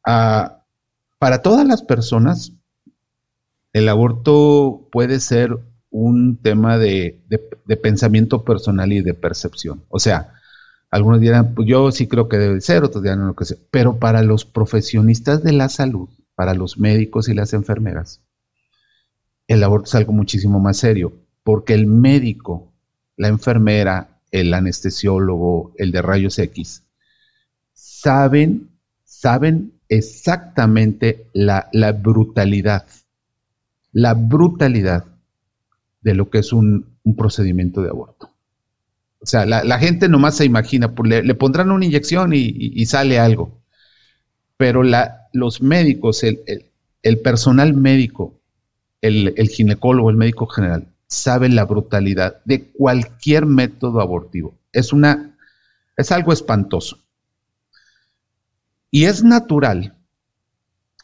Ah, 0.06 0.62
para 1.18 1.42
todas 1.42 1.66
las 1.66 1.82
personas, 1.82 2.52
el 3.72 3.88
aborto 3.88 4.88
puede 4.90 5.20
ser 5.20 5.58
un 5.90 6.40
tema 6.40 6.78
de, 6.78 7.20
pensamiento 7.82 8.44
personal 8.44 8.92
y 8.92 9.02
de 9.02 9.14
percepción. 9.14 9.84
O 9.88 9.98
sea, 9.98 10.34
algunos 10.90 11.20
dirán, 11.20 11.54
pues 11.54 11.68
yo 11.68 11.90
sí 11.92 12.06
creo 12.06 12.28
que 12.28 12.38
debe 12.38 12.60
ser, 12.60 12.84
otros 12.84 13.02
dirán 13.02 13.24
no 13.24 13.36
que 13.36 13.44
sé. 13.44 13.58
Pero 13.70 13.98
para 13.98 14.22
los 14.22 14.44
profesionistas 14.44 15.42
de 15.42 15.52
la 15.52 15.68
salud, 15.68 16.08
para 16.34 16.54
los 16.54 16.78
médicos 16.78 17.28
y 17.28 17.34
las 17.34 17.52
enfermeras, 17.52 18.22
el 19.46 19.62
aborto 19.62 19.86
es 19.86 19.94
algo 19.96 20.12
muchísimo 20.12 20.60
más 20.60 20.76
serio, 20.76 21.12
porque 21.42 21.74
el 21.74 21.86
médico, 21.86 22.72
la 23.16 23.28
enfermera, 23.28 24.20
el 24.30 24.54
anestesiólogo, 24.54 25.72
el 25.76 25.90
de 25.90 26.02
rayos 26.02 26.38
X, 26.38 26.84
saben, 27.72 28.70
saben 29.04 29.80
exactamente 29.88 31.26
la 31.32 31.92
brutalidad, 32.00 32.86
la 33.92 34.14
brutalidad 34.14 35.04
de 36.00 36.14
lo 36.14 36.30
que 36.30 36.38
es 36.38 36.52
un, 36.52 36.96
un 37.02 37.16
procedimiento 37.16 37.82
de 37.82 37.90
aborto. 37.90 38.30
O 39.22 39.26
sea, 39.26 39.44
la, 39.44 39.78
gente 39.78 40.08
nomás 40.08 40.36
se 40.36 40.46
imagina, 40.46 40.94
pues, 40.94 41.24
le, 41.24 41.34
pondrán 41.34 41.70
una 41.70 41.84
inyección 41.84 42.32
y, 42.32 42.86
sale 42.86 43.18
algo. 43.18 43.60
Pero 44.56 44.82
la, 44.82 45.28
los 45.34 45.60
médicos, 45.60 46.24
el, 46.24 47.20
personal 47.22 47.74
médico, 47.74 48.40
el, 49.02 49.34
ginecólogo, 49.50 50.08
el 50.08 50.16
médico 50.16 50.46
general, 50.46 50.88
sabe 51.06 51.50
la 51.50 51.66
brutalidad 51.66 52.40
de 52.46 52.70
cualquier 52.70 53.44
método 53.44 54.00
abortivo. 54.00 54.54
Es 54.72 54.94
una, 54.94 55.36
es 55.98 56.12
algo 56.12 56.32
espantoso. 56.32 56.98
Y 58.90 59.04
es 59.04 59.22
natural, 59.22 59.96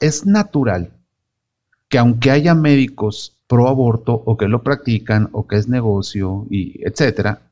es 0.00 0.24
natural 0.24 0.95
que 1.88 1.98
aunque 1.98 2.30
haya 2.30 2.54
médicos 2.54 3.36
pro 3.46 3.68
aborto 3.68 4.14
o 4.14 4.36
que 4.36 4.48
lo 4.48 4.62
practican 4.62 5.28
o 5.32 5.46
que 5.46 5.56
es 5.56 5.68
negocio 5.68 6.46
y 6.50 6.80
etcétera, 6.84 7.42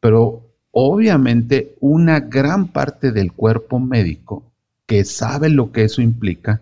pero 0.00 0.42
obviamente 0.70 1.76
una 1.80 2.20
gran 2.20 2.68
parte 2.68 3.12
del 3.12 3.32
cuerpo 3.32 3.78
médico 3.78 4.52
que 4.86 5.04
sabe 5.04 5.48
lo 5.48 5.72
que 5.72 5.84
eso 5.84 6.02
implica, 6.02 6.60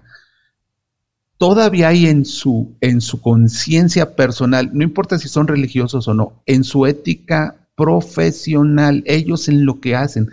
todavía 1.36 1.88
hay 1.88 2.07
en 2.07 2.24
su, 2.24 2.76
en 2.80 3.01
su 3.01 3.20
conciencia 3.20 4.14
personal, 4.16 4.70
no 4.72 4.84
importa 4.84 5.18
si 5.18 5.28
son 5.28 5.49
religiosos 5.49 6.09
o 6.09 6.14
no, 6.14 6.42
en 6.47 6.64
su 6.64 6.86
ética 6.86 7.57
profesional, 7.76 9.03
ellos 9.07 9.49
en 9.49 9.66
lo 9.66 9.80
que 9.80 9.97
hacen. 9.97 10.30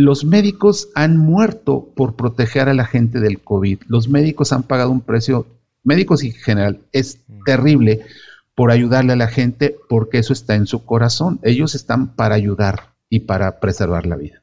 Los 0.00 0.24
médicos 0.24 0.90
han 0.94 1.16
muerto 1.16 1.88
por 1.96 2.14
proteger 2.14 2.68
a 2.68 2.72
la 2.72 2.84
gente 2.84 3.18
del 3.18 3.40
COVID. 3.40 3.80
Los 3.88 4.08
médicos 4.08 4.52
han 4.52 4.62
pagado 4.62 4.92
un 4.92 5.00
precio, 5.00 5.48
médicos 5.82 6.22
en 6.22 6.34
general, 6.34 6.82
es 6.92 7.18
mm. 7.26 7.42
terrible 7.44 8.06
por 8.54 8.70
ayudarle 8.70 9.14
a 9.14 9.16
la 9.16 9.26
gente, 9.26 9.76
porque 9.88 10.18
eso 10.18 10.32
está 10.32 10.54
en 10.54 10.68
su 10.68 10.84
corazón. 10.84 11.40
Ellos 11.42 11.74
están 11.74 12.14
para 12.14 12.36
ayudar 12.36 12.94
y 13.10 13.20
para 13.20 13.58
preservar 13.58 14.06
la 14.06 14.14
vida. 14.14 14.40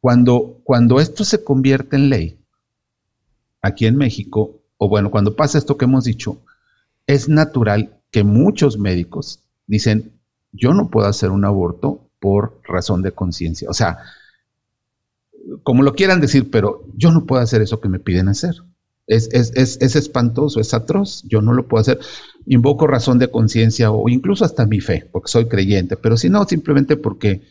Cuando, 0.00 0.60
cuando 0.62 1.00
esto 1.00 1.24
se 1.24 1.42
convierte 1.42 1.96
en 1.96 2.08
ley, 2.08 2.38
aquí 3.62 3.86
en 3.86 3.96
México, 3.96 4.60
o 4.76 4.88
bueno, 4.88 5.10
cuando 5.10 5.34
pasa 5.34 5.58
esto 5.58 5.76
que 5.76 5.86
hemos 5.86 6.04
dicho, 6.04 6.40
es 7.08 7.28
natural 7.28 7.98
que 8.12 8.22
muchos 8.22 8.78
médicos 8.78 9.40
dicen, 9.66 10.12
yo 10.52 10.72
no 10.72 10.88
puedo 10.88 11.08
hacer 11.08 11.32
un 11.32 11.44
aborto 11.44 12.03
por 12.24 12.58
razón 12.64 13.02
de 13.02 13.12
conciencia. 13.12 13.68
O 13.68 13.74
sea, 13.74 13.98
como 15.62 15.82
lo 15.82 15.92
quieran 15.92 16.22
decir, 16.22 16.50
pero 16.50 16.86
yo 16.96 17.10
no 17.10 17.26
puedo 17.26 17.42
hacer 17.42 17.60
eso 17.60 17.82
que 17.82 17.90
me 17.90 17.98
piden 17.98 18.28
hacer. 18.28 18.54
Es, 19.06 19.28
es, 19.30 19.94
espantoso, 19.94 20.58
es 20.58 20.72
atroz, 20.72 21.22
yo 21.28 21.42
no 21.42 21.52
lo 21.52 21.68
puedo 21.68 21.82
hacer. 21.82 22.00
Invoco 22.46 22.86
razón 22.86 23.18
de 23.18 23.30
conciencia 23.30 23.90
o 23.90 24.08
incluso 24.08 24.46
hasta 24.46 24.64
mi 24.64 24.80
fe, 24.80 25.06
porque 25.12 25.30
soy 25.30 25.48
creyente, 25.48 25.98
pero 25.98 26.16
si 26.16 26.30
no, 26.30 26.46
simplemente 26.46 26.96
porque, 26.96 27.42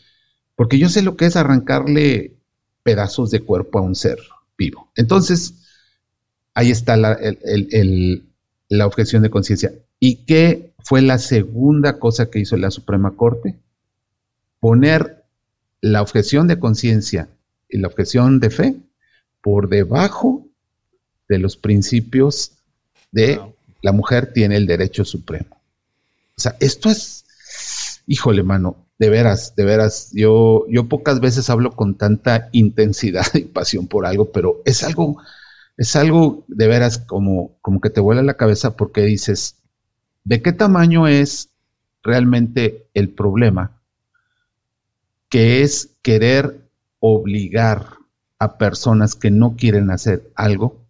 porque 0.56 0.80
yo 0.80 0.90
sé 0.90 1.04
lo 1.04 1.18
que 1.18 1.28
es 1.28 1.36
arrancarle 1.36 2.34
pedazos 2.82 3.30
de 3.30 3.42
cuerpo 3.42 3.78
a 3.78 3.84
un 3.84 3.94
ser 3.94 4.18
vivo. 4.58 4.90
Entonces, 4.96 5.54
ahí 6.56 6.72
está 6.72 6.98
la, 6.98 7.16
la 8.70 8.88
objeción 8.88 9.22
de 9.22 9.30
conciencia. 9.30 9.72
¿Y 10.00 10.26
qué 10.26 10.74
fue 10.80 11.04
la 11.04 11.20
segunda 11.20 12.00
cosa 12.00 12.32
que 12.32 12.40
hizo 12.40 12.58
la 12.58 12.72
Suprema 12.72 13.12
Corte? 13.12 13.60
Poner 14.64 15.26
la 15.82 16.02
objeción 16.02 16.48
de 16.48 16.58
conciencia 16.58 17.28
y 17.68 17.80
la 17.80 17.90
objeción 17.90 18.40
de 18.40 18.50
fe 18.50 18.76
por 19.42 19.68
debajo 19.68 20.48
de 21.28 21.38
los 21.38 21.58
principios 21.58 22.54
de 23.12 23.42
la 23.82 23.92
mujer 23.92 24.32
tiene 24.32 24.56
el 24.56 24.66
derecho 24.66 25.04
supremo. 25.04 25.58
O 26.38 26.40
sea, 26.40 26.56
esto 26.62 26.90
es, 26.90 27.26
híjole, 28.08 28.42
mano, 28.44 28.78
de 29.00 29.10
veras, 29.10 29.54
de 29.58 29.66
veras, 29.66 30.12
yo, 30.14 30.66
yo 30.70 30.88
pocas 30.88 31.20
veces 31.20 31.50
hablo 31.50 31.76
con 31.76 31.96
tanta 31.96 32.48
intensidad 32.54 33.26
y 33.34 33.42
pasión 33.42 33.88
por 33.88 34.06
algo, 34.06 34.32
pero 34.32 34.62
es 34.64 34.82
algo, 34.84 35.18
es 35.76 35.94
algo 35.98 36.46
de 36.48 36.68
veras 36.68 37.00
como, 37.00 37.58
como 37.60 37.82
que 37.82 37.90
te 37.90 38.00
vuela 38.00 38.24
la 38.24 38.38
cabeza 38.38 38.78
porque 38.78 39.02
dices, 39.02 39.58
¿de 40.24 40.42
qué 40.42 40.54
tamaño 40.54 41.10
es 41.10 41.50
realmente 42.02 42.88
el 42.94 43.10
problema? 43.10 43.83
Que 45.34 45.64
es 45.64 45.98
querer 46.04 46.70
obligar 47.00 47.98
a 48.38 48.60
personas 48.60 49.16
que 49.16 49.32
no 49.32 49.56
quieren 49.58 49.90
hacer 49.90 50.32
algo 50.36 50.84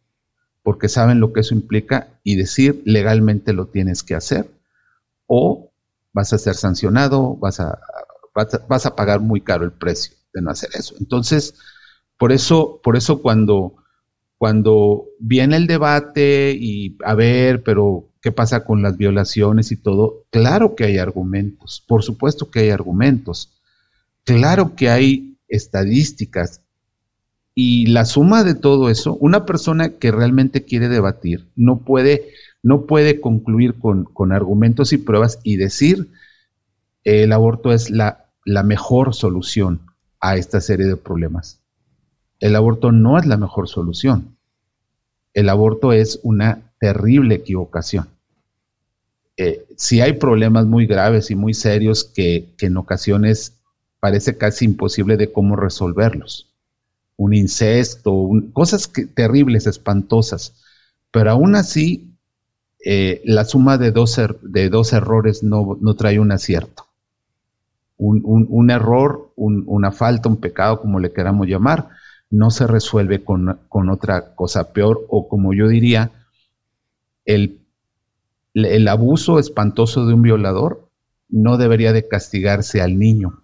porque 0.64 0.88
saben 0.89 1.20
lo 1.20 1.34
que 1.34 1.41
eso 1.41 1.54
implica 1.54 2.20
y 2.24 2.38
decir 2.38 2.82
legalmente 2.86 3.54
lo 3.54 3.68
tienes 3.68 4.02
que 4.02 4.16
hacer, 4.16 4.50
o 5.28 5.72
vas 6.14 6.32
a 6.34 6.38
ser 6.38 6.56
sancionado, 6.56 7.36
vas 7.36 7.60
a, 7.60 7.80
vas 8.68 8.86
a, 8.86 8.96
pagar 8.96 9.20
muy 9.20 9.41
caro 9.41 9.66
el 9.66 9.72
precio 9.72 10.16
de 10.34 10.41
no 10.41 10.52
hacer 10.52 10.70
eso. 10.74 10.96
Entonces, 11.00 11.56
por 12.18 12.32
eso, 12.32 12.80
por 12.82 12.96
eso 12.96 13.22
cuando, 13.22 13.76
cuando 14.38 15.06
viene 15.20 15.58
el 15.58 15.68
debate 15.68 16.56
y 16.58 16.98
a 17.04 17.14
ver, 17.14 17.64
pero 17.64 18.10
¿qué 18.22 18.32
pasa 18.32 18.64
con 18.64 18.82
las 18.82 18.96
violaciones 18.96 19.72
y 19.72 19.76
todo? 19.76 20.24
Claro 20.30 20.76
que 20.76 20.86
hay 20.86 20.98
argumentos, 20.98 21.84
por 21.86 22.04
supuesto 22.04 22.50
que 22.50 22.62
hay 22.62 22.70
argumentos, 22.70 23.52
claro 24.26 24.76
que 24.76 24.89
hay 24.89 25.38
estadísticas. 25.47 26.61
Y 27.55 27.86
la 27.88 28.05
suma 28.05 28.43
de 28.43 28.55
todo 28.55 28.89
eso, 28.89 29.15
una 29.15 29.45
persona 29.45 29.89
que 29.89 30.11
realmente 30.11 30.63
quiere 30.63 30.89
debatir 30.89 31.47
no 31.55 31.82
puede, 31.82 32.30
no 32.63 32.88
puede 32.88 33.21
concluir 33.21 33.78
con, 33.78 34.05
con 34.05 34.32
argumentos 34.32 34.91
y 34.91 34.97
pruebas 34.97 35.39
y 35.43 35.57
decir 35.57 36.09
el 37.03 37.32
aborto 37.32 37.71
es 37.71 37.91
la 37.91 38.24
la 38.45 38.63
mejor 38.63 39.13
solución 39.13 39.82
a 40.19 40.36
esta 40.36 40.61
serie 40.61 40.86
de 40.86 40.97
problemas. 40.97 41.61
El 42.39 42.55
aborto 42.55 42.91
no 42.91 43.17
es 43.17 43.26
la 43.26 43.38
mejor 43.38 43.69
solución. 43.69 44.38
El 45.34 45.49
aborto 45.49 45.93
es 45.93 46.19
una 46.24 46.74
terrible 46.80 47.36
equivocación. 47.36 48.09
Eh, 49.38 49.65
si 49.78 50.01
hay 50.01 50.13
problemas 50.13 50.65
muy 50.65 50.86
graves 50.86 51.32
y 51.32 51.36
muy 51.36 51.53
serios 51.53 52.03
que, 52.03 52.53
en 52.59 52.78
ocasiones 52.78 53.53
parece 54.04 54.38
casi 54.38 54.66
imposible 54.66 55.16
de 55.16 55.32
cómo 55.32 55.56
resolverlos. 55.56 56.49
Un 57.16 57.34
incesto, 57.34 58.30
cosas 58.51 58.91
terribles, 59.16 59.66
espantosas. 59.66 60.56
Pero 61.10 61.32
aún 61.32 61.56
así, 61.56 62.14
eh, 62.84 63.22
la 63.24 63.45
suma 63.45 63.78
de 63.78 63.91
dos, 63.91 64.18
er, 64.18 64.38
de 64.41 64.68
dos 64.68 64.91
errores 64.91 65.41
no, 65.41 65.80
trae 65.97 66.20
un 66.20 66.34
acierto 66.34 66.86
un, 67.97 68.70
error, 68.70 69.32
una 69.38 69.93
falta, 69.93 70.28
un 70.28 70.36
pecado, 70.36 70.82
como 70.82 70.99
le 70.99 71.14
queramos 71.14 71.47
llamar, 71.47 71.88
no 72.30 72.51
se 72.51 72.68
resuelve 72.68 73.24
con, 73.24 73.58
otra 73.89 74.36
cosa 74.36 74.74
peor 74.74 75.06
o 75.08 75.30
como 75.30 75.54
yo 75.54 75.70
diría, 75.70 76.12
el, 77.24 77.62
el, 78.54 78.86
abuso 78.89 79.39
espantoso 79.39 80.06
de 80.06 80.14
un 80.14 80.24
violador 80.24 80.89
no 81.30 81.56
debería 81.56 81.93
de 81.93 82.06
castigarse 82.06 82.82
al 82.82 82.99
niño 82.99 83.43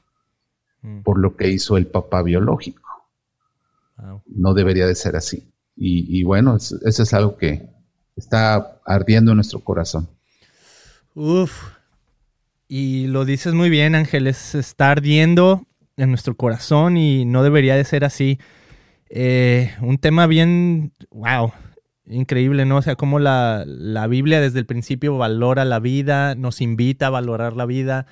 mm. 0.82 1.01
por 1.01 1.19
lo 1.19 1.36
que 1.36 1.49
hizo 1.49 1.77
el 1.77 1.88
papá 1.88 2.21
biológico. 2.21 2.82
No 4.27 4.53
debería 4.53 4.88
de 4.88 4.95
ser 4.95 5.15
así. 5.15 5.51
Y, 5.75 6.23
bueno, 6.23 6.57
eso, 6.57 6.77
es 6.84 7.13
algo 7.13 7.38
que 7.38 7.69
está 8.15 8.80
ardiendo 8.86 9.32
en 9.32 9.38
nuestro 9.38 9.61
corazón. 9.61 10.09
Uf, 11.15 11.73
y 12.67 13.07
lo 13.07 13.25
dices 13.25 13.53
muy 13.53 13.69
bien, 13.69 13.95
Ángel, 13.95 14.27
es 14.27 14.55
está 14.55 14.91
ardiendo 14.91 15.65
en 15.97 16.09
nuestro 16.09 16.36
corazón 16.36 16.97
y 16.97 17.25
no 17.25 17.43
debería 17.43 17.75
de 17.75 17.84
ser 17.84 18.05
así. 18.05 18.39
Eh, 19.09 19.73
un 19.82 19.97
tema 19.97 20.27
bien, 20.27 20.93
wow, 21.11 21.51
increíble, 22.09 22.65
¿no? 22.65 22.77
O 22.77 22.82
sea, 22.82 22.95
cómo 22.95 23.19
la, 23.19 23.65
Biblia 24.09 24.41
desde 24.41 24.59
el 24.59 24.65
principio 24.65 25.17
valora 25.17 25.65
la 25.65 25.80
vida, 25.80 26.36
nos 26.36 26.61
invita 26.61 27.07
a 27.07 27.11
valorar 27.11 27.55
la 27.55 27.65
vida. 27.65 28.05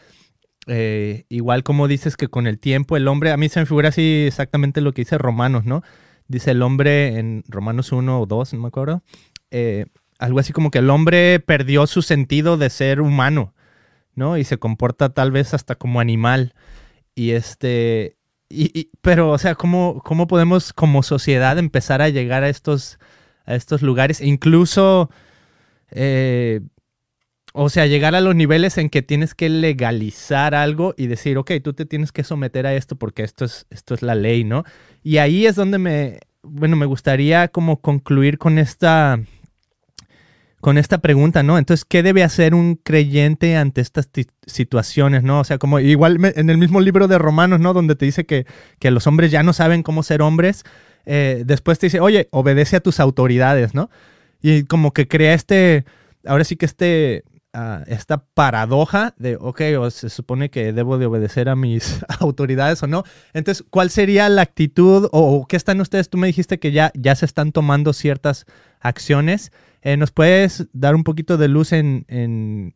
Eh, 0.67 1.25
igual 1.29 1.63
como 1.63 1.87
dices 1.87 2.17
que 2.17 2.27
con 2.27 2.45
el 2.45 2.59
tiempo 2.59 2.97
el 2.97 3.07
hombre, 3.07 3.31
a 3.31 3.37
mí 3.37 3.47
se 3.49 3.59
me 3.59 3.65
figura 3.65 3.89
así 3.89 4.25
exactamente 4.27 4.81
lo 4.81 4.93
que 4.93 5.01
dice 5.01 5.17
Romanos, 5.17 5.65
¿no? 5.65 5.81
Dice 6.27 6.51
el 6.51 6.61
hombre 6.61 7.17
en 7.19 7.43
Romanos 7.47 7.91
1 7.91 8.21
o 8.21 8.25
2, 8.25 8.53
no 8.53 8.59
me 8.61 8.67
acuerdo. 8.67 9.01
Eh, 9.51 9.85
algo 10.19 10.39
así 10.39 10.51
como 10.51 10.71
que 10.71 10.79
el 10.79 10.89
hombre 10.89 11.39
perdió 11.39 11.87
su 11.87 12.01
sentido 12.01 12.57
de 12.57 12.69
ser 12.69 13.01
humano. 13.01 13.53
¿no? 14.17 14.35
Y 14.37 14.43
se 14.43 14.57
comporta 14.57 15.09
tal 15.09 15.31
vez 15.31 15.53
hasta 15.53 15.75
como 15.75 16.01
animal. 16.01 16.55
Y 17.15 17.31
este, 17.31 18.17
y, 18.49 18.89
pero, 19.01 19.29
o 19.29 19.37
sea, 19.37 19.55
¿cómo, 19.55 20.01
¿cómo 20.03 20.27
podemos 20.27 20.73
como 20.73 21.03
sociedad 21.03 21.57
empezar 21.59 22.01
a 22.01 22.09
llegar 22.09 22.43
a 22.43 22.49
estos, 22.49 22.99
a 23.45 23.55
estos 23.55 23.83
lugares? 23.83 24.19
Incluso, 24.19 25.11
eh, 25.91 26.61
o 27.59 27.69
sea, 27.69 27.87
llegar 27.87 28.13
a 28.13 28.21
los 28.21 28.35
niveles 28.35 28.77
en 28.77 28.87
que 28.87 29.01
tienes 29.01 29.33
que 29.33 29.49
legalizar 29.49 30.53
algo 30.53 30.93
y 30.95 31.07
decir, 31.07 31.39
ok, 31.39 31.53
tú 31.63 31.73
te 31.73 31.87
tienes 31.87 32.11
que 32.11 32.23
someter 32.23 32.67
a 32.67 32.75
esto 32.75 32.97
porque 32.97 33.23
esto 33.23 33.45
es, 33.45 33.65
esto 33.71 33.95
es 33.95 34.03
la 34.03 34.13
ley, 34.13 34.43
¿no? 34.43 34.63
Y 35.01 35.17
ahí 35.17 35.47
es 35.47 35.55
donde 35.55 35.79
me, 35.79 36.19
bueno, 36.43 36.75
me 36.75 36.85
gustaría 36.85 37.47
como 37.47 37.81
concluir 37.81 38.37
con 38.37 38.59
esta 38.59 39.19
con 40.61 40.77
esta 40.77 40.99
pregunta, 40.99 41.41
¿no? 41.41 41.57
Entonces, 41.57 41.83
¿qué 41.83 42.03
debe 42.03 42.23
hacer 42.23 42.53
un 42.53 42.75
creyente 42.75 43.57
ante 43.57 43.81
estas 43.81 44.07
situaciones, 44.45 45.23
¿no? 45.23 45.39
O 45.39 45.43
sea, 45.43 45.57
como 45.57 45.79
igual 45.79 46.19
en 46.35 46.49
el 46.51 46.59
mismo 46.59 46.79
libro 46.79 47.07
de 47.07 47.17
Romanos, 47.17 47.59
¿no? 47.59 47.73
Donde 47.73 47.95
te 47.95 48.05
dice 48.05 48.27
que, 48.27 48.45
los 48.81 49.07
hombres 49.07 49.31
ya 49.31 49.41
no 49.41 49.53
saben 49.53 49.81
cómo 49.81 50.03
ser 50.03 50.21
hombres, 50.21 50.63
eh, 51.07 51.41
después 51.43 51.79
te 51.79 51.87
dice, 51.87 52.01
oye, 52.01 52.27
obedece 52.29 52.75
a 52.75 52.81
tus 52.81 52.99
autoridades, 52.99 53.73
¿no? 53.73 53.89
Y 54.43 54.65
como 54.65 54.93
que 54.93 55.07
crea 55.07 55.33
este, 55.33 55.85
ahora 56.23 56.43
sí 56.43 56.55
que 56.55 56.67
este, 56.67 57.23
uh, 57.57 57.83
esta 57.87 58.17
paradoja 58.17 59.13
de, 59.17 59.37
ok, 59.39 59.61
o 59.79 59.89
se 59.89 60.09
supone 60.09 60.49
que 60.49 60.71
debo 60.73 60.97
de 60.97 61.07
obedecer 61.07 61.49
a 61.49 61.55
mis 61.55 62.05
autoridades 62.19 62.81
o 62.83 62.87
no. 62.87 63.03
Entonces, 63.33 63.65
¿cuál 63.69 63.89
sería 63.89 64.29
la 64.29 64.43
actitud 64.43 65.09
o, 65.11 65.45
qué 65.47 65.57
están 65.57 65.81
ustedes? 65.81 66.09
Tú 66.09 66.17
me 66.17 66.27
dijiste 66.27 66.59
que 66.59 66.71
ya, 66.71 66.91
ya 66.93 67.15
se 67.15 67.25
están 67.25 67.51
tomando 67.51 67.93
ciertas 67.93 68.45
acciones. 68.79 69.51
Eh, 69.81 69.97
¿Nos 69.97 70.11
puedes 70.11 70.67
dar 70.73 70.95
un 70.95 71.03
poquito 71.03 71.37
de 71.37 71.47
luz 71.47 71.73
en, 71.73 72.75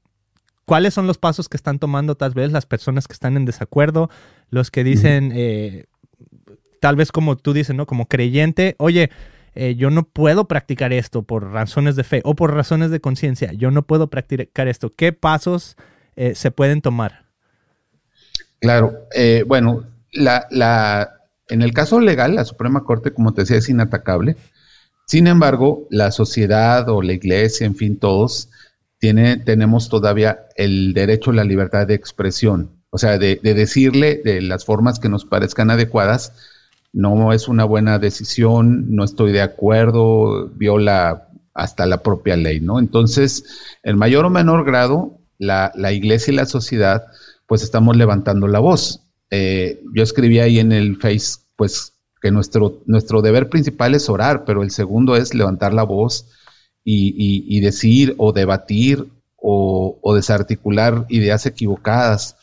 cuáles 0.66 0.94
son 0.94 1.08
los 1.08 1.18
pasos 1.18 1.50
que 1.50 1.58
están 1.58 1.80
tomando 1.80 2.16
tal 2.16 2.34
vez 2.34 2.52
las 2.52 2.66
personas 2.66 3.08
que 3.08 3.14
están 3.14 3.36
en 3.38 3.46
desacuerdo, 3.46 4.10
los 4.50 4.72
que 4.72 4.84
dicen, 4.84 5.32
eh, 5.36 5.86
tal 6.80 6.96
vez 6.96 7.12
como 7.12 7.36
tú 7.36 7.54
dices, 7.54 7.76
¿no? 7.76 7.86
Como 7.86 8.08
creyente, 8.08 8.76
oye, 8.80 9.10
eh, 9.56 9.76
yo 9.76 9.90
no 9.90 10.04
puedo 10.04 10.48
practicar 10.48 10.94
esto 10.94 11.24
por 11.24 11.52
razones 11.52 11.96
de 11.96 12.04
fe 12.04 12.22
o 12.24 12.36
por 12.36 12.54
razones 12.54 12.92
de 12.92 13.02
conciencia, 13.02 13.52
yo 13.54 13.72
no 13.72 13.84
puedo 13.84 14.10
practicar 14.10 14.68
esto. 14.68 14.94
¿Qué 14.96 15.14
pasos 15.14 15.78
se 16.34 16.52
pueden 16.52 16.82
tomar? 16.82 17.26
Claro, 18.60 18.94
bueno, 19.48 19.86
la, 20.12 20.46
la, 20.52 21.22
en 21.48 21.62
el 21.62 21.74
caso 21.74 22.00
legal, 22.00 22.36
la 22.36 22.46
Suprema 22.46 22.84
Corte, 22.84 23.14
como 23.14 23.34
te 23.34 23.42
decía, 23.42 23.58
es 23.58 23.70
inatacable. 23.70 24.36
Sin 25.06 25.28
embargo, 25.28 25.88
la 25.90 26.12
sociedad 26.12 26.88
o 26.90 27.02
la 27.02 27.14
iglesia, 27.14 27.66
en 27.66 27.76
fin, 27.76 28.00
todos, 28.00 28.50
tenemos 29.00 29.90
todavía 29.90 30.46
el 30.56 30.94
derecho 30.94 31.32
a 31.32 31.34
la 31.34 31.44
libertad 31.44 31.88
de 31.88 31.96
expresión. 31.96 32.82
O 32.92 32.98
sea, 32.98 33.18
de, 33.18 33.40
decirle 33.42 34.22
de 34.24 34.42
las 34.42 34.64
formas 34.64 35.00
que 35.00 35.10
nos 35.10 35.26
parezcan 35.26 35.72
adecuadas, 35.72 36.34
no 36.94 37.34
es 37.34 37.48
una 37.48 37.64
buena 37.64 38.00
decisión, 38.00 38.94
no 38.94 39.04
estoy 39.04 39.32
de 39.32 39.42
acuerdo, 39.42 40.50
viola 40.50 41.30
hasta 41.54 41.86
la 41.86 42.02
propia 42.02 42.36
ley, 42.38 42.60
¿no? 42.60 42.80
Entonces, 42.80 43.78
en 43.84 43.98
mayor 43.98 44.26
o 44.26 44.30
menor 44.30 44.66
grado, 44.66 45.20
la, 45.38 45.72
iglesia 45.92 46.32
y 46.32 46.36
la 46.36 46.46
sociedad, 46.46 47.06
pues 47.48 47.64
estamos 47.64 47.98
levantando 47.98 48.48
la 48.48 48.60
voz. 48.60 49.02
Eh, 49.30 49.82
yo 49.96 50.04
escribí 50.04 50.40
ahí 50.40 50.60
en 50.60 50.72
el 50.72 50.98
Face, 50.98 51.40
pues 51.56 51.94
que 52.22 52.32
nuestro, 52.32 52.82
nuestro 52.86 53.22
deber 53.22 53.50
principal 53.50 53.96
es 53.96 54.08
orar, 54.08 54.46
pero 54.46 54.62
el 54.62 54.72
segundo 54.72 55.16
es 55.16 55.34
levantar 55.34 55.74
la 55.74 55.84
voz 55.84 56.28
y, 56.84 57.60
decir 57.62 58.16
o 58.18 58.32
debatir 58.32 59.08
o, 59.36 60.14
desarticular 60.16 61.06
ideas 61.10 61.46
equivocadas 61.46 62.38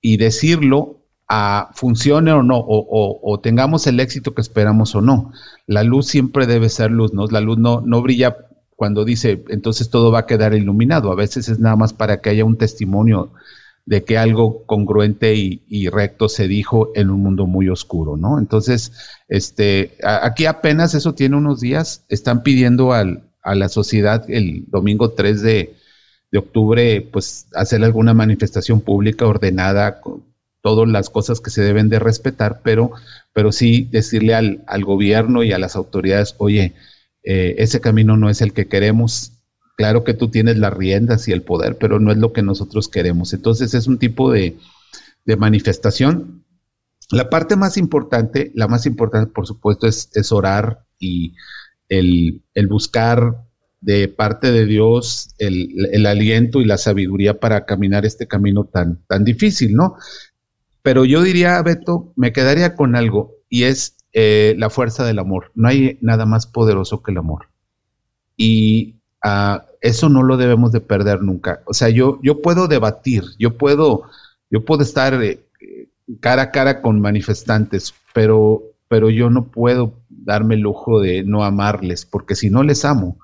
y 0.00 0.16
decirlo 0.16 0.97
a 1.28 1.70
funcione 1.74 2.32
o 2.32 2.42
no, 2.42 2.56
o, 2.58 3.40
tengamos 3.40 3.86
el 3.86 4.00
éxito 4.00 4.34
que 4.34 4.40
esperamos 4.40 4.94
o 4.94 5.00
no. 5.00 5.32
La 5.66 5.82
luz 5.82 6.06
siempre 6.06 6.46
debe 6.46 6.68
ser 6.68 6.90
luz, 6.90 7.12
¿no? 7.12 7.26
La 7.26 7.40
luz 7.40 7.58
no, 7.58 7.82
no 7.82 8.00
brilla 8.02 8.36
cuando 8.76 9.04
dice, 9.04 9.44
entonces 9.48 9.90
todo 9.90 10.10
va 10.10 10.20
a 10.20 10.26
quedar 10.26 10.54
iluminado. 10.54 11.12
A 11.12 11.16
veces 11.16 11.48
es 11.48 11.58
nada 11.58 11.76
más 11.76 11.92
para 11.92 12.20
que 12.20 12.30
haya 12.30 12.44
un 12.44 12.56
testimonio 12.56 13.32
de 13.88 14.04
que 14.04 14.18
algo 14.18 14.64
congruente 14.66 15.34
y, 15.34 15.88
recto 15.88 16.28
se 16.28 16.46
dijo 16.46 16.90
en 16.94 17.08
un 17.08 17.22
mundo 17.22 17.46
muy 17.46 17.70
oscuro, 17.70 18.18
¿no? 18.18 18.38
Entonces, 18.38 18.92
este, 19.28 19.96
aquí 20.02 20.44
apenas 20.44 20.94
eso 20.94 21.14
tiene 21.14 21.36
unos 21.36 21.60
días, 21.60 22.04
están 22.10 22.42
pidiendo 22.42 22.92
al, 22.92 23.22
a 23.42 23.54
la 23.54 23.70
sociedad 23.70 24.24
el 24.28 24.64
domingo 24.68 25.12
3 25.12 25.42
de, 25.42 25.74
octubre, 26.36 27.00
pues 27.10 27.46
hacer 27.54 27.82
alguna 27.82 28.12
manifestación 28.12 28.82
pública 28.82 29.26
ordenada 29.26 30.02
con 30.02 30.27
todas 30.62 30.88
las 30.88 31.10
cosas 31.10 31.40
que 31.40 31.50
se 31.50 31.62
deben 31.62 31.88
de 31.88 31.98
respetar, 31.98 32.60
pero, 32.62 32.92
pero 33.32 33.52
sí 33.52 33.88
decirle 33.90 34.34
al, 34.34 34.64
al 34.66 34.84
gobierno 34.84 35.42
y 35.42 35.52
a 35.52 35.58
las 35.58 35.76
autoridades, 35.76 36.34
oye, 36.38 36.74
eh, 37.22 37.56
ese 37.58 37.80
camino 37.80 38.16
no 38.16 38.30
es 38.30 38.40
el 38.40 38.52
que 38.52 38.68
queremos, 38.68 39.32
Claro 39.78 40.02
que 40.02 40.12
tú 40.12 40.28
tienes 40.28 40.58
las 40.58 40.74
riendas 40.74 41.28
y 41.28 41.32
el 41.32 41.42
poder, 41.42 41.78
pero 41.78 42.00
no 42.00 42.10
es 42.10 42.18
lo 42.18 42.32
que 42.32 42.42
nosotros 42.42 42.88
queremos. 42.88 43.32
Entonces 43.32 43.74
es 43.74 43.86
un 43.86 43.98
tipo 43.98 44.32
de, 44.32 44.58
manifestación. 45.38 46.44
La 47.12 47.30
parte 47.30 47.54
más 47.54 47.76
importante, 47.76 48.50
la 48.56 48.66
más 48.66 48.86
importante 48.86 49.32
por 49.32 49.46
supuesto, 49.46 49.86
es, 49.86 50.32
orar 50.32 50.84
y 50.98 51.34
el, 51.88 52.42
buscar 52.68 53.44
de 53.80 54.08
parte 54.08 54.50
de 54.50 54.66
Dios 54.66 55.28
el, 55.38 56.06
aliento 56.06 56.60
y 56.60 56.64
la 56.64 56.76
sabiduría 56.76 57.38
para 57.38 57.64
caminar 57.64 58.04
este 58.04 58.26
camino 58.26 58.64
tan, 58.64 59.04
tan 59.06 59.22
difícil, 59.22 59.74
¿no? 59.74 59.94
Pero 60.82 61.04
yo 61.04 61.22
diría, 61.22 61.60
Beto, 61.62 62.12
me 62.16 62.32
quedaría 62.32 62.74
con 62.74 62.96
algo 62.96 63.34
y 63.48 63.64
es 63.64 63.96
eh, 64.12 64.54
la 64.58 64.70
fuerza 64.70 65.04
del 65.04 65.18
amor. 65.18 65.52
No 65.54 65.68
hay 65.68 65.98
nada 66.00 66.26
más 66.26 66.46
poderoso 66.46 67.02
que 67.02 67.12
el 67.12 67.18
amor. 67.18 67.48
Y 68.36 68.96
ah, 69.22 69.66
eso 69.80 70.08
no 70.08 70.22
lo 70.22 70.36
debemos 70.36 70.72
de 70.72 70.80
perder 70.80 71.22
nunca. 71.22 71.62
O 71.66 71.74
sea, 71.74 71.88
yo, 71.88 72.18
yo 72.22 72.40
puedo 72.40 72.68
debatir, 72.68 73.24
yo 73.38 73.56
puedo, 73.56 74.04
yo 74.50 74.64
puedo 74.64 74.82
estar 74.82 75.22
eh, 75.22 75.44
cara 76.20 76.42
a 76.42 76.50
cara 76.50 76.80
con 76.82 77.00
manifestantes, 77.00 77.94
pero, 78.14 78.62
pero 78.88 79.10
yo 79.10 79.30
no 79.30 79.50
puedo 79.50 79.94
darme 80.08 80.54
el 80.54 80.60
lujo 80.60 81.00
de 81.00 81.22
no 81.22 81.44
amarles, 81.44 82.06
porque 82.06 82.34
si 82.34 82.50
no 82.50 82.62
les 82.62 82.84
amo, 82.84 83.18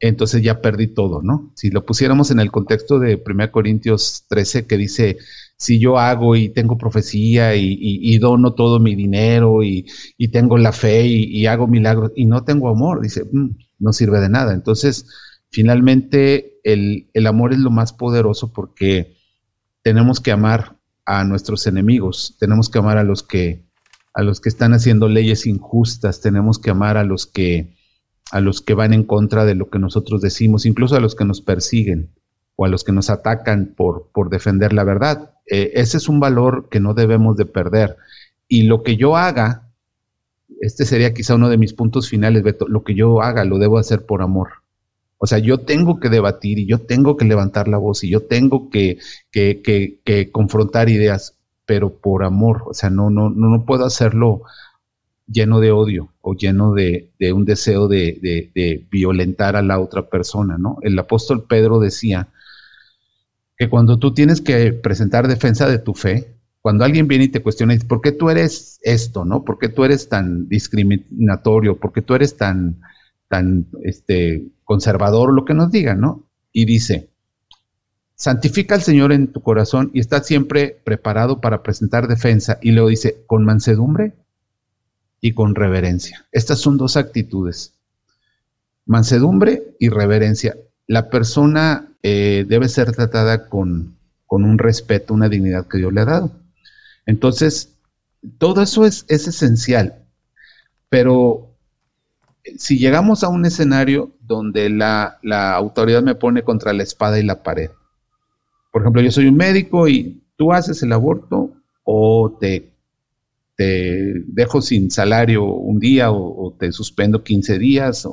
entonces 0.00 0.42
ya 0.42 0.62
perdí 0.62 0.86
todo, 0.86 1.22
¿no? 1.22 1.52
Si 1.54 1.70
lo 1.70 1.84
pusiéramos 1.84 2.30
en 2.30 2.40
el 2.40 2.50
contexto 2.50 2.98
de 2.98 3.22
1 3.24 3.52
Corintios 3.52 4.24
13, 4.28 4.66
que 4.66 4.76
dice, 4.76 5.18
si 5.60 5.78
yo 5.78 5.98
hago 5.98 6.36
y 6.36 6.48
tengo 6.48 6.78
profecía 6.78 7.54
y, 7.54 8.18
dono 8.18 8.54
todo 8.54 8.80
mi 8.80 8.94
dinero 8.94 9.62
y, 9.62 9.86
tengo 10.32 10.56
la 10.56 10.72
fe 10.72 11.06
y, 11.06 11.44
hago 11.46 11.66
milagros 11.66 12.12
y 12.16 12.24
no 12.24 12.44
tengo 12.44 12.70
amor, 12.70 13.02
dice, 13.02 13.24
mm, 13.30 13.50
no 13.78 13.92
sirve 13.92 14.20
de 14.20 14.30
nada. 14.30 14.54
Entonces, 14.54 15.06
finalmente, 15.50 16.58
el, 16.64 17.10
el 17.12 17.26
amor 17.26 17.52
es 17.52 17.58
lo 17.58 17.70
más 17.70 17.92
poderoso 17.92 18.54
porque 18.54 19.18
tenemos 19.82 20.20
que 20.20 20.32
amar 20.32 20.78
a 21.04 21.24
nuestros 21.24 21.66
enemigos, 21.66 22.36
tenemos 22.40 22.70
que 22.70 22.78
amar 22.78 22.96
a 22.96 23.04
los 23.04 23.22
que, 23.22 23.66
a 24.14 24.22
los 24.22 24.40
que 24.40 24.48
están 24.48 24.72
haciendo 24.72 25.08
leyes 25.08 25.46
injustas, 25.46 26.22
tenemos 26.22 26.58
que 26.58 26.70
amar 26.70 26.96
a 26.96 27.04
los 27.04 27.26
que 27.26 27.76
a 28.32 28.40
los 28.40 28.62
que 28.62 28.74
van 28.74 28.94
en 28.94 29.02
contra 29.02 29.44
de 29.44 29.56
lo 29.56 29.70
que 29.70 29.80
nosotros 29.80 30.22
decimos, 30.22 30.64
incluso 30.64 30.96
a 30.96 31.00
los 31.00 31.16
que 31.16 31.24
nos 31.24 31.40
persiguen 31.42 32.14
o 32.60 32.66
a 32.66 32.68
los 32.68 32.84
que 32.84 32.92
nos 32.92 33.08
atacan 33.08 33.72
por, 33.74 34.10
por 34.12 34.28
defender 34.28 34.74
la 34.74 34.84
verdad. 34.84 35.30
Eh, 35.46 35.72
ese 35.76 35.96
es 35.96 36.10
un 36.10 36.20
valor 36.20 36.68
que 36.68 36.78
no 36.78 36.92
debemos 36.92 37.38
de 37.38 37.46
perder. 37.46 37.96
Y 38.48 38.64
lo 38.64 38.82
que 38.82 38.96
yo 38.98 39.16
haga, 39.16 39.70
este 40.60 40.84
sería 40.84 41.14
quizá 41.14 41.36
uno 41.36 41.48
de 41.48 41.56
mis 41.56 41.72
puntos 41.72 42.10
finales, 42.10 42.42
Beto, 42.42 42.68
lo 42.68 42.84
que 42.84 42.94
yo 42.94 43.22
haga 43.22 43.46
lo 43.46 43.56
debo 43.56 43.78
hacer 43.78 44.04
por 44.04 44.20
amor. 44.20 44.48
O 45.16 45.26
sea, 45.26 45.38
yo 45.38 45.60
tengo 45.60 46.00
que 46.00 46.10
debatir 46.10 46.58
y 46.58 46.66
yo 46.66 46.80
tengo 46.80 47.16
que 47.16 47.24
levantar 47.24 47.66
la 47.66 47.78
voz 47.78 48.04
y 48.04 48.10
yo 48.10 48.24
tengo 48.24 48.68
que, 48.68 48.98
que, 49.30 49.62
que, 50.04 50.30
confrontar 50.30 50.90
ideas, 50.90 51.38
pero 51.64 51.94
por 51.94 52.24
amor. 52.24 52.64
O 52.66 52.74
sea, 52.74 52.90
no, 52.90 53.08
no, 53.08 53.30
no, 53.30 53.64
puedo 53.64 53.86
hacerlo 53.86 54.42
lleno 55.26 55.60
de 55.60 55.72
odio 55.72 56.12
o 56.20 56.34
lleno 56.34 56.74
de, 56.74 57.08
un 57.32 57.46
deseo 57.46 57.88
de, 57.88 58.84
violentar 58.90 59.56
a 59.56 59.62
la 59.62 59.80
otra 59.80 60.10
persona, 60.10 60.58
¿no? 60.58 60.76
El 60.82 60.98
apóstol 60.98 61.46
Pedro 61.48 61.80
decía 61.80 62.28
que 63.60 63.68
cuando 63.68 63.98
tú 63.98 64.14
tienes 64.14 64.40
que 64.40 64.72
presentar 64.72 65.28
defensa 65.28 65.68
de 65.68 65.78
tu 65.78 65.92
fe, 65.92 66.34
cuando 66.62 66.82
alguien 66.82 67.08
viene 67.08 67.24
y 67.24 67.28
te 67.28 67.42
cuestiona, 67.42 67.76
¿por 67.86 68.00
qué 68.00 68.10
tú 68.10 68.30
eres 68.30 68.80
esto, 68.82 69.26
no? 69.26 69.44
¿Por 69.44 69.58
qué 69.58 69.68
tú 69.68 69.84
eres 69.84 70.08
tan 70.08 70.48
discriminatorio? 70.48 71.78
¿Por 71.78 71.92
qué 71.92 72.00
tú 72.00 72.14
eres 72.14 72.38
tan, 72.38 72.80
tan 73.28 73.66
este, 73.82 74.46
conservador? 74.64 75.34
Lo 75.34 75.44
que 75.44 75.52
nos 75.52 75.70
digan, 75.70 76.00
¿no? 76.00 76.26
Y 76.52 76.64
dice, 76.64 77.10
santifica 78.14 78.76
al 78.76 78.80
Señor 78.80 79.12
en 79.12 79.30
tu 79.30 79.42
corazón 79.42 79.90
y 79.92 80.00
está 80.00 80.22
siempre 80.22 80.80
preparado 80.82 81.42
para 81.42 81.62
presentar 81.62 82.08
defensa. 82.08 82.58
Y 82.62 82.70
luego 82.70 82.88
dice, 82.88 83.24
con 83.26 83.44
mansedumbre 83.44 84.14
y 85.20 85.34
con 85.34 85.54
reverencia. 85.54 86.26
Estas 86.32 86.60
son 86.60 86.78
dos 86.78 86.96
actitudes, 86.96 87.74
mansedumbre 88.86 89.76
y 89.78 89.90
reverencia. 89.90 90.56
La 90.86 91.10
persona 91.10 91.89
eh, 92.02 92.44
debe 92.48 92.68
ser 92.68 92.92
tratada 92.92 93.48
con, 93.48 93.96
con, 94.26 94.44
un 94.44 94.58
respeto, 94.58 95.14
una 95.14 95.28
dignidad 95.28 95.66
que 95.66 95.78
Dios 95.78 95.92
le 95.92 96.00
ha 96.00 96.06
dado. 96.06 96.32
Entonces, 97.06 97.76
todo 98.38 98.62
eso 98.62 98.84
es, 98.84 99.04
es 99.08 99.28
esencial, 99.28 100.04
pero 100.88 101.56
eh, 102.44 102.54
si 102.58 102.78
llegamos 102.78 103.24
a 103.24 103.28
un 103.28 103.44
escenario 103.46 104.12
donde 104.20 104.70
la, 104.70 105.18
la 105.22 105.54
autoridad 105.54 106.02
me 106.02 106.14
pone 106.14 106.42
contra 106.42 106.72
la 106.72 106.82
espada 106.82 107.18
y 107.18 107.24
la 107.24 107.42
pared, 107.42 107.70
por 108.72 108.82
ejemplo, 108.82 109.02
yo 109.02 109.10
soy 109.10 109.26
un 109.26 109.36
médico 109.36 109.88
y 109.88 110.22
tú 110.36 110.52
haces 110.52 110.82
el 110.82 110.92
aborto 110.92 111.52
o 111.84 112.36
te 112.40 112.70
te 113.60 114.14
dejo 114.24 114.62
sin 114.62 114.90
salario 114.90 115.44
un 115.44 115.78
día 115.78 116.10
o, 116.12 116.56
te 116.58 116.72
suspendo 116.72 117.22
15 117.22 117.58
días. 117.58 118.08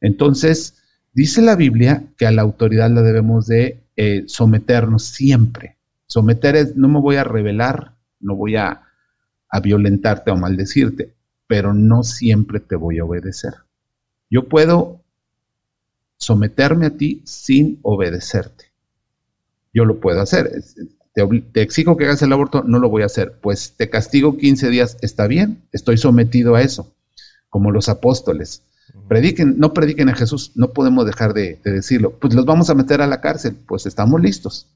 Entonces, 0.00 0.79
dice 1.12 1.42
la 1.42 1.56
Biblia 1.56 2.04
que 2.16 2.26
a 2.26 2.30
la 2.30 2.42
autoridad 2.42 2.90
la 2.90 3.02
debemos 3.02 3.46
de 3.46 3.82
eh, 3.96 4.24
someternos 4.26 5.04
siempre. 5.04 5.76
Someter 6.06 6.56
es, 6.56 6.76
no 6.76 6.88
me 6.88 7.00
voy 7.00 7.16
a 7.16 7.24
rebelar, 7.24 7.94
no 8.18 8.36
voy 8.36 8.56
a, 8.56 8.82
a 9.48 9.60
violentarte 9.60 10.30
o 10.30 10.36
maldecirte, 10.36 11.14
pero 11.46 11.74
no 11.74 12.02
siempre 12.02 12.60
te 12.60 12.76
voy 12.76 12.98
a 12.98 13.04
obedecer. 13.04 13.54
Yo 14.28 14.48
puedo 14.48 15.02
someterme 16.16 16.86
a 16.86 16.96
ti 16.96 17.22
sin 17.24 17.78
obedecerte. 17.82 18.66
Yo 19.72 19.84
lo 19.84 20.00
puedo 20.00 20.20
hacer 20.20 20.50
te, 21.52 21.62
exijo 21.62 21.96
que 21.96 22.04
hagas 22.04 22.22
el 22.22 22.32
aborto, 22.32 22.62
no 22.62 22.78
lo 22.78 22.88
voy 22.88 23.02
a 23.02 23.06
hacer. 23.06 23.38
Pues 23.40 23.74
te 23.76 23.90
castigo 23.90 24.36
15 24.36 24.70
días, 24.70 24.96
está 25.00 25.26
bien, 25.26 25.62
estoy 25.72 25.96
sometido 25.96 26.54
a 26.54 26.62
eso, 26.62 26.94
como 27.48 27.70
los 27.70 27.88
apóstoles. 27.88 28.62
Prediquen, 29.10 29.58
no 29.58 29.74
prediquen 29.74 30.08
a 30.08 30.14
Jesús, 30.14 30.52
no 30.54 30.72
podemos 30.72 31.04
dejar 31.04 31.34
de, 31.34 31.58
decirlo. 31.64 32.12
Pues 32.12 32.32
los 32.32 32.44
vamos 32.44 32.70
a 32.70 32.76
meter 32.76 33.02
a 33.02 33.08
la 33.08 33.20
cárcel, 33.20 33.56
pues 33.66 33.84
estamos 33.86 34.20
listos. 34.20 34.68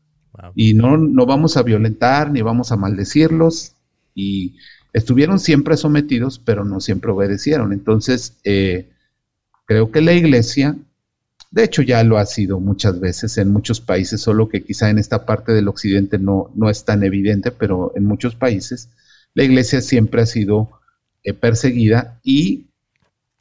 Y 0.56 0.74
no, 0.74 0.96
no 0.96 1.26
vamos 1.26 1.56
a 1.56 1.62
violentar 1.62 2.32
ni 2.32 2.42
vamos 2.42 2.72
a 2.72 2.76
maldecirlos. 2.76 3.74
Y 4.12 4.56
estuvieron 4.92 5.38
siempre 5.38 5.76
sometidos, 5.76 6.40
pero 6.40 6.64
no 6.64 6.80
siempre 6.80 7.12
obedecieron. 7.12 7.72
Entonces, 7.72 8.32
eh, 8.42 8.90
creo 9.66 9.92
que 9.92 10.00
la 10.00 10.14
iglesia 10.14 10.76
de 11.54 11.62
hecho, 11.62 11.82
ya 11.82 12.02
lo 12.02 12.18
ha 12.18 12.26
sido 12.26 12.58
muchas 12.58 12.98
veces 12.98 13.38
en 13.38 13.52
muchos 13.52 13.80
países, 13.80 14.20
solo 14.20 14.48
que 14.48 14.64
quizá 14.64 14.90
en 14.90 14.98
esta 14.98 15.24
parte 15.24 15.52
del 15.52 15.68
occidente 15.68 16.18
no, 16.18 16.50
no 16.56 16.68
es 16.68 16.84
tan 16.84 17.04
evidente, 17.04 17.52
pero 17.52 17.92
en 17.94 18.06
muchos 18.06 18.34
países 18.34 18.88
la 19.34 19.44
iglesia 19.44 19.80
siempre 19.80 20.22
ha 20.22 20.26
sido 20.26 20.80
eh, 21.22 21.32
perseguida 21.32 22.18
y 22.24 22.70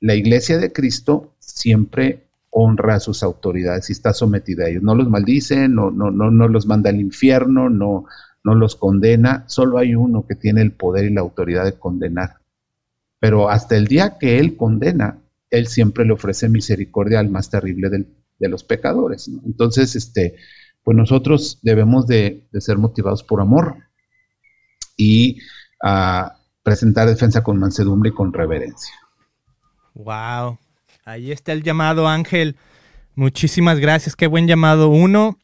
la 0.04 0.16
iglesia 0.16 0.58
de 0.58 0.74
Cristo 0.74 1.34
siempre 1.40 2.26
honra 2.50 2.96
a 2.96 3.00
sus 3.00 3.24
autoridades 3.24 3.90
y 3.90 3.94
está 3.94 4.14
sometida 4.14 4.66
a 4.66 4.68
ellos. 4.68 4.84
No 4.84 4.96
los 4.96 5.10
maldice, 5.10 5.70
no, 5.70 5.92
no, 5.92 6.12
no, 6.12 6.30
no 6.30 6.48
los 6.50 6.68
manda 6.68 6.90
al 6.90 7.00
infierno, 7.00 7.70
no, 7.70 8.06
no 8.44 8.54
los 8.54 8.76
condena, 8.76 9.46
solo 9.48 9.78
hay 9.78 9.96
uno 9.96 10.28
que 10.28 10.36
tiene 10.36 10.62
el 10.62 10.74
poder 10.74 11.06
y 11.06 11.14
la 11.14 11.22
autoridad 11.22 11.64
de 11.64 11.80
condenar. 11.80 12.42
Pero 13.20 13.50
hasta 13.50 13.78
el 13.78 13.88
día 13.88 14.18
que 14.20 14.40
Él 14.40 14.58
condena, 14.58 15.20
él 15.50 15.68
siempre 15.68 16.04
le 16.04 16.14
ofrece 16.14 16.50
misericordia 16.50 17.20
al 17.20 17.30
más 17.30 17.50
terrible 17.50 17.90
de 17.90 18.50
los 18.50 18.66
pecadores. 18.66 19.30
Entonces, 19.46 19.96
este, 19.96 20.36
pues 20.84 20.98
nosotros 20.98 21.60
debemos 21.62 22.08
de, 22.08 22.46
ser 22.60 22.78
motivados 22.78 23.24
por 23.24 23.40
amor 23.40 23.78
y 24.98 25.40
a 25.82 26.40
presentar 26.62 27.08
defensa 27.08 27.42
con 27.42 27.58
mansedumbre 27.58 28.10
y 28.10 28.14
con 28.14 28.34
reverencia. 28.34 28.94
Wow, 29.94 30.58
ahí 31.06 31.32
está 31.32 31.52
el 31.52 31.62
llamado 31.62 32.08
Ángel. 32.08 32.58
Muchísimas 33.16 33.80
gracias, 33.80 34.16
qué 34.16 34.26
buen 34.26 34.48
llamado. 34.48 34.90
Uno, 34.90 35.38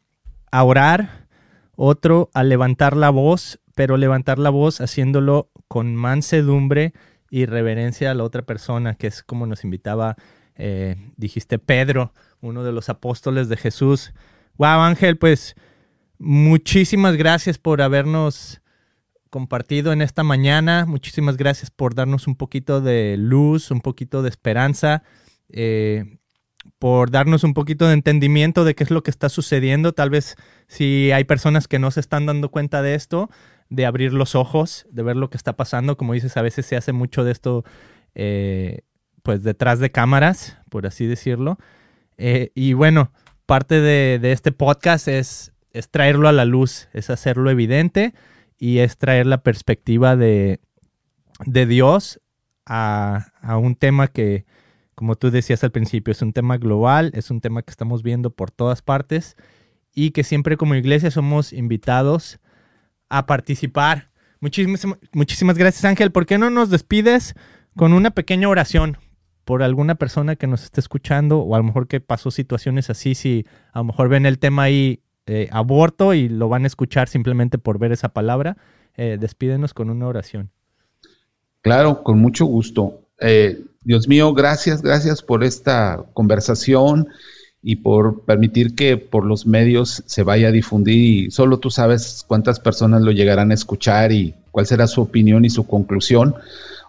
a 0.50 0.64
orar, 0.64 1.28
otro, 1.76 2.30
a 2.34 2.42
levantar 2.42 2.96
la 2.96 3.10
voz, 3.10 3.60
pero 3.76 3.96
levantar 3.96 4.38
la 4.38 4.50
voz 4.50 4.80
haciéndolo 4.80 5.50
con 5.68 5.94
mansedumbre 5.94 6.92
y 7.30 7.46
reverencia 7.46 8.10
a 8.10 8.14
la 8.14 8.24
otra 8.24 8.42
persona, 8.42 8.94
que 8.94 9.06
es 9.06 9.22
como 9.22 9.46
nos 9.46 9.62
invitaba, 9.62 10.16
eh, 10.56 10.96
dijiste 11.16 11.60
Pedro, 11.60 12.12
uno 12.40 12.64
de 12.64 12.72
los 12.72 12.88
apóstoles 12.88 13.48
de 13.48 13.56
Jesús. 13.56 14.12
Wow, 14.56 14.80
Ángel, 14.80 15.16
pues 15.16 15.54
muchísimas 16.18 17.16
gracias 17.16 17.56
por 17.56 17.80
habernos 17.82 18.59
compartido 19.30 19.92
en 19.92 20.02
esta 20.02 20.22
mañana. 20.22 20.84
Muchísimas 20.86 21.36
gracias 21.36 21.70
por 21.70 21.94
darnos 21.94 22.26
un 22.26 22.34
poquito 22.34 22.80
de 22.80 23.16
luz, 23.16 23.70
un 23.70 23.80
poquito 23.80 24.22
de 24.22 24.28
esperanza, 24.28 25.04
eh, 25.48 26.18
por 26.78 27.10
darnos 27.10 27.44
un 27.44 27.54
poquito 27.54 27.86
de 27.86 27.94
entendimiento 27.94 28.64
de 28.64 28.74
qué 28.74 28.84
es 28.84 28.90
lo 28.90 29.02
que 29.02 29.10
está 29.10 29.28
sucediendo. 29.28 29.92
Tal 29.92 30.10
vez 30.10 30.36
si 30.66 31.12
hay 31.12 31.24
personas 31.24 31.68
que 31.68 31.78
no 31.78 31.90
se 31.90 32.00
están 32.00 32.26
dando 32.26 32.50
cuenta 32.50 32.82
de 32.82 32.94
esto, 32.94 33.30
de 33.70 33.86
abrir 33.86 34.12
los 34.12 34.34
ojos, 34.34 34.86
de 34.90 35.02
ver 35.02 35.16
lo 35.16 35.30
que 35.30 35.36
está 35.36 35.56
pasando. 35.56 35.96
Como 35.96 36.12
dices, 36.12 36.36
a 36.36 36.42
veces 36.42 36.66
se 36.66 36.76
hace 36.76 36.92
mucho 36.92 37.24
de 37.24 37.32
esto, 37.32 37.64
eh, 38.14 38.82
pues 39.22 39.42
detrás 39.42 39.78
de 39.78 39.90
cámaras, 39.90 40.58
por 40.68 40.86
así 40.86 41.06
decirlo. 41.06 41.58
Eh, 42.18 42.50
y 42.54 42.72
bueno, 42.72 43.12
parte 43.46 43.80
de, 43.80 44.18
este 44.32 44.52
podcast 44.52 45.08
es, 45.08 45.52
es, 45.72 45.88
traerlo 45.88 46.28
a 46.28 46.32
la 46.32 46.44
luz, 46.44 46.88
es 46.92 47.10
hacerlo 47.10 47.48
evidente 47.50 48.12
y 48.60 48.78
es 48.78 48.98
traer 48.98 49.26
la 49.26 49.42
perspectiva 49.42 50.14
de, 50.14 50.60
de 51.46 51.66
Dios 51.66 52.20
a, 52.66 53.32
a 53.40 53.56
un 53.56 53.74
tema 53.74 54.06
que, 54.06 54.44
como 54.94 55.16
tú 55.16 55.30
decías 55.30 55.64
al 55.64 55.72
principio, 55.72 56.12
es 56.12 56.22
un 56.22 56.32
tema 56.32 56.58
global, 56.58 57.10
es 57.14 57.30
un 57.30 57.40
tema 57.40 57.62
que 57.62 57.70
estamos 57.70 58.02
viendo 58.04 58.30
por 58.30 58.50
todas 58.52 58.82
partes 58.82 59.36
y 59.94 60.10
que 60.10 60.22
siempre 60.22 60.58
como 60.58 60.74
iglesia 60.74 61.10
somos 61.10 61.52
invitados 61.52 62.38
a 63.08 63.26
participar. 63.26 64.10
Muchísimas, 64.40 64.86
muchísimas 65.12 65.58
gracias 65.58 65.84
Ángel. 65.86 66.12
¿Por 66.12 66.26
qué 66.26 66.38
no 66.38 66.50
nos 66.50 66.70
despides 66.70 67.34
con 67.76 67.94
una 67.94 68.10
pequeña 68.10 68.48
oración 68.48 68.98
por 69.44 69.62
alguna 69.62 69.94
persona 69.94 70.36
que 70.36 70.46
nos 70.46 70.64
esté 70.64 70.80
escuchando 70.80 71.40
o 71.40 71.54
a 71.54 71.58
lo 71.58 71.64
mejor 71.64 71.88
que 71.88 72.00
pasó 72.00 72.30
situaciones 72.30 72.90
así, 72.90 73.14
si 73.14 73.46
a 73.72 73.80
lo 73.80 73.84
mejor 73.84 74.08
ven 74.08 74.26
el 74.26 74.38
tema 74.38 74.64
ahí 74.64 75.02
aborto 75.50 76.14
y 76.14 76.28
lo 76.28 76.48
van 76.48 76.64
a 76.64 76.66
escuchar 76.66 77.08
simplemente 77.08 77.58
por 77.58 77.78
ver 77.78 77.92
esa 77.92 78.10
palabra? 78.10 78.56
Eh, 78.96 79.16
despídenos 79.18 79.74
con 79.74 79.90
una 79.90 80.06
oración. 80.06 80.50
Claro, 81.62 82.02
con 82.02 82.18
mucho 82.18 82.44
gusto. 82.46 83.02
Eh, 83.18 83.62
Dios 83.82 84.08
mío, 84.08 84.34
gracias, 84.34 84.82
gracias 84.82 85.22
por 85.22 85.44
esta 85.44 86.04
conversación 86.12 87.08
y 87.62 87.76
por 87.76 88.22
permitir 88.22 88.74
que 88.74 88.96
por 88.96 89.26
los 89.26 89.46
medios 89.46 90.02
se 90.06 90.22
vaya 90.22 90.48
a 90.48 90.52
difundir 90.52 91.26
y 91.26 91.30
solo 91.30 91.58
tú 91.58 91.70
sabes 91.70 92.24
cuántas 92.26 92.58
personas 92.58 93.02
lo 93.02 93.12
llegarán 93.12 93.50
a 93.50 93.54
escuchar 93.54 94.12
y 94.12 94.34
cuál 94.50 94.66
será 94.66 94.86
su 94.86 95.02
opinión 95.02 95.44
y 95.44 95.50
su 95.50 95.66
conclusión. 95.66 96.34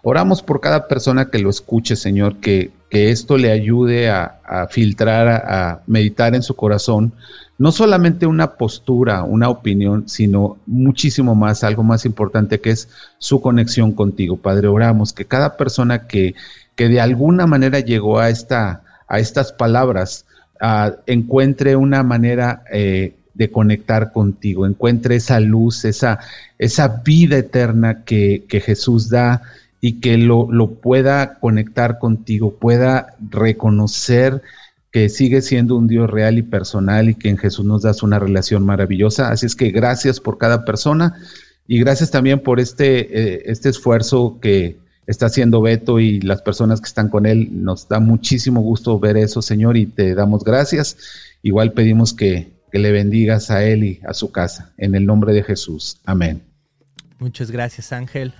Oramos 0.02 0.42
por 0.42 0.60
cada 0.60 0.88
persona 0.88 1.30
que 1.30 1.38
lo 1.38 1.50
escuche, 1.50 1.94
Señor, 1.94 2.36
que, 2.40 2.72
que 2.90 3.10
esto 3.10 3.36
le 3.36 3.52
ayude 3.52 4.10
a, 4.10 4.40
filtrar, 4.70 5.28
a, 5.28 5.82
meditar 5.86 6.34
en 6.34 6.42
su 6.42 6.56
corazón, 6.56 7.12
no 7.56 7.70
solamente 7.70 8.26
una 8.26 8.54
postura, 8.54 9.22
una 9.22 9.48
opinión, 9.48 10.08
sino 10.08 10.56
muchísimo 10.66 11.36
más, 11.36 11.62
algo 11.62 11.84
más 11.84 12.04
importante 12.04 12.60
que 12.60 12.70
es 12.70 12.88
su 13.18 13.40
conexión 13.40 13.92
contigo. 13.92 14.38
Padre, 14.38 14.66
oramos 14.66 15.12
que 15.12 15.26
cada 15.26 15.56
persona 15.56 16.08
que, 16.08 16.34
que 16.74 16.88
de 16.88 17.00
alguna 17.00 17.46
manera 17.46 17.78
llegó 17.78 18.18
a, 18.18 18.30
esta, 18.30 18.82
a 19.06 19.20
estas 19.20 19.52
palabras, 19.52 20.24
encuentre 21.06 21.76
una 21.76 22.02
manera 22.02 22.62
eh, 22.72 23.16
de 23.34 23.50
conectar 23.50 24.12
contigo, 24.12 24.66
encuentre 24.66 25.16
esa 25.16 25.40
luz, 25.40 25.84
esa, 25.84 26.20
esa 26.58 27.02
vida 27.04 27.38
eterna 27.38 28.04
que, 28.04 28.44
Jesús 28.48 29.08
da 29.08 29.42
y 29.80 30.00
que 30.00 30.18
lo, 30.18 30.50
lo, 30.52 30.74
pueda 30.74 31.38
conectar 31.40 31.98
contigo, 31.98 32.54
pueda 32.54 33.16
reconocer 33.30 34.42
que 34.92 35.08
sigue 35.08 35.40
siendo 35.40 35.76
un 35.76 35.88
Dios 35.88 36.08
real 36.08 36.38
y 36.38 36.42
personal 36.42 37.08
y 37.08 37.14
que 37.14 37.30
en 37.30 37.38
Jesús 37.38 37.64
nos 37.64 37.82
das 37.82 38.02
una 38.02 38.18
relación 38.18 38.64
maravillosa. 38.64 39.30
Así 39.30 39.46
es 39.46 39.56
que 39.56 39.70
gracias 39.70 40.20
por 40.20 40.38
cada 40.38 40.64
persona 40.64 41.16
y 41.66 41.80
gracias 41.80 42.10
también 42.10 42.40
por 42.40 42.60
este, 42.60 43.00
eh, 43.18 43.42
este 43.46 43.70
esfuerzo 43.70 44.38
que, 44.40 44.76
está 45.06 45.26
haciendo 45.26 45.60
Beto 45.60 46.00
y 46.00 46.20
las 46.20 46.42
personas 46.42 46.80
que 46.80 46.86
están 46.86 47.08
con 47.08 47.26
él. 47.26 47.48
Nos 47.52 47.88
da 47.88 48.00
muchísimo 48.00 48.60
gusto 48.60 48.98
ver 48.98 49.16
eso, 49.16 49.42
Señor, 49.42 49.76
y 49.76 49.86
te 49.86 50.14
damos 50.14 50.44
gracias. 50.44 50.96
Igual 51.42 51.72
pedimos 51.72 52.14
que, 52.14 52.52
que 52.70 52.78
le 52.78 52.92
bendigas 52.92 53.50
a 53.50 53.64
él 53.64 53.84
y 53.84 54.00
a 54.06 54.14
su 54.14 54.30
casa. 54.30 54.72
En 54.78 54.94
el 54.94 55.06
nombre 55.06 55.32
de 55.32 55.42
Jesús. 55.42 55.98
Amén. 56.04 56.42
Muchas 57.18 57.50
gracias, 57.50 57.92
Ángel. 57.92 58.34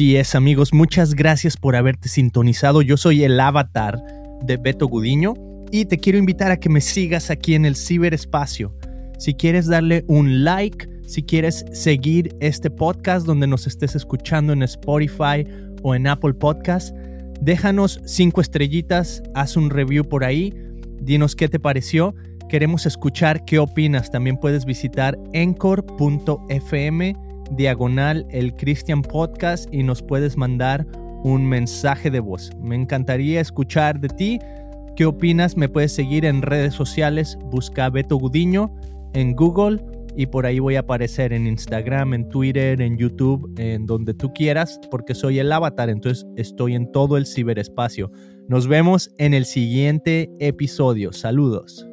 Así 0.00 0.16
es, 0.16 0.34
amigos, 0.34 0.72
muchas 0.72 1.12
gracias 1.12 1.58
por 1.58 1.76
haberte 1.76 2.08
sintonizado. 2.08 2.80
Yo 2.80 2.96
soy 2.96 3.22
el 3.22 3.38
avatar 3.38 3.98
de 4.42 4.56
Beto 4.56 4.88
Gudiño 4.88 5.34
y 5.70 5.84
te 5.84 5.98
quiero 5.98 6.16
invitar 6.16 6.50
a 6.50 6.56
que 6.56 6.70
me 6.70 6.80
sigas 6.80 7.28
aquí 7.28 7.54
en 7.54 7.66
el 7.66 7.76
ciberespacio. 7.76 8.74
Si 9.18 9.34
quieres 9.34 9.66
darle 9.66 10.06
un 10.08 10.42
like, 10.42 10.88
si 11.06 11.22
quieres 11.22 11.66
seguir 11.74 12.34
este 12.40 12.70
podcast 12.70 13.26
donde 13.26 13.46
nos 13.46 13.66
estés 13.66 13.94
escuchando 13.94 14.54
en 14.54 14.62
Spotify 14.62 15.44
o 15.82 15.94
en 15.94 16.06
Apple 16.06 16.32
Podcast, 16.32 16.96
déjanos 17.42 18.00
cinco 18.06 18.40
estrellitas, 18.40 19.22
haz 19.34 19.54
un 19.58 19.68
review 19.68 20.08
por 20.08 20.24
ahí, 20.24 20.54
dinos 21.02 21.36
qué 21.36 21.46
te 21.46 21.60
pareció. 21.60 22.14
Queremos 22.48 22.86
escuchar 22.86 23.44
qué 23.44 23.58
opinas. 23.58 24.10
También 24.10 24.38
puedes 24.38 24.64
visitar 24.64 25.18
encore.fm 25.34 27.16
diagonal 27.50 28.26
el 28.30 28.54
Christian 28.54 29.02
Podcast 29.02 29.72
y 29.72 29.82
nos 29.82 30.02
puedes 30.02 30.36
mandar 30.36 30.86
un 31.22 31.46
mensaje 31.46 32.10
de 32.10 32.20
voz. 32.20 32.50
Me 32.60 32.76
encantaría 32.76 33.40
escuchar 33.40 34.00
de 34.00 34.08
ti. 34.08 34.38
¿Qué 34.96 35.06
opinas? 35.06 35.56
Me 35.56 35.68
puedes 35.68 35.92
seguir 35.92 36.24
en 36.24 36.42
redes 36.42 36.74
sociales. 36.74 37.38
Busca 37.50 37.90
Beto 37.90 38.16
Gudiño 38.16 38.74
en 39.12 39.34
Google 39.34 39.82
y 40.16 40.26
por 40.26 40.46
ahí 40.46 40.58
voy 40.58 40.76
a 40.76 40.80
aparecer 40.80 41.32
en 41.32 41.46
Instagram, 41.46 42.14
en 42.14 42.28
Twitter, 42.28 42.80
en 42.80 42.96
YouTube, 42.96 43.52
en 43.58 43.86
donde 43.86 44.14
tú 44.14 44.32
quieras, 44.32 44.80
porque 44.90 45.14
soy 45.14 45.38
el 45.38 45.52
avatar, 45.52 45.88
entonces 45.88 46.26
estoy 46.36 46.74
en 46.74 46.90
todo 46.90 47.16
el 47.16 47.26
ciberespacio. 47.26 48.10
Nos 48.48 48.66
vemos 48.66 49.10
en 49.18 49.34
el 49.34 49.44
siguiente 49.44 50.30
episodio. 50.40 51.12
Saludos. 51.12 51.89